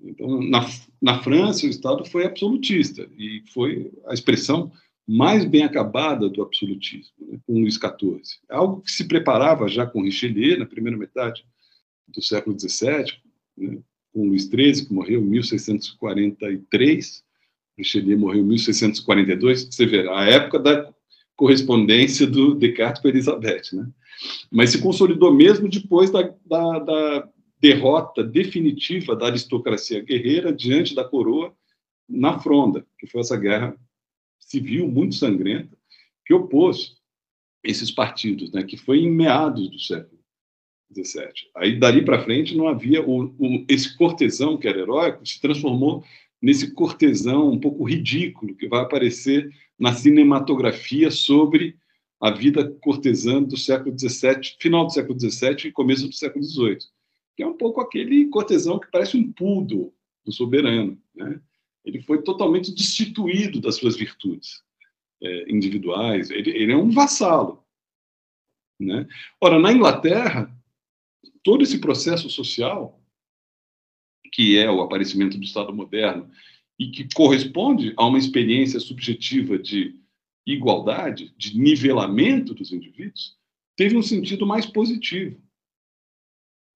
Então, 0.00 0.42
na, 0.42 0.66
na 1.00 1.22
França, 1.22 1.66
o 1.66 1.70
Estado 1.70 2.04
foi 2.04 2.24
absolutista 2.24 3.08
e 3.16 3.42
foi 3.52 3.92
a 4.06 4.14
expressão 4.14 4.72
mais 5.06 5.44
bem 5.44 5.62
acabada 5.62 6.28
do 6.28 6.42
absolutismo, 6.42 7.14
né, 7.20 7.38
com 7.46 7.60
Luís 7.60 7.74
XIV. 7.74 8.20
É 8.50 8.56
algo 8.56 8.82
que 8.82 8.90
se 8.90 9.06
preparava 9.06 9.68
já 9.68 9.86
com 9.86 10.02
Richelieu, 10.02 10.58
na 10.58 10.66
primeira 10.66 10.98
metade 10.98 11.44
do 12.08 12.20
século 12.20 12.58
XVII, 12.58 13.14
né, 13.56 13.78
com 14.12 14.28
Luís 14.28 14.44
XIII, 14.44 14.86
que 14.86 14.92
morreu 14.92 15.20
em 15.20 15.26
1643, 15.26 17.24
Richelieu 17.78 18.18
morreu 18.18 18.42
em 18.42 18.46
1642. 18.46 19.64
Você 19.64 19.86
vê, 19.86 20.08
a 20.08 20.24
época 20.24 20.58
da 20.58 20.94
correspondência 21.36 22.26
do 22.26 22.54
Descartes 22.54 23.02
com 23.02 23.08
Elizabeth, 23.08 23.74
né? 23.74 23.86
Mas 24.50 24.70
se 24.70 24.80
consolidou 24.80 25.32
mesmo 25.32 25.68
depois 25.68 26.10
da, 26.10 26.22
da, 26.44 26.78
da 26.78 27.28
derrota 27.60 28.24
definitiva 28.24 29.14
da 29.14 29.26
aristocracia 29.26 30.00
guerreira 30.00 30.52
diante 30.52 30.94
da 30.94 31.04
coroa 31.04 31.54
na 32.08 32.38
Fronda, 32.38 32.86
que 32.98 33.06
foi 33.06 33.20
essa 33.20 33.36
guerra 33.36 33.76
civil 34.38 34.88
muito 34.88 35.14
sangrenta 35.14 35.76
que 36.24 36.32
opôs 36.32 36.96
esses 37.62 37.90
partidos, 37.90 38.52
né? 38.52 38.62
Que 38.62 38.76
foi 38.76 39.00
em 39.00 39.10
meados 39.10 39.68
do 39.70 39.78
século 39.78 40.20
XVII. 40.94 41.50
Aí 41.56 41.78
dali 41.78 42.04
para 42.04 42.22
frente 42.22 42.56
não 42.56 42.68
havia 42.68 43.02
o, 43.02 43.24
o, 43.38 43.64
esse 43.68 43.96
cortesão 43.96 44.56
que 44.56 44.68
era 44.68 44.78
heróico 44.78 45.26
se 45.26 45.40
transformou 45.40 46.04
nesse 46.40 46.72
cortesão 46.72 47.50
um 47.50 47.58
pouco 47.58 47.84
ridículo 47.84 48.54
que 48.54 48.68
vai 48.68 48.80
aparecer 48.80 49.50
na 49.78 49.92
cinematografia 49.92 51.10
sobre 51.10 51.76
a 52.20 52.30
vida 52.30 52.68
cortesã 52.80 53.42
do 53.42 53.56
século 53.56 53.96
XVII, 53.98 54.56
final 54.58 54.86
do 54.86 54.92
século 54.92 55.18
XVII 55.18 55.66
e 55.66 55.72
começo 55.72 56.08
do 56.08 56.14
século 56.14 56.44
XVIII, 56.44 56.78
que 57.36 57.42
é 57.42 57.46
um 57.46 57.56
pouco 57.56 57.80
aquele 57.80 58.26
cortesão 58.28 58.78
que 58.78 58.90
parece 58.90 59.16
um 59.16 59.32
pudo 59.32 59.92
do 60.24 60.32
soberano. 60.32 60.98
Né? 61.14 61.40
Ele 61.84 62.02
foi 62.02 62.22
totalmente 62.22 62.74
destituído 62.74 63.60
das 63.60 63.76
suas 63.76 63.96
virtudes. 63.96 64.64
é, 65.22 65.50
individuais, 65.50 66.30
ele, 66.30 66.50
ele, 66.50 66.72
é 66.72 66.76
um 66.76 66.90
vassalo. 66.90 67.64
Né? 68.78 69.06
Ora, 69.40 69.58
na 69.58 69.72
Inglaterra, 69.72 70.54
todo 71.42 71.62
esse 71.62 71.78
processo 71.78 72.28
social, 72.28 73.00
que 74.30 74.58
é 74.58 74.70
o 74.70 74.80
aparecimento 74.80 75.38
do 75.38 75.44
Estado 75.44 75.74
moderno, 75.74 76.30
e 76.78 76.90
que 76.90 77.08
corresponde 77.14 77.94
a 77.96 78.06
uma 78.06 78.18
experiência 78.18 78.78
subjetiva 78.78 79.58
de 79.58 79.98
igualdade, 80.46 81.34
de 81.36 81.58
nivelamento 81.58 82.54
dos 82.54 82.72
indivíduos, 82.72 83.36
teve 83.74 83.96
um 83.96 84.02
sentido 84.02 84.46
mais 84.46 84.66
positivo. 84.66 85.40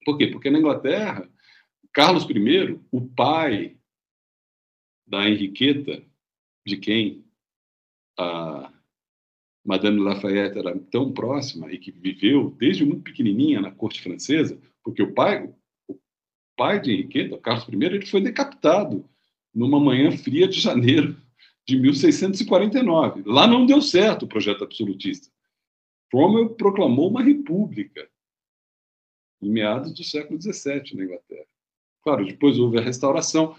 Por 0.04 0.16
quê? 0.16 0.26
Porque 0.26 0.50
na 0.50 0.58
Inglaterra, 0.58 1.30
Carlos 1.92 2.24
I, 2.24 2.80
o 2.90 3.06
pai 3.08 3.76
da 5.06 5.28
Henriqueta, 5.28 6.02
de 6.66 6.76
quem 6.76 7.24
a 8.18 8.72
Madame 9.64 10.00
Lafayette 10.00 10.58
era 10.58 10.78
tão 10.78 11.12
próxima 11.12 11.70
e 11.72 11.78
que 11.78 11.90
viveu 11.90 12.50
desde 12.58 12.84
muito 12.84 13.02
pequenininha 13.02 13.60
na 13.60 13.70
corte 13.70 14.00
francesa, 14.00 14.60
porque 14.82 15.02
o 15.02 15.12
pai, 15.12 15.52
pai 16.60 16.78
de 16.78 16.92
Henriqueta, 16.92 17.38
Carlos 17.38 17.66
I, 17.66 17.86
ele 17.86 18.04
foi 18.04 18.20
decapitado 18.20 19.08
numa 19.54 19.80
manhã 19.80 20.12
fria 20.12 20.46
de 20.46 20.60
janeiro 20.60 21.16
de 21.66 21.74
1649. 21.80 23.22
Lá 23.24 23.46
não 23.46 23.64
deu 23.64 23.80
certo 23.80 24.24
o 24.24 24.28
projeto 24.28 24.64
absolutista. 24.64 25.32
Cromwell 26.10 26.50
proclamou 26.50 27.08
uma 27.08 27.22
república 27.22 28.06
em 29.40 29.48
meados 29.48 29.94
do 29.94 30.04
século 30.04 30.38
XVII 30.38 30.94
na 30.96 31.04
Inglaterra. 31.04 31.46
Claro, 32.02 32.26
depois 32.26 32.58
houve 32.58 32.76
a 32.76 32.82
restauração, 32.82 33.56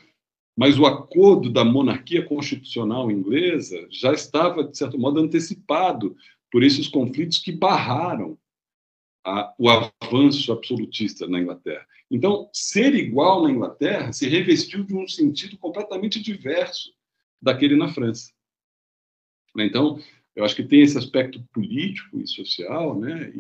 mas 0.56 0.78
o 0.78 0.86
acordo 0.86 1.50
da 1.50 1.66
monarquia 1.66 2.24
constitucional 2.24 3.10
inglesa 3.10 3.88
já 3.90 4.14
estava, 4.14 4.64
de 4.64 4.78
certo 4.78 5.00
modo, 5.00 5.20
antecipado 5.20 6.16
por 6.52 6.62
esses 6.62 6.88
conflitos 6.88 7.40
que 7.40 7.52
barraram 7.52 8.38
a, 9.24 9.54
o 9.58 9.70
avanço 9.70 10.52
absolutista 10.52 11.28
na 11.28 11.40
Inglaterra. 11.40 11.86
Então, 12.10 12.50
ser 12.54 12.94
igual 12.96 13.44
na 13.44 13.52
Inglaterra 13.52 14.12
se 14.12 14.28
revestiu 14.28 14.84
de 14.84 14.96
um 14.96 15.08
sentido 15.08 15.58
completamente 15.58 16.22
diverso 16.22 16.94
daquele 17.42 17.76
na 17.76 17.88
França. 17.88 18.32
Então, 19.58 20.00
eu 20.36 20.46
acho 20.46 20.56
que 20.56 20.64
tem 20.64 20.82
esse 20.82 20.98
aspecto 20.98 21.44
político 21.54 22.20
e 22.20 22.28
social, 22.28 22.98
né, 23.00 23.32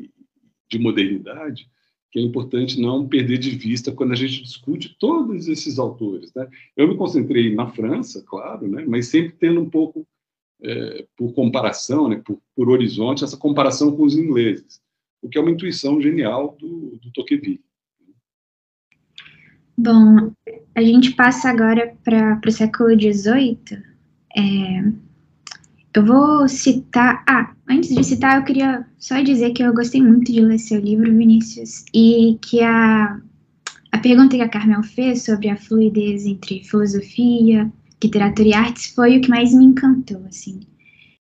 de 0.69 0.79
modernidade, 0.79 1.69
que 2.11 2.19
é 2.19 2.21
importante 2.21 2.79
não 2.79 3.07
perder 3.07 3.37
de 3.37 3.51
vista 3.51 3.91
quando 3.91 4.11
a 4.11 4.15
gente 4.15 4.43
discute 4.43 4.95
todos 4.99 5.47
esses 5.47 5.79
autores. 5.79 6.33
Né? 6.33 6.47
Eu 6.75 6.87
me 6.89 6.97
concentrei 6.97 7.55
na 7.55 7.67
França, 7.67 8.21
claro, 8.25 8.67
né? 8.67 8.83
mas 8.85 9.07
sempre 9.07 9.33
tendo 9.39 9.61
um 9.61 9.69
pouco, 9.69 10.05
é, 10.61 11.07
por 11.15 11.33
comparação, 11.33 12.09
né? 12.09 12.21
por, 12.23 12.41
por, 12.53 12.69
horizonte, 12.69 13.23
essa 13.23 13.37
comparação 13.37 13.95
com 13.95 14.03
os 14.03 14.15
ingleses, 14.15 14.81
o 15.21 15.29
que 15.29 15.37
é 15.37 15.41
uma 15.41 15.51
intuição 15.51 16.01
genial 16.01 16.57
do, 16.59 16.99
do 17.01 17.11
Tocqueville. 17.13 17.63
Bom, 19.77 20.31
a 20.75 20.81
gente 20.81 21.11
passa 21.11 21.49
agora 21.49 21.95
para 22.03 22.39
o 22.45 22.51
século 22.51 22.89
XVIII. 22.91 23.81
É, 24.37 24.83
eu 25.93 26.05
vou 26.05 26.47
citar. 26.47 27.23
Ah, 27.27 27.53
antes 27.69 27.93
de 27.93 28.03
citar, 28.03 28.37
eu 28.37 28.43
queria 28.43 28.85
só 28.97 29.19
dizer 29.21 29.51
que 29.51 29.63
eu 29.63 29.73
gostei 29.73 30.01
muito 30.01 30.31
de 30.31 30.41
ler 30.41 30.59
seu 30.59 30.79
livro, 30.79 31.15
Vinícius, 31.15 31.83
e 31.93 32.37
que 32.41 32.61
a, 32.61 33.19
a 33.91 33.97
pergunta 33.99 34.35
que 34.35 34.41
a 34.41 34.49
Carmel 34.49 34.83
fez 34.83 35.23
sobre 35.23 35.49
a 35.49 35.57
fluidez 35.57 36.25
entre 36.25 36.63
filosofia, 36.63 37.71
literatura 38.03 38.47
e 38.47 38.53
artes 38.53 38.93
foi 38.93 39.17
o 39.17 39.21
que 39.21 39.29
mais 39.29 39.53
me 39.53 39.65
encantou, 39.65 40.23
assim. 40.27 40.61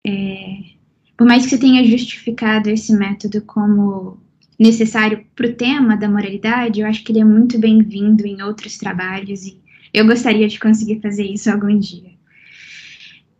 É, 0.06 0.75
por 1.16 1.26
mais 1.26 1.44
que 1.44 1.50
você 1.50 1.58
tenha 1.58 1.84
justificado 1.84 2.68
esse 2.68 2.92
método 2.92 3.40
como 3.42 4.18
necessário 4.58 5.24
para 5.34 5.48
o 5.48 5.52
tema 5.52 5.96
da 5.96 6.08
moralidade, 6.08 6.80
eu 6.80 6.86
acho 6.86 7.02
que 7.04 7.12
ele 7.12 7.20
é 7.20 7.24
muito 7.24 7.58
bem-vindo 7.58 8.26
em 8.26 8.42
outros 8.42 8.76
trabalhos 8.76 9.44
e 9.44 9.58
eu 9.92 10.06
gostaria 10.06 10.46
de 10.46 10.58
conseguir 10.58 11.00
fazer 11.00 11.24
isso 11.24 11.50
algum 11.50 11.78
dia. 11.78 12.16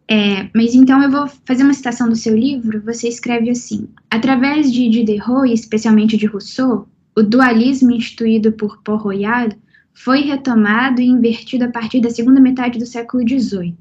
É, 0.09 0.49
mas 0.55 0.75
então 0.75 1.03
eu 1.03 1.11
vou 1.11 1.27
fazer 1.45 1.65
uma 1.65 1.75
citação 1.75 2.09
do 2.09 2.15
seu 2.15 2.37
livro. 2.37 2.81
Você 2.83 3.09
escreve 3.09 3.51
assim: 3.51 3.89
através 4.11 4.73
de 4.73 4.89
Diderot 4.89 5.49
e 5.49 5.53
especialmente 5.53 6.17
de 6.17 6.27
Rousseau, 6.27 6.89
o 7.17 7.23
dualismo 7.23 7.91
instituído 7.91 8.53
por 8.53 8.83
Port 8.83 9.03
Royal 9.03 9.49
foi 9.93 10.21
retomado 10.21 11.01
e 11.01 11.07
invertido 11.07 11.65
a 11.65 11.71
partir 11.71 12.01
da 12.01 12.11
segunda 12.11 12.41
metade 12.41 12.79
do 12.79 12.87
século 12.87 13.27
XVIII, 13.27 13.77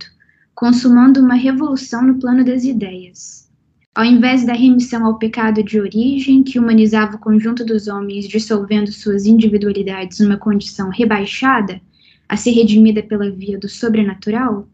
consumando 0.56 1.20
uma 1.20 1.36
revolução 1.36 2.02
no 2.02 2.18
plano 2.18 2.44
das 2.44 2.64
ideias. 2.64 3.45
Ao 3.96 4.04
invés 4.04 4.46
da 4.46 4.52
remissão 4.52 5.06
ao 5.06 5.18
pecado 5.18 5.64
de 5.64 5.80
origem, 5.80 6.44
que 6.44 6.60
humanizava 6.60 7.16
o 7.16 7.20
conjunto 7.20 7.64
dos 7.64 7.88
homens, 7.88 8.28
dissolvendo 8.28 8.92
suas 8.92 9.26
individualidades 9.26 10.20
numa 10.20 10.36
condição 10.36 10.90
rebaixada, 10.90 11.80
a 12.28 12.36
ser 12.36 12.52
redimida 12.52 13.02
pela 13.02 13.32
via 13.32 13.58
do 13.58 13.70
sobrenatural, 13.70 14.68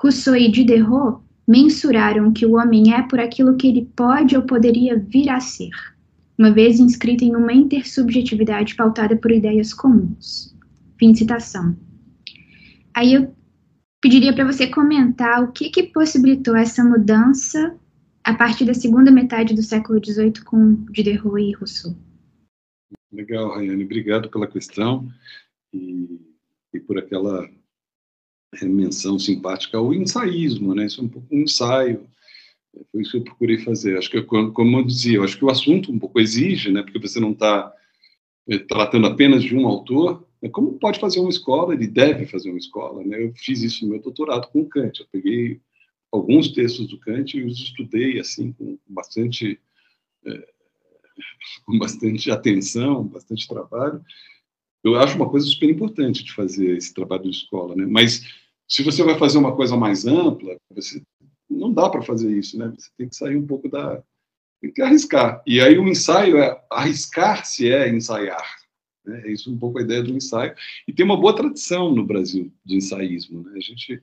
Rousseau 0.00 0.36
e 0.36 0.48
Diderot 0.48 1.20
mensuraram 1.46 2.32
que 2.32 2.46
o 2.46 2.54
homem 2.54 2.94
é 2.94 3.02
por 3.02 3.18
aquilo 3.18 3.56
que 3.56 3.66
ele 3.66 3.90
pode 3.96 4.36
ou 4.36 4.42
poderia 4.42 4.96
vir 4.96 5.28
a 5.28 5.40
ser, 5.40 5.70
uma 6.38 6.52
vez 6.52 6.78
inscrito 6.78 7.24
em 7.24 7.34
uma 7.34 7.52
intersubjetividade 7.52 8.76
pautada 8.76 9.16
por 9.16 9.32
ideias 9.32 9.74
comuns. 9.74 10.54
Fim 10.96 11.10
de 11.10 11.18
citação. 11.18 11.76
Aí 12.94 13.14
eu 13.14 13.34
pediria 14.00 14.32
para 14.32 14.44
você 14.44 14.68
comentar 14.68 15.42
o 15.42 15.50
que, 15.50 15.68
que 15.68 15.82
possibilitou 15.82 16.54
essa 16.54 16.84
mudança 16.84 17.74
a 18.28 18.34
partir 18.34 18.66
da 18.66 18.74
segunda 18.74 19.10
metade 19.10 19.54
do 19.54 19.62
século 19.62 19.98
XVIII 20.04 20.44
com 20.44 20.84
Diderot 20.92 21.40
e 21.40 21.52
Rousseau. 21.52 21.96
Legal, 23.10 23.54
Rayane. 23.54 23.84
Obrigado 23.84 24.28
pela 24.28 24.46
questão 24.46 25.08
e, 25.72 26.20
e 26.74 26.78
por 26.78 26.98
aquela 26.98 27.48
menção 28.62 29.18
simpática 29.18 29.78
ao 29.78 29.94
ensaísmo, 29.94 30.74
né? 30.74 30.84
Isso 30.84 31.00
é 31.00 31.04
um 31.04 31.08
pouco 31.08 31.26
um 31.34 31.40
ensaio. 31.40 32.06
Foi 32.92 33.00
isso 33.00 33.12
que 33.12 33.16
eu 33.16 33.24
procurei 33.24 33.56
fazer. 33.60 33.96
Acho 33.96 34.10
que, 34.10 34.20
como 34.20 34.78
eu 34.78 34.84
dizia, 34.84 35.16
eu 35.16 35.24
acho 35.24 35.38
que 35.38 35.44
o 35.46 35.50
assunto 35.50 35.90
um 35.90 35.98
pouco 35.98 36.20
exige, 36.20 36.70
né? 36.70 36.82
Porque 36.82 36.98
você 36.98 37.18
não 37.18 37.32
está 37.32 37.72
é, 38.46 38.58
tratando 38.58 39.06
apenas 39.06 39.42
de 39.42 39.56
um 39.56 39.66
autor. 39.66 40.28
Né? 40.42 40.50
Como 40.50 40.78
pode 40.78 41.00
fazer 41.00 41.18
uma 41.18 41.30
escola? 41.30 41.72
Ele 41.72 41.86
deve 41.86 42.26
fazer 42.26 42.50
uma 42.50 42.58
escola, 42.58 43.02
né? 43.02 43.24
Eu 43.24 43.32
fiz 43.34 43.62
isso 43.62 43.86
no 43.86 43.92
meu 43.92 44.02
doutorado 44.02 44.48
com 44.48 44.68
Kant. 44.68 45.00
Eu 45.00 45.06
peguei 45.10 45.62
alguns 46.10 46.52
textos 46.52 46.88
do 46.88 46.98
Kant 46.98 47.36
e 47.36 47.44
os 47.44 47.58
estudei 47.58 48.18
assim 48.18 48.52
com 48.52 48.78
bastante 48.88 49.60
é, 50.24 50.48
com 51.64 51.78
bastante 51.78 52.30
atenção, 52.30 53.04
bastante 53.04 53.46
trabalho 53.48 54.04
eu 54.82 54.96
acho 54.96 55.16
uma 55.16 55.28
coisa 55.28 55.46
super 55.46 55.68
importante 55.68 56.24
de 56.24 56.32
fazer 56.32 56.76
esse 56.76 56.94
trabalho 56.94 57.24
de 57.24 57.30
escola, 57.30 57.74
né? 57.74 57.86
Mas 57.86 58.22
se 58.66 58.82
você 58.82 59.02
vai 59.02 59.18
fazer 59.18 59.38
uma 59.38 59.54
coisa 59.54 59.76
mais 59.76 60.06
ampla, 60.06 60.56
você 60.70 61.02
não 61.48 61.72
dá 61.72 61.88
para 61.88 62.02
fazer 62.02 62.30
isso, 62.36 62.58
né? 62.58 62.72
Você 62.76 62.90
tem 62.96 63.08
que 63.08 63.16
sair 63.16 63.36
um 63.36 63.46
pouco 63.46 63.68
da 63.68 64.02
tem 64.60 64.72
que 64.72 64.82
arriscar. 64.82 65.40
E 65.46 65.60
aí 65.60 65.78
o 65.78 65.86
ensaio 65.86 66.36
é 66.38 66.60
arriscar-se 66.70 67.70
é 67.70 67.88
ensaiar. 67.88 68.44
Né? 69.04 69.22
É 69.26 69.32
isso 69.32 69.52
um 69.52 69.58
pouco 69.58 69.78
a 69.78 69.82
ideia 69.82 70.02
do 70.02 70.12
ensaio. 70.12 70.52
E 70.86 70.92
tem 70.92 71.04
uma 71.04 71.16
boa 71.16 71.34
tradição 71.34 71.94
no 71.94 72.04
Brasil 72.04 72.52
de 72.64 72.76
ensaísmo. 72.76 73.44
Né? 73.44 73.52
A 73.56 73.60
gente 73.60 74.02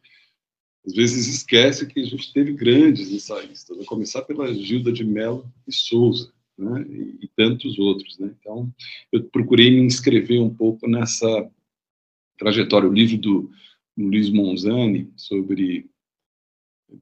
às 0.86 0.94
vezes 0.94 1.28
esquece 1.28 1.88
que 1.88 2.00
a 2.00 2.06
gente 2.06 2.32
teve 2.32 2.54
grandes 2.54 3.12
ensaístas, 3.12 3.80
a 3.80 3.86
começar 3.86 4.22
pela 4.22 4.54
Gilda 4.54 4.92
de 4.92 5.04
Mello 5.04 5.52
e 5.68 5.74
Souza 5.74 6.32
né, 6.58 6.82
e, 7.22 7.28
tantos 7.36 7.80
outros. 7.80 8.20
Né? 8.20 8.32
Então, 8.40 8.72
eu 9.12 9.24
procurei 9.24 9.72
me 9.72 9.82
inscrever 9.82 10.40
um 10.40 10.54
pouco 10.54 10.88
nessa 10.88 11.50
trajetória. 12.38 12.88
O 12.88 12.94
livro 12.94 13.18
do 13.18 13.52
Luiz 13.98 14.30
Monzani, 14.30 15.12
sobre 15.16 15.90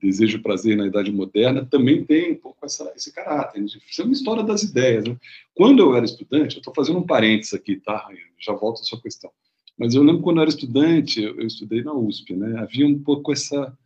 Desejo 0.01 0.37
e 0.37 0.41
Prazer 0.41 0.77
na 0.77 0.87
Idade 0.87 1.11
Moderna, 1.11 1.65
também 1.65 2.05
tem 2.05 2.31
um 2.31 2.37
pouco 2.37 2.65
essa, 2.65 2.91
esse 2.95 3.11
caráter. 3.11 3.63
Isso 3.63 4.01
é 4.01 4.05
uma 4.05 4.13
história 4.13 4.43
das 4.43 4.63
ideias. 4.63 5.03
Né? 5.05 5.17
Quando 5.53 5.81
eu 5.81 5.93
era 5.95 6.05
estudante, 6.05 6.55
eu 6.55 6.59
estou 6.59 6.73
fazendo 6.73 6.99
um 6.99 7.05
parênteses 7.05 7.53
aqui, 7.53 7.75
tá, 7.75 8.07
Já 8.39 8.53
volto 8.53 8.79
à 8.79 8.83
sua 8.83 9.01
questão. 9.01 9.29
Mas 9.77 9.95
eu 9.95 10.03
lembro 10.03 10.21
quando 10.21 10.37
eu 10.37 10.41
era 10.43 10.49
estudante, 10.49 11.21
eu, 11.21 11.39
eu 11.39 11.47
estudei 11.47 11.83
na 11.83 11.93
USP, 11.93 12.35
né? 12.35 12.59
Havia 12.59 12.85
um 12.87 13.01
pouco 13.01 13.31
essa, 13.31 13.77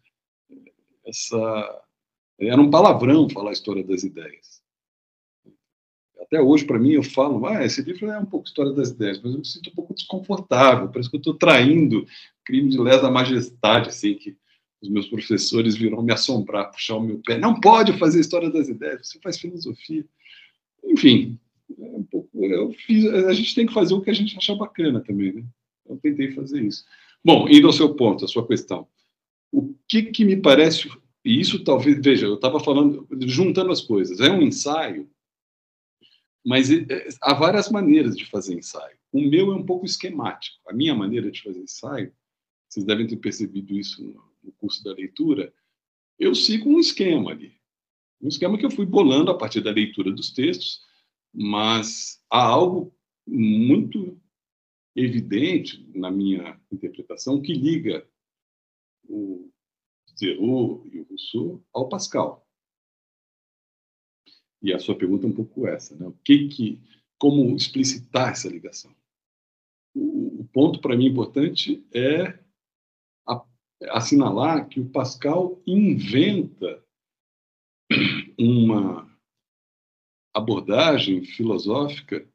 essa 1.06 1.84
era 2.40 2.62
um 2.62 2.70
palavrão 2.70 3.30
falar 3.30 3.50
a 3.52 3.54
história 3.54 3.84
das 3.84 4.04
ideias 4.04 4.58
até 6.28 6.42
hoje, 6.42 6.66
para 6.66 6.78
mim, 6.78 6.92
eu 6.92 7.04
falo, 7.04 7.46
ah, 7.46 7.66
esse 7.66 7.82
livro 7.82 8.10
é 8.12 8.20
um 8.20 8.26
pouco 8.26 8.48
história 8.48 8.74
das 8.74 8.90
ideias, 8.90 9.22
mas 9.22 9.32
eu 9.32 9.40
me 9.40 9.46
sinto 9.46 9.70
um 9.70 9.74
pouco 9.74 9.94
desconfortável, 9.94 10.90
parece 10.90 11.10
que 11.10 11.16
eu 11.16 11.20
estou 11.20 11.34
traindo 11.34 12.06
crime 12.44 12.70
de 12.70 12.78
lesa 12.78 13.10
majestade, 13.10 13.90
assim, 13.90 14.14
que 14.14 14.36
os 14.82 14.90
meus 14.90 15.08
professores 15.08 15.76
viram 15.76 16.04
me 16.04 16.12
assombrar, 16.12 16.70
puxar 16.70 16.98
o 16.98 17.02
meu 17.02 17.20
pé. 17.20 17.38
Não 17.38 17.60
pode 17.60 17.98
fazer 17.98 18.20
história 18.20 18.50
das 18.50 18.68
ideias, 18.68 19.08
você 19.08 19.20
faz 19.20 19.40
filosofia. 19.40 20.06
Enfim, 20.84 21.40
é 21.80 21.96
um 21.96 22.04
pouco, 22.04 22.30
eu 22.46 22.74
fiz, 22.74 23.06
a 23.06 23.34
gente 23.34 23.56
tem 23.56 23.66
que 23.66 23.74
fazer 23.74 23.94
o 23.94 24.02
que 24.02 24.10
a 24.10 24.14
gente 24.14 24.38
achar 24.38 24.56
bacana 24.56 25.00
também, 25.00 25.32
né? 25.32 25.44
Eu 25.90 25.98
tentei 25.98 26.32
fazer 26.32 26.62
isso. 26.62 26.86
Bom, 27.24 27.48
indo 27.50 27.68
ao 27.68 27.74
seu 27.74 27.96
ponto, 27.96 28.26
à 28.26 28.28
sua 28.28 28.48
questão. 28.48 28.88
O 29.52 29.74
que, 29.88 30.04
que 30.04 30.26
me 30.26 30.38
parece 30.38 30.90
e 31.28 31.42
isso 31.42 31.62
talvez, 31.62 32.00
veja, 32.02 32.26
eu 32.26 32.36
estava 32.36 32.58
falando, 32.58 33.06
juntando 33.26 33.70
as 33.70 33.82
coisas, 33.82 34.22
é 34.22 34.32
um 34.32 34.42
ensaio, 34.42 35.10
mas 36.46 36.72
é, 36.72 36.86
há 37.22 37.34
várias 37.34 37.70
maneiras 37.70 38.16
de 38.16 38.26
fazer 38.26 38.54
ensaio. 38.54 38.98
O 39.12 39.20
meu 39.20 39.52
é 39.52 39.56
um 39.56 39.66
pouco 39.66 39.86
esquemático. 39.86 40.58
A 40.70 40.74
minha 40.74 40.96
maneira 40.96 41.30
de 41.30 41.44
fazer 41.44 41.60
ensaio, 41.60 42.14
vocês 42.70 42.86
devem 42.86 43.06
ter 43.06 43.18
percebido 43.18 43.78
isso 43.78 44.02
no 44.42 44.54
curso 44.54 44.82
da 44.86 44.94
leitura, 44.94 45.54
eu 46.18 46.34
sigo 46.34 46.70
um 46.70 46.80
esquema 46.80 47.32
ali. 47.32 47.58
Um 48.22 48.30
esquema 48.30 48.58
que 48.58 48.66
eu 48.66 48.72
fui 48.72 48.86
bolando 48.86 49.30
a 49.30 49.38
partir 49.38 49.60
da 49.60 49.72
leitura 49.72 50.14
dos 50.14 50.32
textos, 50.32 50.80
mas 51.34 52.22
há 52.32 52.42
algo 52.42 52.96
muito 53.28 54.18
evidente 54.98 55.88
na 55.95 56.10
minha 56.10 56.60
interpretação 56.72 57.39
que 57.39 57.54
liga 57.54 58.10
o 59.08 59.52
Zerot 60.20 60.89
e 60.89 61.00
o 61.00 61.04
Rousseau 61.04 61.64
ao 61.72 61.88
Pascal. 61.88 62.48
E 64.62 64.74
a 64.74 64.80
sua 64.80 64.98
pergunta 64.98 65.28
é 65.28 65.30
um 65.30 65.34
pouco 65.34 65.68
essa, 65.68 65.95
né? 65.95 66.08
O 66.08 66.14
que 66.24 66.48
que, 66.48 66.82
como 67.20 67.56
explicitar 67.56 68.32
essa 68.32 68.50
ligação? 68.50 68.93
O, 69.93 70.41
o 70.41 70.45
ponto 70.45 70.82
para 70.82 70.98
mim 70.98 71.06
importante 71.06 71.86
é 71.93 72.43
a, 73.28 73.45
assinalar 73.91 74.68
que 74.68 74.80
o 74.80 74.89
Pascal 74.89 75.62
inventa 75.66 76.84
uma 78.38 79.08
abordagem 80.34 81.24
filosófica 81.24 82.28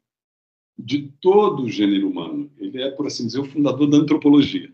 de 0.77 1.09
todo 1.21 1.63
o 1.63 1.69
gênero 1.69 2.09
humano. 2.09 2.51
Ele 2.73 2.81
é, 2.81 2.91
por 2.91 3.05
assim 3.05 3.27
dizer, 3.27 3.39
o 3.39 3.45
fundador 3.45 3.87
da 3.87 3.97
antropologia. 3.97 4.73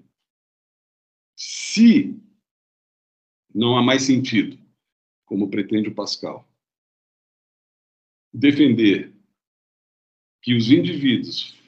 Se 1.36 2.18
não 3.54 3.78
há 3.78 3.84
mais 3.84 4.04
sentido, 4.04 4.58
como 5.26 5.50
pretende 5.50 5.90
o 5.90 5.96
Pascal, 5.96 6.50
defender 8.34 9.14
que 10.42 10.56
os 10.56 10.72
indivíduos 10.72 11.60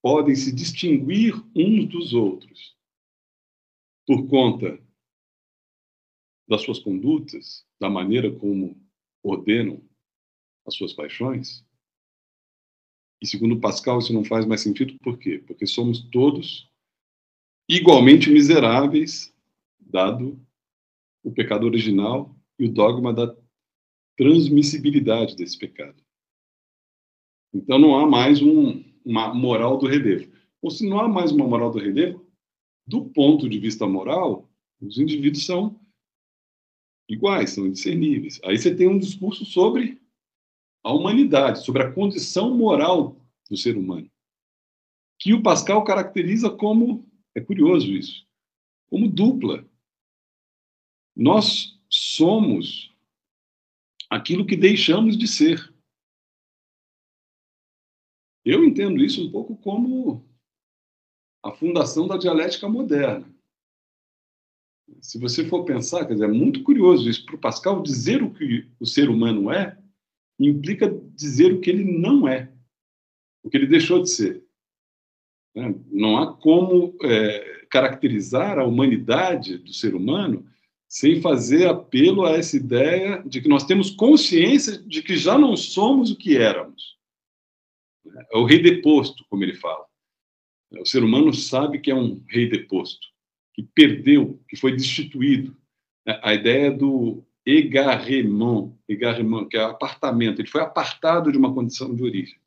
podem 0.00 0.34
se 0.34 0.50
distinguir 0.50 1.34
uns 1.54 1.86
dos 1.88 2.14
outros 2.14 2.74
por 4.06 4.26
conta 4.28 4.82
das 6.48 6.62
suas 6.62 6.78
condutas, 6.78 7.66
da 7.78 7.90
maneira 7.90 8.34
como 8.34 8.80
ordenam 9.22 9.86
as 10.66 10.74
suas 10.74 10.94
paixões. 10.94 11.64
E 13.20 13.26
segundo 13.26 13.60
Pascal, 13.60 13.98
isso 13.98 14.12
não 14.12 14.24
faz 14.24 14.46
mais 14.46 14.62
sentido, 14.62 14.96
por 15.02 15.18
quê? 15.18 15.42
Porque 15.46 15.66
somos 15.66 16.00
todos 16.10 16.70
igualmente 17.68 18.30
miseráveis, 18.30 19.34
dado 19.78 20.40
o 21.22 21.30
pecado 21.30 21.66
original 21.66 22.34
e 22.58 22.64
o 22.64 22.72
dogma 22.72 23.12
da 23.12 23.36
transmissibilidade 24.16 25.36
desse 25.36 25.58
pecado. 25.58 26.02
Então 27.52 27.78
não 27.78 27.98
há 27.98 28.06
mais 28.06 28.40
um, 28.40 28.82
uma 29.04 29.34
moral 29.34 29.76
do 29.76 29.86
relevo. 29.86 30.32
Ou 30.62 30.70
se 30.70 30.88
não 30.88 31.00
há 31.00 31.08
mais 31.08 31.32
uma 31.32 31.46
moral 31.46 31.70
do 31.70 31.78
relevo, 31.78 32.26
do 32.86 33.04
ponto 33.04 33.48
de 33.48 33.58
vista 33.58 33.86
moral, 33.86 34.50
os 34.80 34.98
indivíduos 34.98 35.44
são 35.44 35.78
iguais, 37.08 37.50
são 37.50 37.66
indiscerníveis. 37.66 38.40
Aí 38.44 38.58
você 38.58 38.74
tem 38.74 38.88
um 38.88 38.98
discurso 38.98 39.44
sobre 39.44 39.99
a 40.82 40.92
humanidade, 40.92 41.64
sobre 41.64 41.82
a 41.82 41.92
condição 41.92 42.56
moral 42.56 43.16
do 43.48 43.56
ser 43.56 43.76
humano, 43.76 44.10
que 45.18 45.34
o 45.34 45.42
Pascal 45.42 45.84
caracteriza 45.84 46.50
como, 46.50 47.06
é 47.34 47.40
curioso 47.40 47.92
isso, 47.92 48.26
como 48.88 49.08
dupla. 49.08 49.68
Nós 51.14 51.78
somos 51.88 52.94
aquilo 54.08 54.46
que 54.46 54.56
deixamos 54.56 55.16
de 55.16 55.28
ser. 55.28 55.72
Eu 58.44 58.64
entendo 58.64 59.04
isso 59.04 59.26
um 59.26 59.30
pouco 59.30 59.56
como 59.56 60.26
a 61.42 61.52
fundação 61.52 62.08
da 62.08 62.16
dialética 62.16 62.68
moderna. 62.68 63.32
Se 65.00 65.18
você 65.18 65.46
for 65.46 65.64
pensar, 65.64 66.06
quer 66.06 66.14
dizer, 66.14 66.24
é 66.24 66.32
muito 66.32 66.62
curioso 66.62 67.08
isso. 67.08 67.24
Para 67.24 67.36
o 67.36 67.40
Pascal, 67.40 67.82
dizer 67.82 68.22
o 68.22 68.32
que 68.32 68.68
o 68.80 68.86
ser 68.86 69.08
humano 69.08 69.50
é 69.50 69.79
implica 70.48 70.88
dizer 71.14 71.52
o 71.52 71.60
que 71.60 71.70
ele 71.70 71.84
não 71.84 72.26
é, 72.26 72.52
o 73.42 73.50
que 73.50 73.56
ele 73.56 73.66
deixou 73.66 74.02
de 74.02 74.10
ser. 74.10 74.44
Né? 75.54 75.74
Não 75.90 76.18
há 76.18 76.32
como 76.34 76.96
é, 77.02 77.66
caracterizar 77.70 78.58
a 78.58 78.64
humanidade 78.64 79.58
do 79.58 79.72
ser 79.72 79.94
humano 79.94 80.46
sem 80.88 81.20
fazer 81.20 81.68
apelo 81.68 82.24
a 82.24 82.32
essa 82.32 82.56
ideia 82.56 83.22
de 83.24 83.40
que 83.40 83.48
nós 83.48 83.64
temos 83.64 83.90
consciência 83.90 84.78
de 84.78 85.02
que 85.02 85.16
já 85.16 85.38
não 85.38 85.56
somos 85.56 86.10
o 86.10 86.16
que 86.16 86.36
éramos. 86.36 86.98
É 88.32 88.36
o 88.36 88.44
rei 88.44 88.60
deposto, 88.60 89.24
como 89.28 89.44
ele 89.44 89.54
fala. 89.54 89.86
O 90.72 90.86
ser 90.86 91.04
humano 91.04 91.32
sabe 91.32 91.80
que 91.80 91.90
é 91.90 91.94
um 91.94 92.22
rei 92.28 92.48
deposto, 92.48 93.06
que 93.54 93.62
perdeu, 93.62 94.40
que 94.48 94.56
foi 94.56 94.72
destituído. 94.72 95.56
A 96.06 96.34
ideia 96.34 96.72
do 96.72 97.24
égarement, 97.50 98.76
égarement, 98.88 99.46
que 99.46 99.56
é 99.56 99.62
apartamento, 99.62 100.40
ele 100.40 100.48
foi 100.48 100.60
apartado 100.60 101.30
de 101.32 101.38
uma 101.38 101.52
condição 101.52 101.94
de 101.94 102.02
origem. 102.02 102.38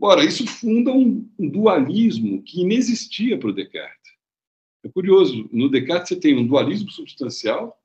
Ora, 0.00 0.24
isso 0.24 0.46
funda 0.46 0.92
um, 0.92 1.28
um 1.38 1.48
dualismo 1.48 2.42
que 2.42 2.60
inexistia 2.60 3.38
para 3.38 3.48
o 3.48 3.52
Descartes. 3.52 4.12
É 4.84 4.88
curioso, 4.88 5.48
no 5.52 5.68
Descartes 5.68 6.10
você 6.10 6.16
tem 6.16 6.36
um 6.36 6.46
dualismo 6.46 6.90
substancial 6.90 7.80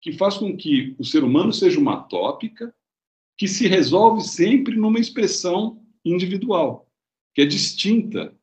que 0.00 0.12
faz 0.12 0.36
com 0.36 0.56
que 0.56 0.94
o 0.98 1.04
ser 1.04 1.22
humano 1.24 1.52
seja 1.52 1.78
uma 1.78 2.02
tópica 2.02 2.74
que 3.36 3.46
se 3.46 3.66
resolve 3.66 4.22
sempre 4.22 4.76
numa 4.76 4.98
expressão 4.98 5.82
individual, 6.04 6.88
que 7.34 7.42
é 7.42 7.44
distinta 7.44 8.34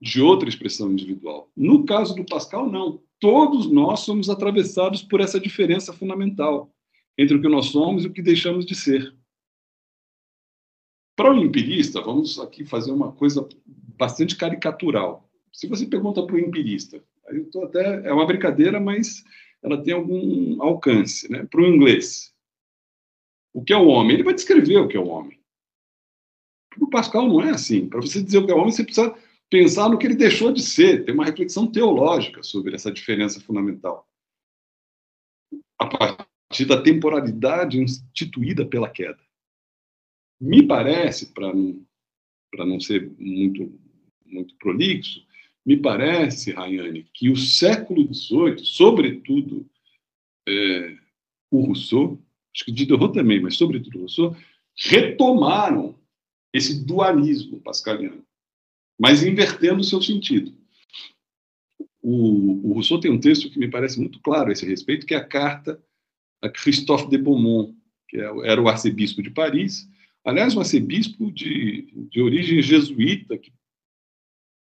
de 0.00 0.20
outra 0.20 0.48
expressão 0.48 0.90
individual. 0.90 1.50
No 1.56 1.84
caso 1.84 2.14
do 2.14 2.24
Pascal, 2.24 2.70
não. 2.70 3.02
Todos 3.20 3.70
nós 3.70 4.00
somos 4.00 4.30
atravessados 4.30 5.02
por 5.02 5.20
essa 5.20 5.38
diferença 5.38 5.92
fundamental 5.92 6.74
entre 7.18 7.36
o 7.36 7.40
que 7.40 7.48
nós 7.48 7.66
somos 7.66 8.04
e 8.04 8.08
o 8.08 8.12
que 8.12 8.22
deixamos 8.22 8.64
de 8.64 8.74
ser. 8.74 9.14
Para 11.14 11.34
o 11.34 11.36
empirista, 11.36 12.00
vamos 12.00 12.38
aqui 12.40 12.64
fazer 12.64 12.90
uma 12.90 13.12
coisa 13.12 13.46
bastante 13.66 14.36
caricatural. 14.36 15.28
Se 15.52 15.66
você 15.66 15.86
pergunta 15.86 16.24
para 16.24 16.34
o 16.34 16.38
empirista, 16.38 17.04
eu 17.28 17.50
tô 17.50 17.64
até 17.64 18.06
é 18.08 18.12
uma 18.12 18.26
brincadeira, 18.26 18.80
mas 18.80 19.22
ela 19.62 19.82
tem 19.82 19.92
algum 19.92 20.62
alcance, 20.62 21.30
né? 21.30 21.44
Para 21.44 21.60
o 21.60 21.66
inglês, 21.66 22.32
o 23.52 23.62
que 23.62 23.74
é 23.74 23.76
o 23.76 23.88
homem? 23.88 24.14
Ele 24.14 24.22
vai 24.22 24.32
descrever 24.32 24.78
o 24.78 24.88
que 24.88 24.96
é 24.96 25.00
o 25.00 25.08
homem. 25.08 25.38
Para 26.70 26.84
o 26.84 26.90
Pascal 26.90 27.28
não 27.28 27.42
é 27.42 27.50
assim. 27.50 27.86
Para 27.86 28.00
você 28.00 28.22
dizer 28.22 28.38
o 28.38 28.46
que 28.46 28.52
é 28.52 28.54
o 28.54 28.58
homem, 28.58 28.72
você 28.72 28.84
precisa 28.84 29.14
pensar 29.50 29.88
no 29.88 29.98
que 29.98 30.06
ele 30.06 30.14
deixou 30.14 30.52
de 30.52 30.62
ser, 30.62 31.04
ter 31.04 31.12
uma 31.12 31.24
reflexão 31.24 31.66
teológica 31.66 32.42
sobre 32.42 32.74
essa 32.74 32.90
diferença 32.92 33.40
fundamental. 33.40 34.08
A 35.76 35.86
partir 35.86 36.64
da 36.66 36.80
temporalidade 36.80 37.78
instituída 37.78 38.64
pela 38.64 38.88
queda. 38.88 39.18
Me 40.40 40.66
parece, 40.66 41.32
para 41.32 41.52
não, 41.52 41.84
não 42.56 42.80
ser 42.80 43.10
muito, 43.18 43.78
muito 44.24 44.54
prolixo, 44.56 45.26
me 45.66 45.76
parece, 45.76 46.52
Rayane, 46.52 47.06
que 47.12 47.28
o 47.28 47.36
século 47.36 48.02
XVIII, 48.14 48.64
sobretudo 48.64 49.68
é, 50.48 50.96
o 51.50 51.66
Rousseau, 51.66 52.18
acho 52.54 52.64
que 52.64 52.72
Diderot 52.72 53.12
também, 53.12 53.40
mas 53.40 53.56
sobretudo 53.56 53.96
o 53.96 54.00
Rousseau, 54.00 54.34
retomaram 54.76 55.98
esse 56.52 56.84
dualismo 56.84 57.60
pascaliano 57.60 58.24
mas 59.00 59.22
invertendo 59.22 59.80
o 59.80 59.84
seu 59.84 60.02
sentido. 60.02 60.52
O, 62.02 62.68
o, 62.68 62.72
Rousseau 62.74 63.00
tem 63.00 63.10
um 63.10 63.18
texto 63.18 63.48
que 63.50 63.58
me 63.58 63.66
parece 63.66 63.98
muito 63.98 64.20
claro 64.20 64.50
a 64.50 64.52
esse 64.52 64.66
respeito, 64.66 65.06
que 65.06 65.14
é 65.14 65.16
a 65.16 65.24
carta 65.24 65.82
a 66.42 66.50
Christophe 66.50 67.08
de 67.08 67.16
Beaumont, 67.16 67.74
que 68.06 68.18
é 68.18 68.24
era 68.44 68.60
o 68.60 68.68
arcebispo 68.68 69.22
de 69.22 69.30
Paris, 69.30 69.88
aliás, 70.22 70.54
um 70.54 70.60
arcebispo 70.60 71.32
de, 71.32 71.90
de 72.10 72.20
origem 72.20 72.60
jesuíta, 72.60 73.38
que 73.38 73.50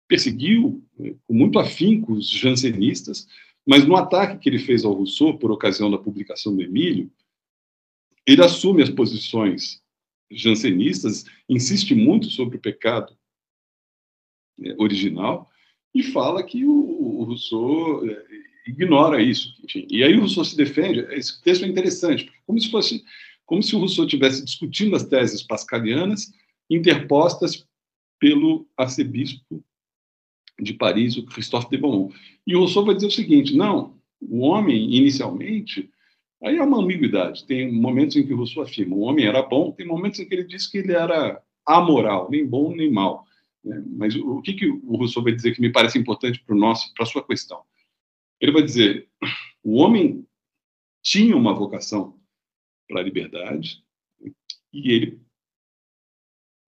perseguiu 0.07 0.81
né, 0.97 1.13
com 1.25 1.33
muito 1.33 1.59
afinco 1.59 2.13
os 2.13 2.29
jansenistas, 2.29 3.27
mas 3.65 3.85
no 3.85 3.97
ataque 3.97 4.39
que 4.39 4.47
ele 4.47 4.59
fez 4.59 4.85
ao 4.85 4.93
Rousseau, 4.93 5.37
por 5.37 5.51
ocasião 5.51 5.91
da 5.91 5.97
publicação 5.97 6.55
do 6.55 6.61
Emílio, 6.61 7.11
ele 8.25 8.43
assume 8.43 8.81
as 8.81 8.89
posições 8.89 9.81
jansenistas, 10.29 11.25
insiste 11.49 11.93
muito 11.93 12.27
sobre 12.27 12.57
o 12.57 12.61
pecado 12.61 13.13
original 14.77 15.49
e 15.93 16.03
fala 16.03 16.43
que 16.43 16.65
o, 16.65 16.71
o 16.71 17.23
Rousseau 17.23 18.07
é, 18.07 18.23
ignora 18.67 19.21
isso. 19.21 19.53
Enfim. 19.63 19.87
E 19.89 20.03
aí 20.03 20.15
o 20.15 20.21
Rousseau 20.21 20.45
se 20.45 20.55
defende. 20.55 20.99
Esse 21.11 21.41
texto 21.41 21.65
é 21.65 21.67
interessante, 21.67 22.25
porque 22.25 22.39
como 22.45 22.59
se 22.59 22.71
fosse 22.71 23.03
como 23.45 23.61
se 23.61 23.75
o 23.75 23.79
Rousseau 23.79 24.05
estivesse 24.05 24.45
discutindo 24.45 24.95
as 24.95 25.03
teses 25.03 25.43
pascalianas 25.43 26.31
interpostas 26.69 27.67
pelo 28.17 28.65
arcebispo 28.77 29.61
de 30.57 30.73
Paris, 30.73 31.17
o 31.17 31.25
Christophe 31.25 31.69
de 31.69 31.77
Beaumont. 31.77 32.15
E 32.47 32.55
o 32.55 32.59
Rousseau 32.59 32.85
vai 32.85 32.95
dizer 32.95 33.07
o 33.07 33.11
seguinte: 33.11 33.53
não, 33.53 33.97
O 34.21 34.39
homem, 34.39 34.95
inicialmente, 34.95 35.89
aí 36.41 36.55
é 36.55 36.63
uma 36.63 36.81
ambiguidade. 36.81 37.45
Tem 37.45 37.69
momentos 37.69 38.15
em 38.15 38.25
que 38.25 38.33
Rousseau 38.33 38.63
afirma 38.63 38.95
o 38.95 39.01
homem 39.01 39.25
era 39.25 39.41
bom, 39.41 39.73
tem 39.73 39.85
momentos 39.85 40.21
em 40.21 40.25
que 40.25 40.33
ele 40.33 40.45
diz 40.45 40.67
que 40.67 40.77
ele 40.77 40.93
era 40.93 41.41
amoral, 41.65 42.29
nem 42.31 42.45
bom 42.45 42.73
nem 42.73 42.89
mal. 42.89 43.27
Né? 43.63 43.83
Mas 43.87 44.15
o 44.15 44.41
que, 44.41 44.53
que 44.53 44.67
o 44.67 44.97
Rousseau 44.97 45.23
vai 45.23 45.33
dizer 45.33 45.53
que 45.53 45.61
me 45.61 45.71
parece 45.71 45.97
importante 45.97 46.43
para 46.43 46.55
a 46.99 47.05
sua 47.05 47.25
questão? 47.25 47.63
Ele 48.39 48.51
vai 48.51 48.63
dizer: 48.63 49.07
o 49.63 49.77
homem 49.77 50.25
tinha 51.03 51.35
uma 51.35 51.53
vocação 51.53 52.19
para 52.87 52.99
a 52.99 53.03
liberdade 53.03 53.83
e 54.73 54.91
ele, 54.91 55.21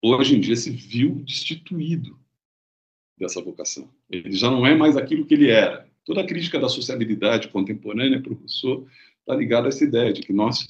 hoje 0.02 0.36
em 0.36 0.40
dia, 0.40 0.56
se 0.56 0.70
viu 0.70 1.16
destituído 1.16 2.18
dessa 3.18 3.42
vocação. 3.42 3.90
Ele 4.10 4.32
já 4.32 4.50
não 4.50 4.66
é 4.66 4.74
mais 4.74 4.96
aquilo 4.96 5.24
que 5.24 5.34
ele 5.34 5.50
era. 5.50 5.88
Toda 6.04 6.20
a 6.20 6.26
crítica 6.26 6.58
da 6.58 6.68
sociabilidade 6.68 7.48
contemporânea 7.48 8.20
para 8.20 8.32
o 8.32 8.36
Rousseau 8.36 8.86
está 9.20 9.34
ligada 9.34 9.66
a 9.66 9.70
essa 9.70 9.84
ideia 9.84 10.12
de 10.12 10.20
que 10.20 10.32
nós 10.32 10.66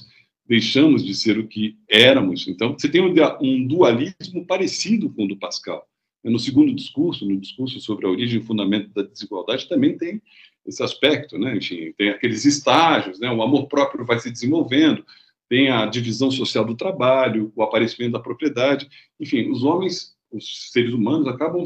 deixamos 0.47 1.05
de 1.05 1.15
ser 1.15 1.39
o 1.39 1.49
que 1.49 1.79
éramos. 1.89 2.47
Então, 2.47 2.73
você 2.73 2.89
tem 2.89 3.01
um 3.01 3.67
dualismo 3.67 4.47
parecido 4.47 5.11
com 5.11 5.25
o 5.25 5.29
do 5.29 5.37
Pascal. 5.37 5.89
No 6.25 6.39
segundo 6.39 6.75
discurso, 6.75 7.29
no 7.29 7.39
discurso 7.39 7.79
sobre 7.81 8.07
a 8.07 8.09
origem 8.09 8.41
e 8.41 8.45
fundamento 8.45 8.89
da 8.95 9.03
desigualdade, 9.03 9.69
também 9.69 9.97
tem 9.97 10.23
esse 10.67 10.83
aspecto, 10.83 11.39
né? 11.39 11.57
Enfim, 11.57 11.93
tem 11.99 12.09
aqueles 12.09 12.45
estágios, 12.45 13.21
né? 13.21 13.31
O 13.31 13.43
amor 13.43 13.67
próprio 13.67 14.05
vai 14.05 14.19
se 14.19 14.31
desenvolvendo, 14.31 15.05
tem 15.49 15.69
a 15.69 15.85
divisão 15.85 16.31
social 16.31 16.65
do 16.65 16.75
trabalho, 16.75 17.53
o 17.55 17.63
aparecimento 17.63 18.13
da 18.13 18.21
propriedade, 18.21 18.89
enfim, 19.21 19.51
os 19.51 19.63
homens, 19.63 20.17
os 20.33 20.71
seres 20.73 20.95
humanos 20.95 21.29
acabam 21.29 21.65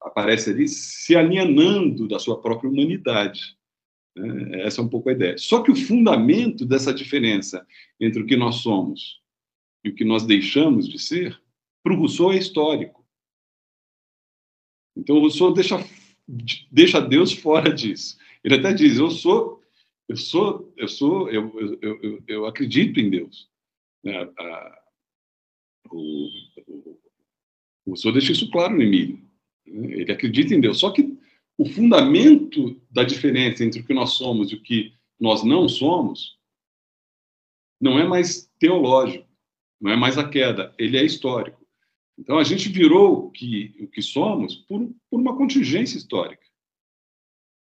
aparece 0.00 0.50
ali 0.50 0.68
se 0.68 1.16
alienando 1.16 2.06
da 2.06 2.18
sua 2.18 2.40
própria 2.40 2.70
humanidade. 2.70 3.56
Né? 4.14 4.62
Essa 4.62 4.80
é 4.80 4.84
um 4.84 4.88
pouco 4.88 5.08
a 5.08 5.12
ideia. 5.12 5.36
Só 5.38 5.62
que 5.62 5.70
o 5.70 5.76
fundamento 5.76 6.64
dessa 6.64 6.92
diferença 6.92 7.66
entre 7.98 8.22
o 8.22 8.26
que 8.26 8.36
nós 8.36 8.56
somos 8.56 9.20
e 9.82 9.88
o 9.88 9.94
que 9.94 10.04
nós 10.04 10.24
deixamos 10.24 10.88
de 10.88 10.98
ser, 10.98 11.38
para 11.82 11.92
o 11.92 11.96
Rousseau 11.96 12.32
é 12.32 12.38
histórico. 12.38 13.03
Então, 14.96 15.16
o 15.16 15.20
Rousseau 15.20 15.52
deixa 15.52 15.76
deixa 16.70 17.00
Deus 17.00 17.32
fora 17.32 17.72
disso. 17.72 18.16
Ele 18.42 18.54
até 18.54 18.72
diz: 18.72 18.98
eu 18.98 19.10
sou, 19.10 19.62
eu 20.08 20.16
sou, 20.16 20.72
eu 20.76 20.88
sou, 20.88 21.30
eu, 21.30 21.78
eu, 21.80 22.00
eu, 22.02 22.22
eu 22.26 22.46
acredito 22.46 23.00
em 23.00 23.10
Deus. 23.10 23.48
Né? 24.02 24.28
O, 25.90 26.28
o, 27.86 27.96
senhor 27.96 28.12
deixa 28.12 28.32
isso 28.32 28.50
claro 28.50 28.74
no 28.74 28.82
Emílio. 28.82 29.22
Né? 29.66 29.92
Ele 29.92 30.12
acredita 30.12 30.54
em 30.54 30.60
Deus. 30.60 30.78
Só 30.78 30.90
que 30.90 31.16
o 31.56 31.66
fundamento 31.66 32.80
da 32.90 33.04
diferença 33.04 33.64
entre 33.64 33.80
o 33.80 33.84
que 33.84 33.94
nós 33.94 34.10
somos 34.10 34.50
e 34.50 34.56
o 34.56 34.62
que 34.62 34.94
nós 35.18 35.44
não 35.44 35.68
somos 35.68 36.38
não 37.80 37.98
é 37.98 38.06
mais 38.06 38.50
teológico, 38.58 39.28
não 39.80 39.90
é 39.90 39.96
mais 39.96 40.18
a 40.18 40.28
queda, 40.28 40.74
ele 40.78 40.96
é 40.96 41.04
histórico. 41.04 41.63
Então, 42.18 42.38
a 42.38 42.44
gente 42.44 42.68
virou 42.68 43.26
o 43.26 43.30
que, 43.30 43.74
o 43.80 43.88
que 43.88 44.00
somos 44.00 44.54
por, 44.54 44.88
por 45.10 45.20
uma 45.20 45.36
contingência 45.36 45.98
histórica. 45.98 46.44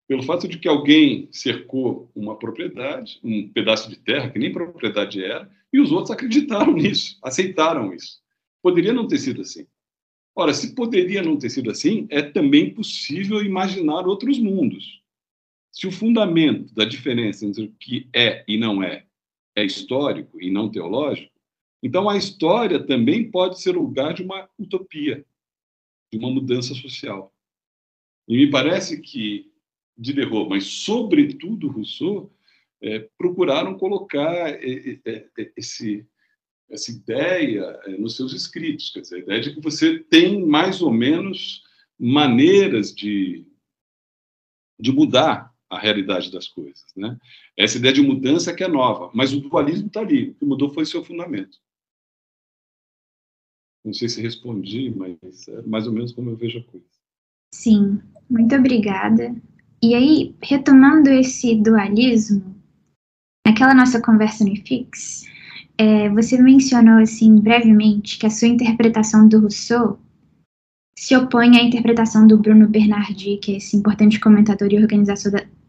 Pelo 0.06 0.22
fato 0.22 0.48
de 0.48 0.58
que 0.58 0.68
alguém 0.68 1.28
cercou 1.32 2.10
uma 2.14 2.38
propriedade, 2.38 3.20
um 3.22 3.48
pedaço 3.48 3.90
de 3.90 3.98
terra 3.98 4.30
que 4.30 4.38
nem 4.38 4.52
propriedade 4.52 5.22
era, 5.22 5.50
e 5.72 5.80
os 5.80 5.92
outros 5.92 6.10
acreditaram 6.10 6.72
nisso, 6.74 7.18
aceitaram 7.22 7.92
isso. 7.92 8.20
Poderia 8.62 8.92
não 8.92 9.06
ter 9.06 9.18
sido 9.18 9.42
assim. 9.42 9.66
Ora, 10.34 10.54
se 10.54 10.74
poderia 10.74 11.22
não 11.22 11.36
ter 11.36 11.50
sido 11.50 11.70
assim, 11.70 12.06
é 12.10 12.22
também 12.22 12.72
possível 12.72 13.44
imaginar 13.44 14.06
outros 14.06 14.38
mundos. 14.38 15.02
Se 15.72 15.86
o 15.86 15.92
fundamento 15.92 16.72
da 16.74 16.84
diferença 16.84 17.44
entre 17.44 17.64
o 17.64 17.72
que 17.72 18.08
é 18.14 18.44
e 18.48 18.56
não 18.56 18.82
é 18.82 19.04
é 19.58 19.64
histórico 19.64 20.40
e 20.40 20.50
não 20.50 20.70
teológico, 20.70 21.32
então, 21.82 22.08
a 22.08 22.16
história 22.16 22.84
também 22.84 23.30
pode 23.30 23.60
ser 23.60 23.72
lugar 23.76 24.12
de 24.14 24.22
uma 24.22 24.48
utopia, 24.58 25.24
de 26.12 26.18
uma 26.18 26.30
mudança 26.30 26.74
social. 26.74 27.32
E 28.26 28.36
me 28.36 28.50
parece 28.50 29.00
que 29.00 29.50
Diderot, 29.96 30.48
mas 30.48 30.64
sobretudo 30.64 31.68
Rousseau, 31.68 32.32
é, 32.80 33.08
procuraram 33.18 33.76
colocar 33.76 34.48
é, 34.50 35.00
é 35.04 35.52
esse, 35.56 36.06
essa 36.70 36.92
ideia 36.92 37.80
nos 37.98 38.14
seus 38.14 38.32
escritos, 38.32 38.90
quer 38.90 39.00
dizer, 39.00 39.16
a 39.16 39.20
ideia 39.20 39.40
de 39.40 39.54
que 39.54 39.60
você 39.60 39.98
tem 39.98 40.44
mais 40.46 40.80
ou 40.80 40.92
menos 40.92 41.64
maneiras 41.98 42.94
de, 42.94 43.44
de 44.78 44.92
mudar 44.92 45.52
a 45.68 45.78
realidade 45.78 46.30
das 46.30 46.46
coisas. 46.46 46.86
Né? 46.96 47.18
Essa 47.56 47.78
ideia 47.78 47.94
de 47.94 48.02
mudança 48.02 48.54
que 48.54 48.62
é 48.62 48.68
nova, 48.68 49.10
mas 49.12 49.32
o 49.32 49.40
dualismo 49.40 49.88
está 49.88 50.00
ali, 50.00 50.30
o 50.30 50.34
que 50.34 50.44
mudou 50.44 50.70
foi 50.70 50.86
seu 50.86 51.04
fundamento. 51.04 51.58
Não 53.88 53.94
sei 53.94 54.06
se 54.06 54.20
respondi, 54.20 54.92
mas 54.94 55.48
é 55.48 55.62
mais 55.62 55.86
ou 55.86 55.94
menos 55.94 56.12
como 56.12 56.28
eu 56.28 56.36
vejo 56.36 56.58
a 56.58 56.62
coisa. 56.70 56.84
Sim, 57.54 57.98
muito 58.28 58.54
obrigada. 58.54 59.34
E 59.82 59.94
aí, 59.94 60.34
retomando 60.42 61.08
esse 61.08 61.54
dualismo, 61.54 62.54
naquela 63.46 63.72
nossa 63.72 63.98
conversa 63.98 64.44
no 64.44 64.52
IFIX, 64.52 65.24
é, 65.78 66.10
você 66.10 66.36
mencionou, 66.36 67.00
assim, 67.00 67.40
brevemente, 67.40 68.18
que 68.18 68.26
a 68.26 68.30
sua 68.30 68.48
interpretação 68.48 69.26
do 69.26 69.40
Rousseau 69.40 69.98
se 70.94 71.16
opõe 71.16 71.56
à 71.56 71.62
interpretação 71.62 72.26
do 72.26 72.36
Bruno 72.36 72.68
Bernardi, 72.68 73.38
que 73.38 73.52
é 73.52 73.56
esse 73.56 73.74
importante 73.74 74.20
comentador 74.20 74.68
e 74.70 74.84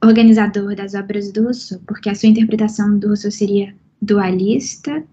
organizador 0.04 0.76
das 0.76 0.94
obras 0.94 1.32
do 1.32 1.44
Rousseau, 1.44 1.80
porque 1.88 2.10
a 2.10 2.16
sua 2.16 2.28
interpretação 2.28 3.00
do 3.00 3.08
Rousseau 3.08 3.32
seria 3.32 3.74
dualista 4.02 5.06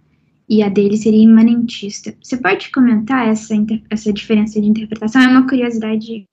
e 0.49 0.63
a 0.63 0.69
dele 0.69 0.97
seria 0.97 1.23
imanentista. 1.23 2.17
Você 2.23 2.37
pode 2.37 2.71
comentar 2.71 3.29
essa, 3.29 3.55
essa 3.91 4.13
diferença 4.13 4.61
de 4.61 4.69
interpretação? 4.69 5.23
É 5.23 5.29
uma 5.29 5.49
curiosidade 5.49 6.27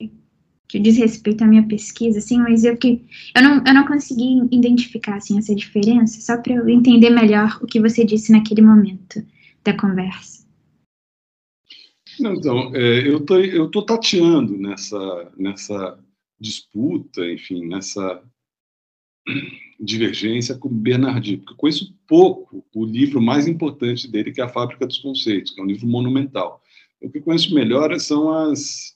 que 0.67 0.79
diz 0.79 0.97
respeito 0.97 1.43
à 1.43 1.47
minha 1.47 1.67
pesquisa, 1.67 2.17
assim, 2.17 2.39
mas 2.39 2.63
eu 2.63 2.75
que 2.75 3.05
eu 3.35 3.43
não, 3.43 3.63
eu 3.65 3.73
não 3.73 3.85
consegui 3.85 4.47
identificar 4.51 5.17
assim 5.17 5.37
essa 5.37 5.53
diferença, 5.53 6.19
só 6.19 6.41
para 6.41 6.55
eu 6.55 6.67
entender 6.67 7.11
melhor 7.11 7.59
o 7.61 7.67
que 7.67 7.79
você 7.79 8.03
disse 8.03 8.31
naquele 8.31 8.61
momento 8.61 9.23
da 9.63 9.77
conversa. 9.77 10.43
Então, 12.19 12.75
é, 12.75 13.07
eu 13.07 13.19
tô 13.25 13.39
eu 13.39 13.69
tô 13.69 13.83
tateando 13.83 14.57
nessa 14.57 15.31
nessa 15.37 15.99
disputa, 16.39 17.23
enfim, 17.31 17.67
nessa 17.67 18.23
divergência 19.83 20.57
com 20.57 20.69
Bernardino, 20.69 21.39
porque 21.39 21.55
conheço 21.57 21.95
pouco 22.07 22.65
o 22.73 22.85
livro 22.85 23.21
mais 23.21 23.47
importante 23.47 24.09
dele, 24.09 24.31
que 24.31 24.41
é 24.41 24.43
A 24.43 24.49
Fábrica 24.49 24.87
dos 24.87 24.97
Conceitos, 24.97 25.51
que 25.51 25.59
é 25.59 25.63
um 25.63 25.67
livro 25.67 25.87
monumental. 25.87 26.61
O 27.01 27.09
que 27.09 27.19
conheço 27.19 27.53
melhor 27.53 27.99
são 27.99 28.31
as, 28.31 28.95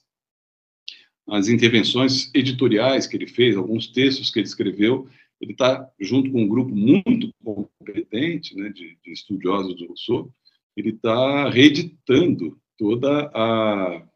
as 1.28 1.48
intervenções 1.48 2.30
editoriais 2.34 3.06
que 3.06 3.16
ele 3.16 3.26
fez, 3.26 3.56
alguns 3.56 3.86
textos 3.88 4.30
que 4.30 4.38
ele 4.38 4.46
escreveu. 4.46 5.08
Ele 5.40 5.52
está 5.52 5.88
junto 6.00 6.30
com 6.32 6.42
um 6.42 6.48
grupo 6.48 6.74
muito 6.74 7.32
competente 7.44 8.56
né, 8.56 8.70
de, 8.70 8.96
de 9.04 9.12
estudiosos 9.12 9.76
do 9.76 9.86
Rousseau, 9.86 10.32
ele 10.76 10.90
está 10.90 11.50
reeditando 11.50 12.58
toda 12.76 13.30
a, 13.34 14.06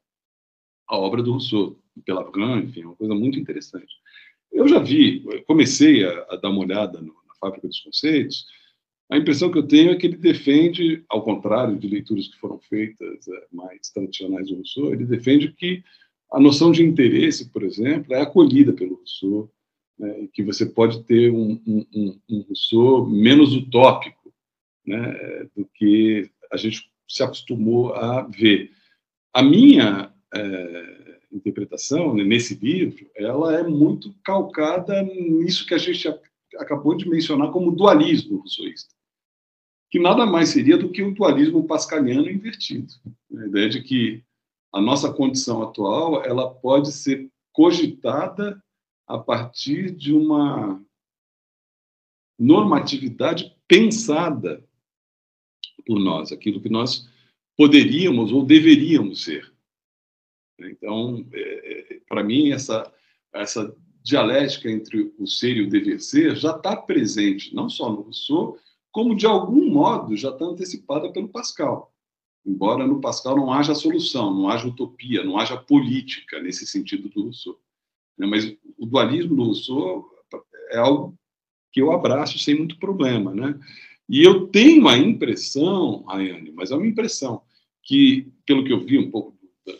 a 0.88 0.96
obra 0.96 1.22
do 1.22 1.32
Rousseau, 1.32 1.78
pela 2.06 2.28
Bran, 2.30 2.62
enfim, 2.62 2.82
é 2.82 2.86
uma 2.86 2.96
coisa 2.96 3.14
muito 3.14 3.38
interessante. 3.38 3.92
Eu 4.52 4.68
já 4.68 4.78
vi, 4.78 5.24
comecei 5.46 6.04
a, 6.04 6.26
a 6.30 6.36
dar 6.36 6.50
uma 6.50 6.60
olhada 6.60 7.00
no, 7.00 7.14
na 7.26 7.34
Fábrica 7.40 7.66
dos 7.66 7.80
Conceitos, 7.80 8.46
a 9.12 9.18
impressão 9.18 9.50
que 9.50 9.58
eu 9.58 9.66
tenho 9.66 9.90
é 9.90 9.96
que 9.96 10.06
ele 10.06 10.16
defende, 10.16 11.04
ao 11.06 11.22
contrário 11.22 11.78
de 11.78 11.86
leituras 11.86 12.28
que 12.28 12.38
foram 12.38 12.58
feitas 12.58 13.28
é, 13.28 13.46
mais 13.52 13.90
tradicionais 13.90 14.48
do 14.48 14.56
Rousseau, 14.56 14.90
ele 14.90 15.04
defende 15.04 15.52
que 15.52 15.84
a 16.32 16.40
noção 16.40 16.72
de 16.72 16.82
interesse, 16.82 17.50
por 17.50 17.62
exemplo, 17.62 18.14
é 18.14 18.22
acolhida 18.22 18.72
pelo 18.72 18.94
Rousseau, 18.94 19.52
né, 19.98 20.28
que 20.32 20.42
você 20.42 20.64
pode 20.64 21.04
ter 21.04 21.30
um, 21.30 21.60
um, 21.66 22.18
um 22.30 22.40
Rousseau 22.48 23.06
menos 23.06 23.54
utópico 23.54 24.32
né, 24.86 25.46
do 25.54 25.68
que 25.74 26.30
a 26.50 26.56
gente 26.56 26.90
se 27.06 27.22
acostumou 27.22 27.92
a 27.92 28.22
ver. 28.22 28.70
A 29.34 29.42
minha 29.42 30.10
é, 30.34 31.01
interpretação, 31.32 32.14
né, 32.14 32.24
nesse 32.24 32.54
livro, 32.54 33.10
ela 33.14 33.58
é 33.58 33.62
muito 33.62 34.14
calcada 34.24 35.02
nisso 35.02 35.66
que 35.66 35.74
a 35.74 35.78
gente 35.78 36.08
acabou 36.56 36.94
de 36.94 37.08
mencionar 37.08 37.50
como 37.50 37.74
dualismo 37.74 38.38
rousseauista, 38.38 38.94
que 39.90 39.98
nada 39.98 40.26
mais 40.26 40.50
seria 40.50 40.76
do 40.76 40.90
que 40.90 41.02
o 41.02 41.14
dualismo 41.14 41.66
pascaliano 41.66 42.30
invertido. 42.30 42.92
A 43.36 43.46
ideia 43.46 43.68
de 43.68 43.82
que 43.82 44.22
a 44.72 44.80
nossa 44.80 45.12
condição 45.12 45.62
atual 45.62 46.24
ela 46.24 46.52
pode 46.52 46.92
ser 46.92 47.30
cogitada 47.52 48.62
a 49.06 49.18
partir 49.18 49.90
de 49.90 50.12
uma 50.12 50.82
normatividade 52.38 53.54
pensada 53.68 54.64
por 55.86 55.98
nós, 55.98 56.32
aquilo 56.32 56.60
que 56.60 56.68
nós 56.68 57.08
poderíamos 57.56 58.32
ou 58.32 58.44
deveríamos 58.44 59.24
ser. 59.24 59.51
Então, 60.58 61.26
é, 61.32 61.94
é 61.94 62.00
para 62.08 62.22
mim, 62.22 62.50
essa, 62.50 62.92
essa 63.32 63.74
dialética 64.02 64.70
entre 64.70 65.12
o 65.18 65.26
ser 65.26 65.56
e 65.56 65.62
o 65.62 65.70
dever 65.70 66.00
ser 66.00 66.36
já 66.36 66.56
está 66.56 66.76
presente, 66.76 67.54
não 67.54 67.68
só 67.68 67.90
no 67.90 68.02
Rousseau, 68.02 68.58
como 68.90 69.16
de 69.16 69.26
algum 69.26 69.70
modo 69.70 70.16
já 70.16 70.30
está 70.30 70.44
antecipada 70.44 71.10
pelo 71.12 71.28
Pascal. 71.28 71.92
Embora 72.44 72.86
no 72.86 73.00
Pascal 73.00 73.36
não 73.36 73.52
haja 73.52 73.74
solução, 73.74 74.34
não 74.34 74.48
haja 74.48 74.66
utopia, 74.66 75.22
não 75.24 75.38
haja 75.38 75.56
política 75.56 76.40
nesse 76.40 76.66
sentido 76.66 77.08
do 77.08 77.24
Rousseau. 77.24 77.58
Né? 78.18 78.26
Mas 78.26 78.56
o 78.76 78.84
dualismo 78.84 79.36
do 79.36 79.44
Rousseau 79.44 80.10
é 80.70 80.78
algo 80.78 81.16
que 81.70 81.80
eu 81.80 81.92
abraço 81.92 82.38
sem 82.38 82.56
muito 82.56 82.78
problema. 82.78 83.32
Né? 83.32 83.58
E 84.08 84.22
eu 84.22 84.48
tenho 84.48 84.88
a 84.88 84.98
impressão, 84.98 86.02
Rayane, 86.02 86.50
mas 86.52 86.70
é 86.70 86.74
uma 86.74 86.86
impressão, 86.86 87.42
que, 87.82 88.30
pelo 88.44 88.64
que 88.64 88.72
eu 88.72 88.84
vi 88.84 88.98
um 88.98 89.10
pouco 89.10 89.38
da, 89.64 89.72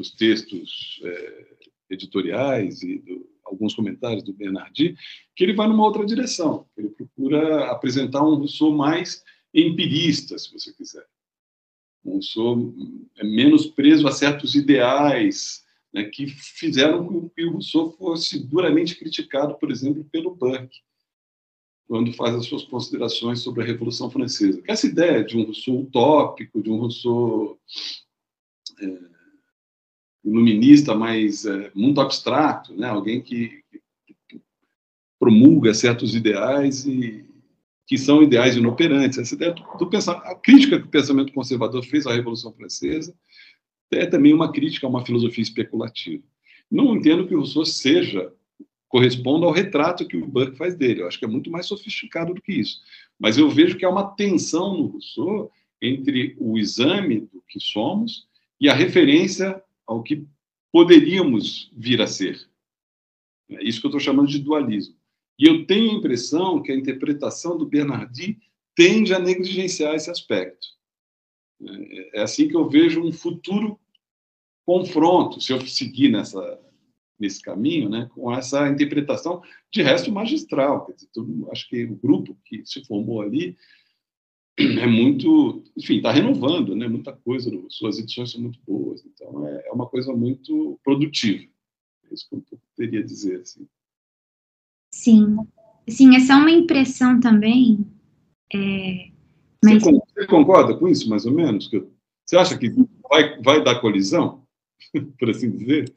dos 0.00 0.12
textos 0.12 0.98
é, 1.04 1.46
editoriais 1.90 2.82
e 2.82 2.98
do, 2.98 3.28
alguns 3.44 3.74
comentários 3.74 4.22
do 4.22 4.32
Bernardi, 4.32 4.96
que 5.36 5.44
ele 5.44 5.52
vai 5.52 5.68
numa 5.68 5.84
outra 5.84 6.06
direção. 6.06 6.66
Ele 6.74 6.88
procura 6.88 7.70
apresentar 7.70 8.22
um 8.22 8.36
Rousseau 8.36 8.72
mais 8.72 9.22
empirista, 9.52 10.38
se 10.38 10.50
você 10.50 10.72
quiser. 10.72 11.06
Um 12.02 12.14
Rousseau 12.14 12.74
é 13.18 13.24
menos 13.24 13.66
preso 13.66 14.08
a 14.08 14.12
certos 14.12 14.54
ideais 14.54 15.64
né, 15.92 16.04
que 16.04 16.26
fizeram 16.28 17.06
com 17.06 17.28
que 17.28 17.44
o 17.44 17.52
Rousseau 17.52 17.90
fosse 17.92 18.38
duramente 18.38 18.96
criticado, 18.96 19.56
por 19.56 19.70
exemplo, 19.70 20.02
pelo 20.10 20.34
Burke, 20.34 20.78
quando 21.86 22.12
faz 22.14 22.36
as 22.36 22.46
suas 22.46 22.62
considerações 22.62 23.40
sobre 23.40 23.62
a 23.62 23.66
Revolução 23.66 24.10
Francesa. 24.10 24.62
Essa 24.66 24.86
ideia 24.86 25.22
de 25.22 25.36
um 25.36 25.42
Rousseau 25.42 25.80
utópico, 25.80 26.62
de 26.62 26.70
um 26.70 26.78
Rousseau 26.78 27.60
é, 28.80 29.09
iluminista, 30.24 30.94
mas 30.94 31.44
é, 31.46 31.70
muito 31.74 32.00
abstrato, 32.00 32.74
né? 32.74 32.88
alguém 32.88 33.20
que, 33.20 33.62
que, 34.28 34.40
promulga 35.18 35.74
certos 35.74 36.14
ideais 36.14 36.86
e 36.86 37.24
que 37.86 37.98
são 37.98 38.22
ideais 38.22 38.56
inoperantes. 38.56 39.18
Essa 39.18 39.34
ideia 39.34 39.52
do, 39.52 39.62
do 39.78 39.86
pensamento, 39.88 40.24
a 40.26 40.34
crítica 40.34 40.78
que 40.78 40.86
o 40.86 40.90
pensamento 40.90 41.32
conservador 41.32 41.84
fez 41.84 42.06
à 42.06 42.12
Revolução 42.12 42.52
Francesa 42.52 43.14
é 43.90 44.06
também 44.06 44.32
uma 44.32 44.52
crítica 44.52 44.86
a 44.86 44.90
uma 44.90 45.04
filosofia 45.04 45.42
especulativa. 45.42 46.22
Não 46.70 46.94
entendo 46.94 47.26
que 47.26 47.34
o 47.34 47.38
Rousseau 47.38 47.64
seja 47.64 48.32
corresponda 48.88 49.46
ao 49.46 49.52
retrato 49.52 50.06
que 50.06 50.16
o 50.16 50.26
Burke 50.26 50.56
faz 50.56 50.74
dele. 50.74 51.02
Eu 51.02 51.08
acho 51.08 51.18
que 51.18 51.24
é 51.24 51.28
muito 51.28 51.50
mais 51.50 51.66
sofisticado 51.66 52.34
do 52.34 52.42
que 52.42 52.52
isso. 52.52 52.80
Mas 53.18 53.38
eu 53.38 53.48
vejo 53.48 53.76
que 53.76 53.84
há 53.84 53.90
uma 53.90 54.14
tensão 54.14 54.76
no 54.76 54.86
Rousseau 54.86 55.50
entre 55.80 56.36
o 56.38 56.58
exame 56.58 57.20
do 57.20 57.42
que 57.48 57.60
somos 57.60 58.26
e 58.60 58.68
a 58.68 58.74
referência 58.74 59.62
ao 59.90 60.04
que 60.04 60.24
poderíamos 60.72 61.68
vir 61.76 62.00
a 62.00 62.06
ser. 62.06 62.48
É 63.50 63.64
isso 63.64 63.80
que 63.80 63.86
eu 63.86 63.90
estou 63.90 64.00
chamando 64.00 64.28
de 64.28 64.38
dualismo. 64.38 64.94
E 65.36 65.48
eu 65.48 65.66
tenho 65.66 65.90
a 65.90 65.94
impressão 65.94 66.62
que 66.62 66.70
a 66.70 66.76
interpretação 66.76 67.58
do 67.58 67.66
Bernardi 67.66 68.38
tende 68.76 69.12
a 69.12 69.18
negligenciar 69.18 69.96
esse 69.96 70.08
aspecto. 70.08 70.68
É, 71.60 72.20
é 72.20 72.22
assim 72.22 72.46
que 72.46 72.56
eu 72.56 72.68
vejo 72.68 73.02
um 73.02 73.10
futuro 73.10 73.80
confronto, 74.64 75.40
se 75.40 75.52
eu 75.52 75.60
seguir 75.66 76.08
nessa, 76.08 76.60
nesse 77.18 77.42
caminho, 77.42 77.88
né, 77.88 78.08
com 78.14 78.32
essa 78.32 78.68
interpretação 78.68 79.42
de 79.72 79.82
resto 79.82 80.12
magistral. 80.12 80.86
Acho 81.50 81.68
que 81.68 81.84
o 81.84 81.96
grupo 81.96 82.38
que 82.44 82.64
se 82.64 82.84
formou 82.84 83.20
ali 83.20 83.56
é 84.78 84.86
muito, 84.86 85.62
enfim, 85.76 85.96
está 85.96 86.12
renovando, 86.12 86.74
né, 86.74 86.88
muita 86.88 87.12
coisa, 87.12 87.50
suas 87.68 87.98
edições 87.98 88.32
são 88.32 88.40
muito 88.40 88.58
boas, 88.66 89.04
então 89.04 89.46
é, 89.46 89.68
é 89.68 89.72
uma 89.72 89.86
coisa 89.86 90.12
muito 90.14 90.78
produtiva. 90.84 91.44
É 92.10 92.14
isso 92.14 92.26
que 92.28 92.36
eu 92.36 92.58
poderia 92.76 93.02
dizer. 93.02 93.40
Assim. 93.40 93.66
Sim, 94.92 95.36
sim, 95.88 96.16
essa 96.16 96.34
é 96.34 96.36
uma 96.36 96.50
impressão 96.50 97.20
também. 97.20 97.86
É, 98.52 99.10
mas... 99.64 99.82
você, 99.82 100.26
concorda 100.26 100.76
com 100.76 100.88
isso, 100.88 101.08
mais 101.08 101.24
ou 101.26 101.32
menos? 101.32 101.70
Você 102.26 102.36
acha 102.36 102.58
que 102.58 102.70
vai, 103.08 103.40
vai 103.42 103.62
dar 103.62 103.80
colisão, 103.80 104.44
por 105.18 105.30
assim 105.30 105.50
dizer? 105.50 105.92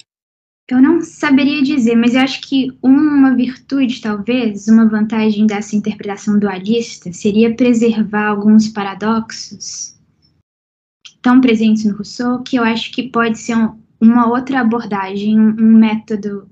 Eu 0.70 0.82
não 0.82 1.02
saberia 1.02 1.62
dizer, 1.62 1.96
mas 1.96 2.16
eu 2.16 2.22
acho 2.22 2.42
que 2.42 2.72
uma 2.82 3.36
virtude, 3.36 4.00
talvez, 4.02 4.68
uma 4.68 4.88
vantagem 4.88 5.46
dessa 5.46 5.76
interpretação 5.76 6.40
dualista 6.40 7.12
seria 7.12 7.54
preservar 7.56 8.28
alguns 8.28 8.70
paradoxos 8.70 9.94
estão 11.24 11.40
presentes 11.40 11.86
no 11.86 11.96
Rousseau, 11.96 12.44
que 12.44 12.58
eu 12.58 12.64
acho 12.64 12.92
que 12.92 13.04
pode 13.04 13.40
ser 13.40 13.56
um, 13.56 13.80
uma 14.00 14.28
outra 14.28 14.60
abordagem, 14.60 15.40
um, 15.40 15.56
um 15.58 15.78
método. 15.78 16.50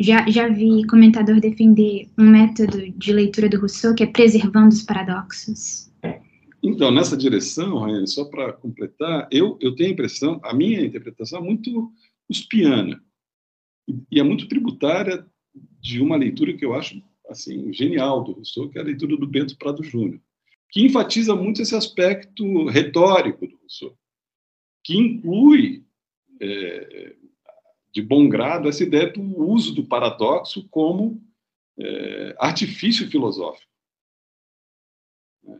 Já, 0.00 0.26
já 0.30 0.48
vi 0.48 0.86
comentador 0.86 1.38
defender 1.38 2.08
um 2.18 2.24
método 2.24 2.90
de 2.92 3.12
leitura 3.12 3.50
do 3.50 3.60
Rousseau 3.60 3.94
que 3.94 4.02
é 4.02 4.06
preservando 4.06 4.74
os 4.74 4.82
paradoxos. 4.82 5.92
Então, 6.62 6.90
nessa 6.90 7.16
direção, 7.16 7.78
Raiane, 7.78 8.08
só 8.08 8.24
para 8.24 8.54
completar, 8.54 9.28
eu, 9.30 9.58
eu 9.60 9.74
tenho 9.74 9.90
a 9.90 9.92
impressão, 9.92 10.40
a 10.42 10.54
minha 10.54 10.80
interpretação 10.80 11.40
é 11.40 11.42
muito 11.42 11.92
uspiana 12.28 13.02
e 14.10 14.20
é 14.20 14.22
muito 14.22 14.48
tributária 14.48 15.26
de 15.80 16.00
uma 16.00 16.16
leitura 16.16 16.56
que 16.56 16.64
eu 16.64 16.74
acho 16.74 17.02
assim 17.28 17.72
genial 17.72 18.22
do 18.22 18.32
Rousseau, 18.32 18.68
que 18.68 18.78
é 18.78 18.80
a 18.80 18.84
leitura 18.84 19.16
do 19.16 19.26
Bento 19.26 19.56
Prado 19.56 19.82
Júnior, 19.82 20.20
que 20.70 20.84
enfatiza 20.84 21.34
muito 21.34 21.62
esse 21.62 21.74
aspecto 21.74 22.66
retórico 22.66 23.46
do 23.46 23.56
Rousseau, 23.56 23.96
que 24.84 24.96
inclui 24.96 25.84
é, 26.40 27.16
de 27.92 28.02
bom 28.02 28.28
grado 28.28 28.68
essa 28.68 28.82
ideia 28.82 29.12
do 29.12 29.22
uso 29.22 29.74
do 29.74 29.84
paradoxo 29.84 30.68
como 30.68 31.22
é, 31.78 32.34
artifício 32.38 33.08
filosófico. 33.08 33.70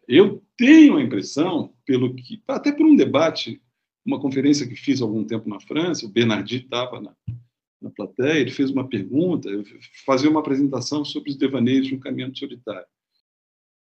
Eu 0.07 0.43
tenho 0.57 0.97
a 0.97 1.03
impressão, 1.03 1.75
pelo 1.85 2.15
que 2.15 2.43
até 2.47 2.71
por 2.71 2.87
um 2.87 2.95
debate, 2.95 3.61
uma 4.05 4.21
conferência 4.21 4.69
que 4.69 4.77
fiz 4.77 5.01
há 5.01 5.05
algum 5.05 5.25
tempo 5.25 5.49
na 5.49 5.61
França, 5.61 6.07
o 6.07 6.11
Bernardi 6.11 6.57
estava 6.57 7.01
na, 7.01 7.17
na 7.81 7.91
plateia, 7.91 8.41
ele 8.41 8.51
fez 8.51 8.71
uma 8.71 8.87
pergunta, 8.87 9.49
fazia 10.05 10.29
uma 10.29 10.41
apresentação 10.41 11.05
sobre 11.05 11.31
os 11.31 11.37
devaneios 11.37 11.87
de 11.87 11.95
um 11.95 12.01
caminhante 12.01 12.39
solitário, 12.39 12.87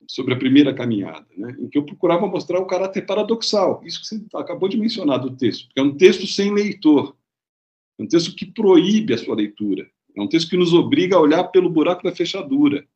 sobre 0.08 0.34
a 0.34 0.38
primeira 0.38 0.74
caminhada, 0.74 1.26
né, 1.36 1.56
em 1.58 1.68
que 1.68 1.78
eu 1.78 1.84
procurava 1.84 2.26
mostrar 2.26 2.58
o 2.58 2.66
caráter 2.66 3.06
paradoxal, 3.06 3.80
isso 3.84 4.00
que 4.00 4.06
você 4.06 4.22
acabou 4.34 4.68
de 4.68 4.76
mencionar 4.76 5.18
do 5.18 5.34
texto, 5.36 5.66
porque 5.66 5.80
é 5.80 5.82
um 5.82 5.96
texto 5.96 6.26
sem 6.26 6.52
leitor, 6.52 7.16
é 7.98 8.02
um 8.02 8.06
texto 8.06 8.34
que 8.34 8.44
proíbe 8.44 9.14
a 9.14 9.18
sua 9.18 9.36
leitura, 9.36 9.88
é 10.16 10.20
um 10.20 10.28
texto 10.28 10.50
que 10.50 10.56
nos 10.56 10.74
obriga 10.74 11.16
a 11.16 11.20
olhar 11.20 11.44
pelo 11.44 11.70
buraco 11.70 12.02
da 12.02 12.14
fechadura, 12.14 12.86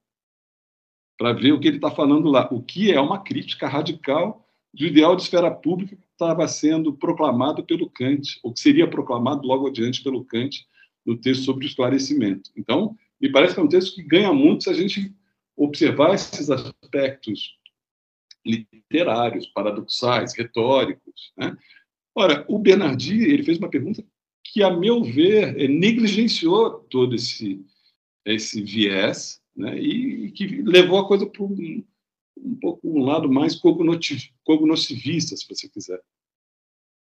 para 1.17 1.33
ver 1.33 1.53
o 1.53 1.61
que 1.61 1.69
ele 1.69 1.77
está 1.77 1.91
falando 1.91 2.29
lá, 2.29 2.49
o 2.53 2.63
que 2.63 2.93
é 2.93 3.01
uma 3.01 3.21
crítica 3.21 3.67
radical 3.67 4.45
do 4.73 4.85
ideal 4.85 5.17
de 5.17 5.23
esfera 5.23 5.51
pública 5.51 5.97
que 5.97 6.07
estava 6.13 6.47
sendo 6.47 6.93
proclamado 6.93 7.65
pelo 7.65 7.89
Kant, 7.91 8.39
ou 8.43 8.53
que 8.53 8.61
seria 8.61 8.89
proclamado 8.89 9.47
logo 9.47 9.67
adiante 9.67 10.03
pelo 10.03 10.25
Kant 10.25 10.65
no 11.09 11.17
texto 11.17 11.45
sobre 11.45 11.65
o 11.65 11.67
esclarecimento. 11.67 12.51
Então, 12.55 12.95
me 13.19 13.33
parece 13.33 13.55
que 13.55 13.61
é 13.61 13.63
um 13.63 13.69
texto 13.69 13.95
que 13.95 14.03
ganha 14.03 14.31
muito 14.31 14.65
se 14.65 14.71
a 14.71 14.75
gente 14.75 15.11
observar 15.57 16.15
esses 16.15 16.51
aspectos 16.51 17.57
literários, 18.45 19.47
paradoxais, 19.47 20.35
retóricos. 20.37 21.33
Né? 21.35 21.57
Ora, 22.15 22.45
o 22.47 22.59
Bernardi 22.59 23.23
ele 23.23 23.43
fez 23.43 23.57
uma 23.57 23.71
pergunta 23.71 24.05
que, 24.45 24.63
a 24.63 24.71
meu 24.71 25.03
ver, 25.03 25.57
negligenciou 25.69 26.81
todo 26.91 27.15
esse, 27.15 27.65
esse 28.27 28.61
viés 28.63 29.41
né? 29.57 29.79
e 29.79 30.31
que 30.33 30.47
levou 30.63 30.99
a 30.99 31.09
coisa 31.09 31.25
para 31.27 31.43
um, 31.43 31.83
um 32.37 32.55
pouco 32.57 32.87
um 32.87 33.03
lado 33.03 33.33
mais 33.33 33.59
cognoscivista, 34.45 35.35
se 35.35 35.49
você 35.49 35.71
quiser. 35.71 36.03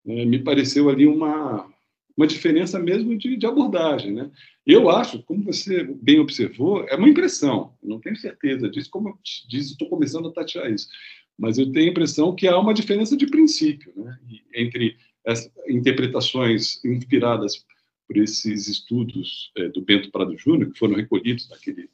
É, 0.05 0.25
me 0.25 0.43
pareceu 0.43 0.91
ali 0.91 1.07
uma, 1.07 1.73
uma 2.17 2.27
diferença 2.27 2.79
mesmo 2.79 3.17
de, 3.17 3.37
de, 3.37 3.47
abordagem. 3.47 4.13
Né? 4.13 4.31
Eu 4.67 4.89
acho, 4.89 5.23
como 5.23 5.43
você 5.43 5.85
bem 5.85 6.21
observou, 6.21 6.85
é 6.89 6.95
uma 6.95 7.09
impressão, 7.09 7.75
não 7.83 8.01
tenho 8.01 8.17
certeza 8.17 8.69
disso, 8.69 8.91
como 8.91 9.09
eu 9.09 9.19
disse, 9.49 9.73
estou 9.73 9.89
começando 9.89 10.29
a 10.29 10.33
tatear 10.33 10.71
isso, 10.71 10.89
mas 11.37 11.59
eu 11.59 11.71
tenho 11.73 11.89
a 11.89 11.91
impressão 11.91 12.35
que 12.35 12.47
há 12.47 12.59
uma 12.59 12.75
diferença 12.75 13.17
de 13.17 13.27
princípio 13.27 13.93
né? 13.97 14.19
entre 14.55 14.97
as 15.27 15.51
interpretações 15.69 16.85
inspiradas 16.85 17.65
por 18.07 18.17
esses 18.17 18.69
estudos 18.69 19.51
é, 19.57 19.69
do 19.69 19.81
Bento 19.81 20.11
Prado 20.11 20.37
Júnior, 20.37 20.71
que 20.71 20.79
foram 20.79 20.95
recolhidos 20.95 21.49
naquele, 21.49 21.89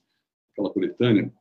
naquela 0.51 0.75
coletânea, 0.75 1.33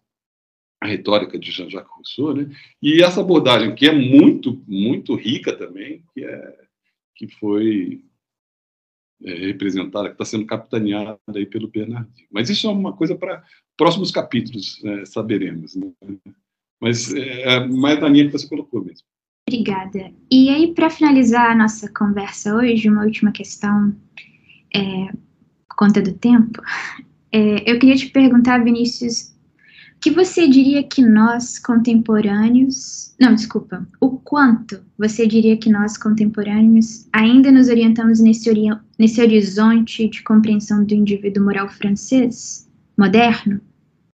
a 0.82 0.88
retórica 0.88 1.38
de 1.38 1.52
Jean-Jacques 1.52 1.92
Rousseau, 1.92 2.34
né? 2.34 2.50
e 2.82 3.04
essa 3.04 3.20
abordagem 3.20 3.76
que 3.76 3.88
é 3.88 3.92
muito, 3.92 4.64
muito 4.66 5.14
rica 5.16 5.54
também, 5.54 6.04
que, 6.14 6.24
é, 6.24 6.58
que 7.16 7.28
foi 7.28 8.02
é, 9.24 9.34
representada, 9.48 10.08
que 10.08 10.14
está 10.16 10.26
sendo 10.26 10.46
capitaneada 10.46 11.20
aí 11.36 11.46
pelo 11.46 11.68
Bernardinho. 11.68 12.28
Mas 12.32 12.50
isso 12.50 12.68
é 12.68 12.72
uma 12.72 12.94
coisa 12.94 13.16
para 13.16 13.44
próximos 13.78 14.12
capítulos, 14.12 14.82
né, 14.84 15.06
saberemos. 15.06 15.76
Né? 15.76 15.92
Mas 16.82 17.14
é, 17.14 17.56
é 17.56 17.68
mais 17.68 18.00
da 18.00 18.08
linha 18.10 18.26
que 18.26 18.32
você 18.32 18.48
colocou 18.48 18.84
mesmo. 18.84 19.06
Obrigada. 19.48 20.12
E 20.32 20.50
aí, 20.50 20.74
para 20.74 20.90
finalizar 20.90 21.52
a 21.52 21.56
nossa 21.56 21.92
conversa 21.92 22.56
hoje, 22.56 22.90
uma 22.90 23.04
última 23.04 23.32
questão, 23.32 23.96
é, 24.76 25.12
por 25.68 25.76
conta 25.76 26.02
do 26.02 26.14
tempo, 26.14 26.62
É, 27.32 27.72
eu 27.72 27.78
queria 27.80 27.96
te 27.96 28.10
perguntar, 28.10 28.64
Vinícius, 28.64 29.36
que 30.02 30.12
você 30.12 30.48
diria 30.48 30.84
que 30.84 31.02
nós, 31.02 31.60
contemporâneos. 31.60 33.14
Não, 33.20 33.36
desculpa. 33.36 33.86
O 34.00 34.18
quanto 34.18 34.82
você 34.98 35.28
diria 35.28 35.58
que 35.58 35.70
nós, 35.70 35.98
contemporâneos, 35.98 37.08
ainda 37.12 37.52
nos 37.52 37.68
orientamos 37.68 38.20
nesse, 38.20 38.50
ori 38.50 38.68
nesse 38.98 39.22
horizonte 39.22 40.08
de 40.08 40.24
compreensão 40.24 40.84
do 40.84 40.94
indivíduo 40.94 41.44
moral 41.44 41.70
francês, 41.70 42.70
moderno, 42.98 43.60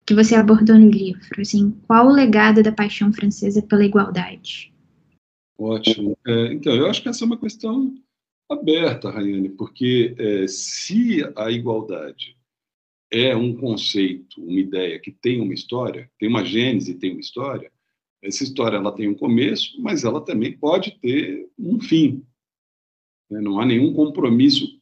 que 0.06 0.14
você 0.14 0.34
abordou 0.34 0.78
no 0.78 0.88
livro? 0.88 1.40
Assim, 1.40 1.74
qual 1.86 2.08
o 2.08 2.12
legado 2.12 2.62
da 2.62 2.72
paixão 2.72 3.12
francesa 3.12 3.60
pela 3.60 3.84
igualdade? 3.84 4.72
Ótimo. 5.58 6.16
É, 6.26 6.52
então, 6.52 6.74
eu 6.74 6.86
acho 6.86 7.02
que 7.02 7.08
essa 7.08 7.24
é 7.24 7.26
uma 7.26 7.38
questão 7.38 7.94
aberta, 8.50 9.10
Rayane, 9.10 9.50
porque 9.50 10.14
é, 10.18 10.46
se 10.48 11.22
a 11.36 11.50
igualdade 11.50 12.36
é 13.10 13.34
um 13.36 13.54
conceito, 13.54 14.42
uma 14.42 14.58
ideia 14.58 14.98
que 14.98 15.12
tem 15.12 15.40
uma 15.40 15.54
história, 15.54 16.10
tem 16.18 16.28
uma 16.28 16.44
gênese, 16.44 16.98
tem 16.98 17.12
uma 17.12 17.20
história, 17.20 17.70
essa 18.22 18.42
história 18.42 18.76
ela 18.76 18.94
tem 18.94 19.08
um 19.08 19.14
começo, 19.14 19.80
mas 19.80 20.02
ela 20.02 20.24
também 20.24 20.56
pode 20.56 20.98
ter 21.00 21.48
um 21.58 21.80
fim. 21.80 22.26
Né? 23.30 23.40
Não 23.40 23.60
há 23.60 23.66
nenhum 23.66 23.92
compromisso, 23.92 24.80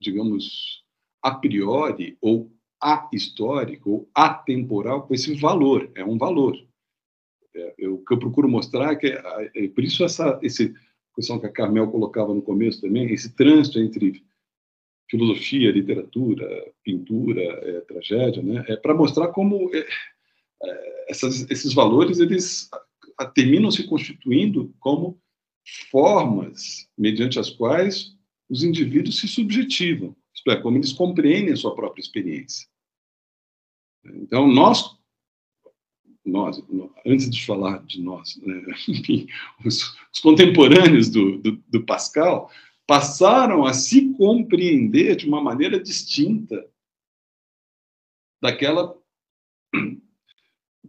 digamos, 0.00 0.84
a 1.22 1.32
priori 1.32 2.18
ou 2.20 2.52
ahistórico 2.80 3.90
ou 3.90 4.10
atemporal 4.12 5.06
com 5.06 5.14
esse 5.14 5.34
valor. 5.34 5.90
É 5.94 6.04
um 6.04 6.18
valor. 6.18 6.56
É, 7.54 7.88
o 7.88 7.98
que 8.04 8.12
eu 8.12 8.18
procuro 8.18 8.48
mostrar 8.48 8.92
é 8.92 8.96
que, 8.96 9.06
é, 9.06 9.68
por 9.68 9.84
isso 9.84 10.04
essa 10.04 10.38
esse, 10.42 10.74
questão 11.14 11.38
que 11.38 11.46
a 11.46 11.52
Carmel 11.52 11.90
colocava 11.90 12.34
no 12.34 12.42
começo 12.42 12.80
também, 12.80 13.10
esse 13.12 13.34
trânsito 13.34 13.78
entre 13.78 14.24
filosofia, 15.14 15.70
literatura, 15.70 16.72
pintura, 16.82 17.40
é, 17.40 17.80
tragédia, 17.82 18.42
né? 18.42 18.64
É 18.68 18.76
para 18.76 18.92
mostrar 18.92 19.28
como 19.28 19.70
é, 19.72 19.86
é, 20.62 21.06
essas, 21.08 21.48
esses 21.48 21.72
valores 21.72 22.18
eles 22.18 22.68
terminam 23.32 23.70
se 23.70 23.86
constituindo 23.86 24.74
como 24.80 25.20
formas 25.90 26.88
mediante 26.98 27.38
as 27.38 27.48
quais 27.48 28.16
os 28.50 28.64
indivíduos 28.64 29.20
se 29.20 29.28
subjetivam, 29.28 30.16
isto 30.34 30.50
é, 30.50 30.60
como 30.60 30.76
eles 30.76 30.92
compreendem 30.92 31.52
a 31.52 31.56
sua 31.56 31.74
própria 31.76 32.02
experiência. 32.02 32.66
Então, 34.04 34.48
nós, 34.48 34.98
nós 36.26 36.60
antes 37.06 37.30
de 37.30 37.46
falar 37.46 37.84
de 37.84 38.02
nós, 38.02 38.36
né, 38.42 38.62
enfim, 38.88 39.28
os, 39.64 39.96
os 40.12 40.18
contemporâneos 40.20 41.08
do, 41.08 41.38
do, 41.38 41.52
do 41.68 41.84
Pascal, 41.84 42.50
passaram 42.86 43.64
a 43.64 43.72
se 43.72 44.12
compreender 44.14 45.16
de 45.16 45.26
uma 45.26 45.40
maneira 45.40 45.80
distinta 45.80 46.66
daquela 48.42 48.96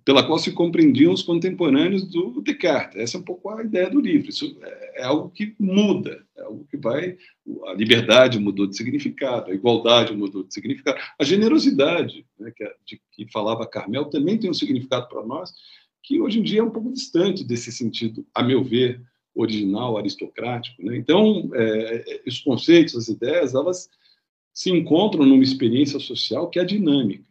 pela 0.04 0.26
qual 0.26 0.38
se 0.38 0.52
compreendiam 0.52 1.12
os 1.12 1.24
contemporâneos 1.24 2.04
do 2.04 2.40
Descartes. 2.42 2.98
Essa 2.98 3.18
é 3.18 3.20
um 3.20 3.24
pouco 3.24 3.50
a 3.50 3.64
ideia 3.64 3.90
do 3.90 4.00
livro. 4.00 4.30
Isso 4.30 4.56
é, 4.62 5.02
é 5.02 5.04
algo 5.04 5.32
que 5.32 5.56
muda, 5.58 6.24
é 6.38 6.44
algo 6.44 6.68
que 6.70 6.78
vai. 6.78 7.18
A 7.66 7.74
liberdade 7.74 8.38
mudou 8.38 8.68
de 8.68 8.78
significado, 8.78 9.50
a 9.50 9.56
igualdade 9.56 10.16
mudou 10.16 10.44
de 10.44 10.54
significado, 10.54 11.00
a 11.18 11.24
generosidade, 11.24 12.26
né, 12.38 12.52
que, 12.56 12.64
de 12.86 13.02
que 13.12 13.32
falava 13.32 13.68
Carmel, 13.68 14.06
também 14.06 14.38
tem 14.38 14.50
um 14.50 14.54
significado 14.54 15.08
para 15.08 15.26
nós 15.26 15.54
que 16.04 16.22
hoje 16.22 16.40
em 16.40 16.44
dia 16.44 16.60
é 16.60 16.64
um 16.64 16.70
pouco 16.70 16.94
distante 16.94 17.44
desse 17.44 17.72
sentido, 17.72 18.24
a 18.32 18.44
meu 18.44 18.64
ver, 18.64 19.02
original, 19.36 19.98
aristocrático. 19.98 20.82
Né? 20.84 20.98
Então, 20.98 21.50
é, 21.54 22.24
os 22.26 22.40
conceitos, 22.40 22.96
as 22.96 23.08
ideias, 23.10 23.54
elas 23.54 23.90
se 24.54 24.72
encontram 24.72 25.26
numa 25.26 25.44
experiência 25.44 26.00
social 26.00 26.50
que 26.50 26.60
é 26.60 26.64
dinâmica. 26.64 27.26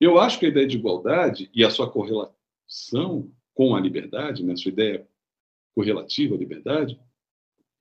Eu 0.00 0.18
acho 0.18 0.38
que 0.38 0.46
a 0.46 0.48
ideia 0.48 0.66
de 0.66 0.76
igualdade 0.76 1.50
e 1.54 1.64
a 1.64 1.70
sua 1.70 1.90
correlação 1.90 3.30
com 3.54 3.76
a 3.76 3.80
liberdade, 3.80 4.42
né, 4.42 4.56
sua 4.56 4.70
ideia 4.70 5.06
correlativa 5.74 6.34
à 6.34 6.38
liberdade, 6.38 6.98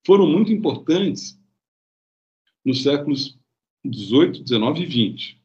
foram 0.06 0.28
muito 0.28 0.52
importantes 0.52 1.40
nos 2.66 2.84
séculos 2.84 3.40
18, 3.86 4.44
19 4.44 4.82
e 4.82 4.86
20. 4.86 5.42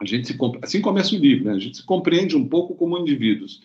A 0.00 0.04
gente 0.04 0.28
se, 0.28 0.38
assim 0.62 0.80
começa 0.80 1.14
o 1.14 1.18
livro, 1.18 1.44
né? 1.44 1.52
a 1.52 1.58
gente 1.58 1.78
se 1.78 1.84
compreende 1.84 2.36
um 2.36 2.48
pouco 2.48 2.74
como 2.74 2.98
indivíduos 2.98 3.62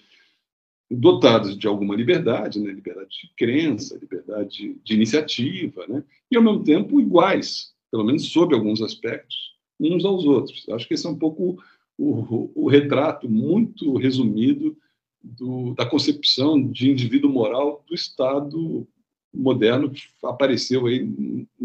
dotados 0.90 1.58
de 1.58 1.68
alguma 1.68 1.96
liberdade, 1.96 2.60
né? 2.60 2.72
liberdade 2.72 3.10
de 3.10 3.32
crença, 3.38 3.98
liberdade 3.98 4.76
de 4.84 4.94
iniciativa, 4.94 5.86
né? 5.88 6.04
e 6.32 6.36
ao 6.36 6.44
mesmo 6.44 6.64
tempo 6.64 7.00
iguais, 7.00 7.74
pelo 7.92 8.04
menos 8.04 8.28
sob 8.30 8.56
alguns 8.56 8.82
aspectos, 8.82 9.56
uns 9.80 10.04
aos 10.04 10.26
outros. 10.26 10.68
Acho 10.70 10.88
que 10.88 10.94
esse 10.94 11.06
é 11.06 11.10
um 11.10 11.18
pouco 11.18 11.62
o, 11.98 12.52
o 12.56 12.68
retrato 12.68 13.30
muito 13.30 13.98
resumido 13.98 14.76
do, 15.22 15.74
da 15.76 15.86
concepção 15.86 16.62
de 16.72 16.90
indivíduo 16.90 17.32
moral 17.32 17.84
do 17.88 17.94
Estado 17.94 18.88
moderno 19.34 19.92
que 19.92 20.04
apareceu 20.24 20.88
aí 20.88 21.08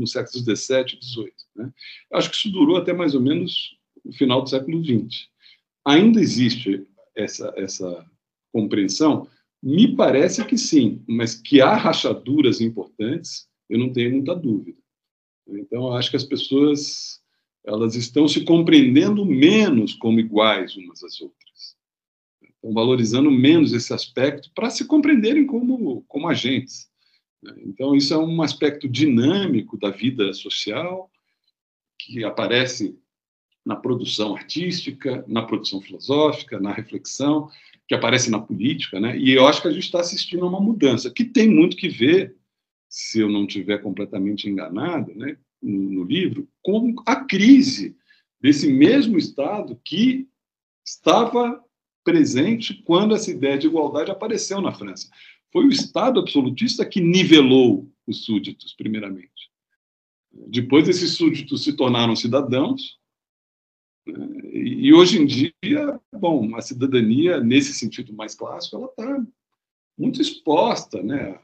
séculos 0.07 0.45
17 0.45 0.97
e 0.97 0.99
18. 0.99 1.35
Né? 1.57 1.73
Acho 2.13 2.31
que 2.31 2.37
isso 2.37 2.51
durou 2.51 2.77
até 2.77 2.93
mais 2.93 3.15
ou 3.15 3.21
menos 3.21 3.77
o 4.05 4.13
final 4.13 4.43
do 4.43 4.51
século 4.51 4.83
20. 4.83 5.31
Ainda 5.87 6.21
existe 6.21 6.87
essa, 7.15 7.53
essa 7.57 8.05
compreensão? 8.55 9.27
Me 9.61 9.97
parece 9.97 10.45
que 10.45 10.57
sim, 10.57 11.03
mas 11.09 11.35
que 11.35 11.61
há 11.61 11.75
rachaduras 11.75 12.61
importantes, 12.61 13.49
eu 13.69 13.79
não 13.79 13.93
tenho 13.93 14.13
muita 14.13 14.35
dúvida. 14.35 14.79
Então, 15.49 15.93
acho 15.93 16.11
que 16.11 16.17
as 16.17 16.25
pessoas 16.25 17.21
elas 17.67 17.97
estão 17.97 18.29
se 18.29 18.45
compreendendo 18.45 19.25
menos 19.25 19.95
como 19.95 20.21
iguais 20.21 20.77
umas 20.77 21.03
às 21.03 21.21
outras. 21.21 21.77
Estão 22.43 22.73
valorizando 22.73 23.31
menos 23.31 23.73
esse 23.73 23.93
aspecto 23.93 24.51
para 24.55 24.71
se 24.71 24.87
compreenderem 24.87 25.47
como, 25.47 26.03
como 26.07 26.29
agentes. 26.29 26.91
Então, 27.59 27.97
isso 27.97 28.13
é 28.13 28.19
um 28.19 28.43
aspecto 28.43 28.87
dinâmico 28.87 29.79
da 29.79 29.91
vida 29.91 30.33
social 30.35 31.11
que 31.99 32.23
aparece 32.23 32.99
na 33.65 33.77
produção 33.77 34.37
artística, 34.37 35.25
na 35.27 35.43
produção 35.43 35.81
filosófica, 35.81 36.61
na 36.61 36.71
reflexão, 36.71 37.49
que 37.87 37.95
aparece 37.95 38.31
na 38.31 38.39
política, 38.39 38.99
né? 38.99 39.17
E 39.19 39.31
eu 39.31 39.47
acho 39.47 39.61
que 39.61 39.69
a 39.69 39.73
gente 39.73 39.85
está 39.85 40.01
assistindo 40.01 40.45
a 40.45 40.49
uma 40.49 40.61
mudança 40.61 41.11
que 41.11 41.25
tem 41.25 41.49
muito 41.49 41.77
que 41.77 41.89
ver, 41.89 42.37
se 42.89 43.21
eu 43.21 43.29
não 43.29 43.45
estiver 43.45 43.79
completamente 43.79 44.49
enganado, 44.49 45.15
né, 45.15 45.37
no, 45.63 45.91
no 45.91 46.05
livro, 46.05 46.49
com 46.63 46.95
a 47.07 47.17
crise 47.17 47.97
desse 48.41 48.73
mesmo 48.73 49.19
Estado 49.19 49.79
que 49.85 50.29
estava 50.85 51.63
presente 52.05 52.75
quando 52.85 53.15
essa 53.15 53.31
ideia 53.31 53.59
de 53.59 53.67
igualdade 53.67 54.11
apareceu 54.11 54.61
na 54.61 54.73
França. 54.73 55.09
Foi 55.51 55.65
o 55.65 55.71
Estado 55.71 56.21
absolutista 56.21 56.85
que 56.85 57.01
nivelou 57.01 57.91
os 58.07 58.25
súditos, 58.25 58.75
primeiramente. 58.75 59.51
Depois, 60.49 60.89
esses 60.89 61.13
súditos 61.13 61.65
se 61.65 61.75
tornaram 61.75 62.15
cidadãos? 62.15 62.99
E 64.07 64.93
hoje 64.93 65.19
em 65.19 65.27
dia, 65.27 66.01
bom, 66.13 66.55
a 66.57 66.61
cidadania, 66.61 67.41
nesse 67.41 67.73
sentido 67.73 68.13
mais 68.13 68.35
clássico, 68.35 68.77
ela 68.77 68.87
está 68.87 69.27
muito 69.99 70.21
exposta 70.21 71.03
né, 71.03 71.39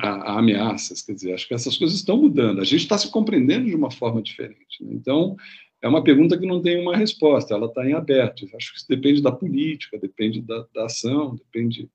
a, 0.00 0.08
a, 0.08 0.38
ameaças. 0.38 1.02
Quer 1.02 1.14
dizer, 1.14 1.34
acho 1.34 1.46
que 1.46 1.54
essas 1.54 1.76
coisas 1.76 1.96
estão 1.96 2.16
mudando. 2.16 2.60
A 2.60 2.64
gente 2.64 2.80
está 2.80 2.98
se 2.98 3.10
compreendendo 3.10 3.66
de 3.66 3.76
uma 3.76 3.90
forma 3.90 4.20
diferente. 4.20 4.82
Né? 4.82 4.92
Então, 4.92 5.36
é 5.82 5.88
uma 5.88 6.02
pergunta 6.02 6.38
que 6.38 6.46
não 6.46 6.60
tem 6.60 6.80
uma 6.80 6.96
resposta, 6.96 7.54
ela 7.54 7.66
está 7.66 7.86
em 7.86 7.94
aberto. 7.94 8.48
Acho 8.54 8.72
que 8.72 8.78
isso 8.78 8.88
depende 8.88 9.22
da 9.22 9.32
política, 9.32 9.98
depende 9.98 10.42
da, 10.42 10.66
da, 10.74 10.86
ação, 10.86 11.36
depende 11.36 11.88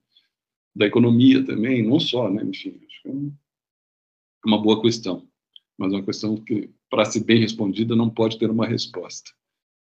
da 0.76 0.86
economia 0.86 1.46
também, 1.46 1.84
não 1.84 2.00
só, 2.00 2.30
né? 2.30 2.44
Enfim, 2.44 2.80
acho 2.86 3.02
que 3.04 3.10
é 3.10 4.48
uma 4.48 4.62
boa 4.62 4.82
questão, 4.82 5.28
mas 5.78 5.94
uma 5.94 6.04
questão 6.04 6.36
que, 6.38 6.70
para 6.96 7.04
ser 7.04 7.26
bem 7.26 7.42
respondida, 7.42 7.94
não 7.94 8.10
pode 8.10 8.40
ter 8.40 8.50
uma 8.50 8.66
resposta. 8.66 9.30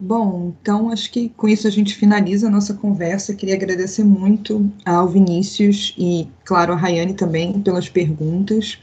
Bom, 0.00 0.54
então 0.62 0.92
acho 0.92 1.10
que 1.10 1.30
com 1.30 1.48
isso 1.48 1.66
a 1.66 1.70
gente 1.70 1.96
finaliza 1.96 2.46
a 2.46 2.50
nossa 2.50 2.74
conversa. 2.74 3.34
Queria 3.34 3.56
agradecer 3.56 4.04
muito 4.04 4.72
ao 4.86 5.08
Vinícius 5.08 5.92
e, 5.98 6.28
claro, 6.44 6.72
a 6.72 6.76
Rayane 6.76 7.14
também 7.14 7.60
pelas 7.60 7.88
perguntas. 7.88 8.78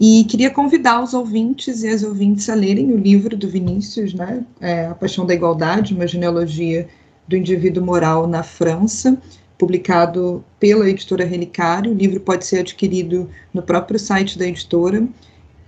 E 0.00 0.24
queria 0.24 0.48
convidar 0.48 1.02
os 1.02 1.12
ouvintes 1.12 1.82
e 1.82 1.88
as 1.88 2.02
ouvintes 2.02 2.48
a 2.48 2.54
lerem 2.54 2.90
o 2.90 2.96
livro 2.96 3.36
do 3.36 3.46
Vinícius, 3.46 4.14
né? 4.14 4.42
É, 4.58 4.86
a 4.86 4.94
Paixão 4.94 5.26
da 5.26 5.34
Igualdade, 5.34 5.92
uma 5.92 6.06
genealogia 6.06 6.88
do 7.26 7.36
indivíduo 7.36 7.84
moral 7.84 8.26
na 8.26 8.42
França, 8.42 9.20
publicado 9.58 10.42
pela 10.58 10.88
editora 10.88 11.26
Relicário. 11.26 11.92
O 11.92 11.94
livro 11.94 12.20
pode 12.20 12.46
ser 12.46 12.60
adquirido 12.60 13.28
no 13.52 13.62
próprio 13.62 13.98
site 13.98 14.38
da 14.38 14.46
editora 14.46 15.06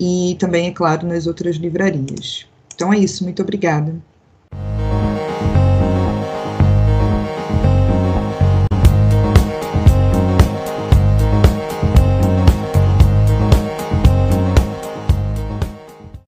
e 0.00 0.34
também, 0.40 0.68
é 0.68 0.72
claro, 0.72 1.06
nas 1.06 1.26
outras 1.26 1.56
livrarias. 1.56 2.46
Então 2.74 2.90
é 2.90 2.98
isso, 2.98 3.22
muito 3.22 3.42
obrigada. 3.42 3.94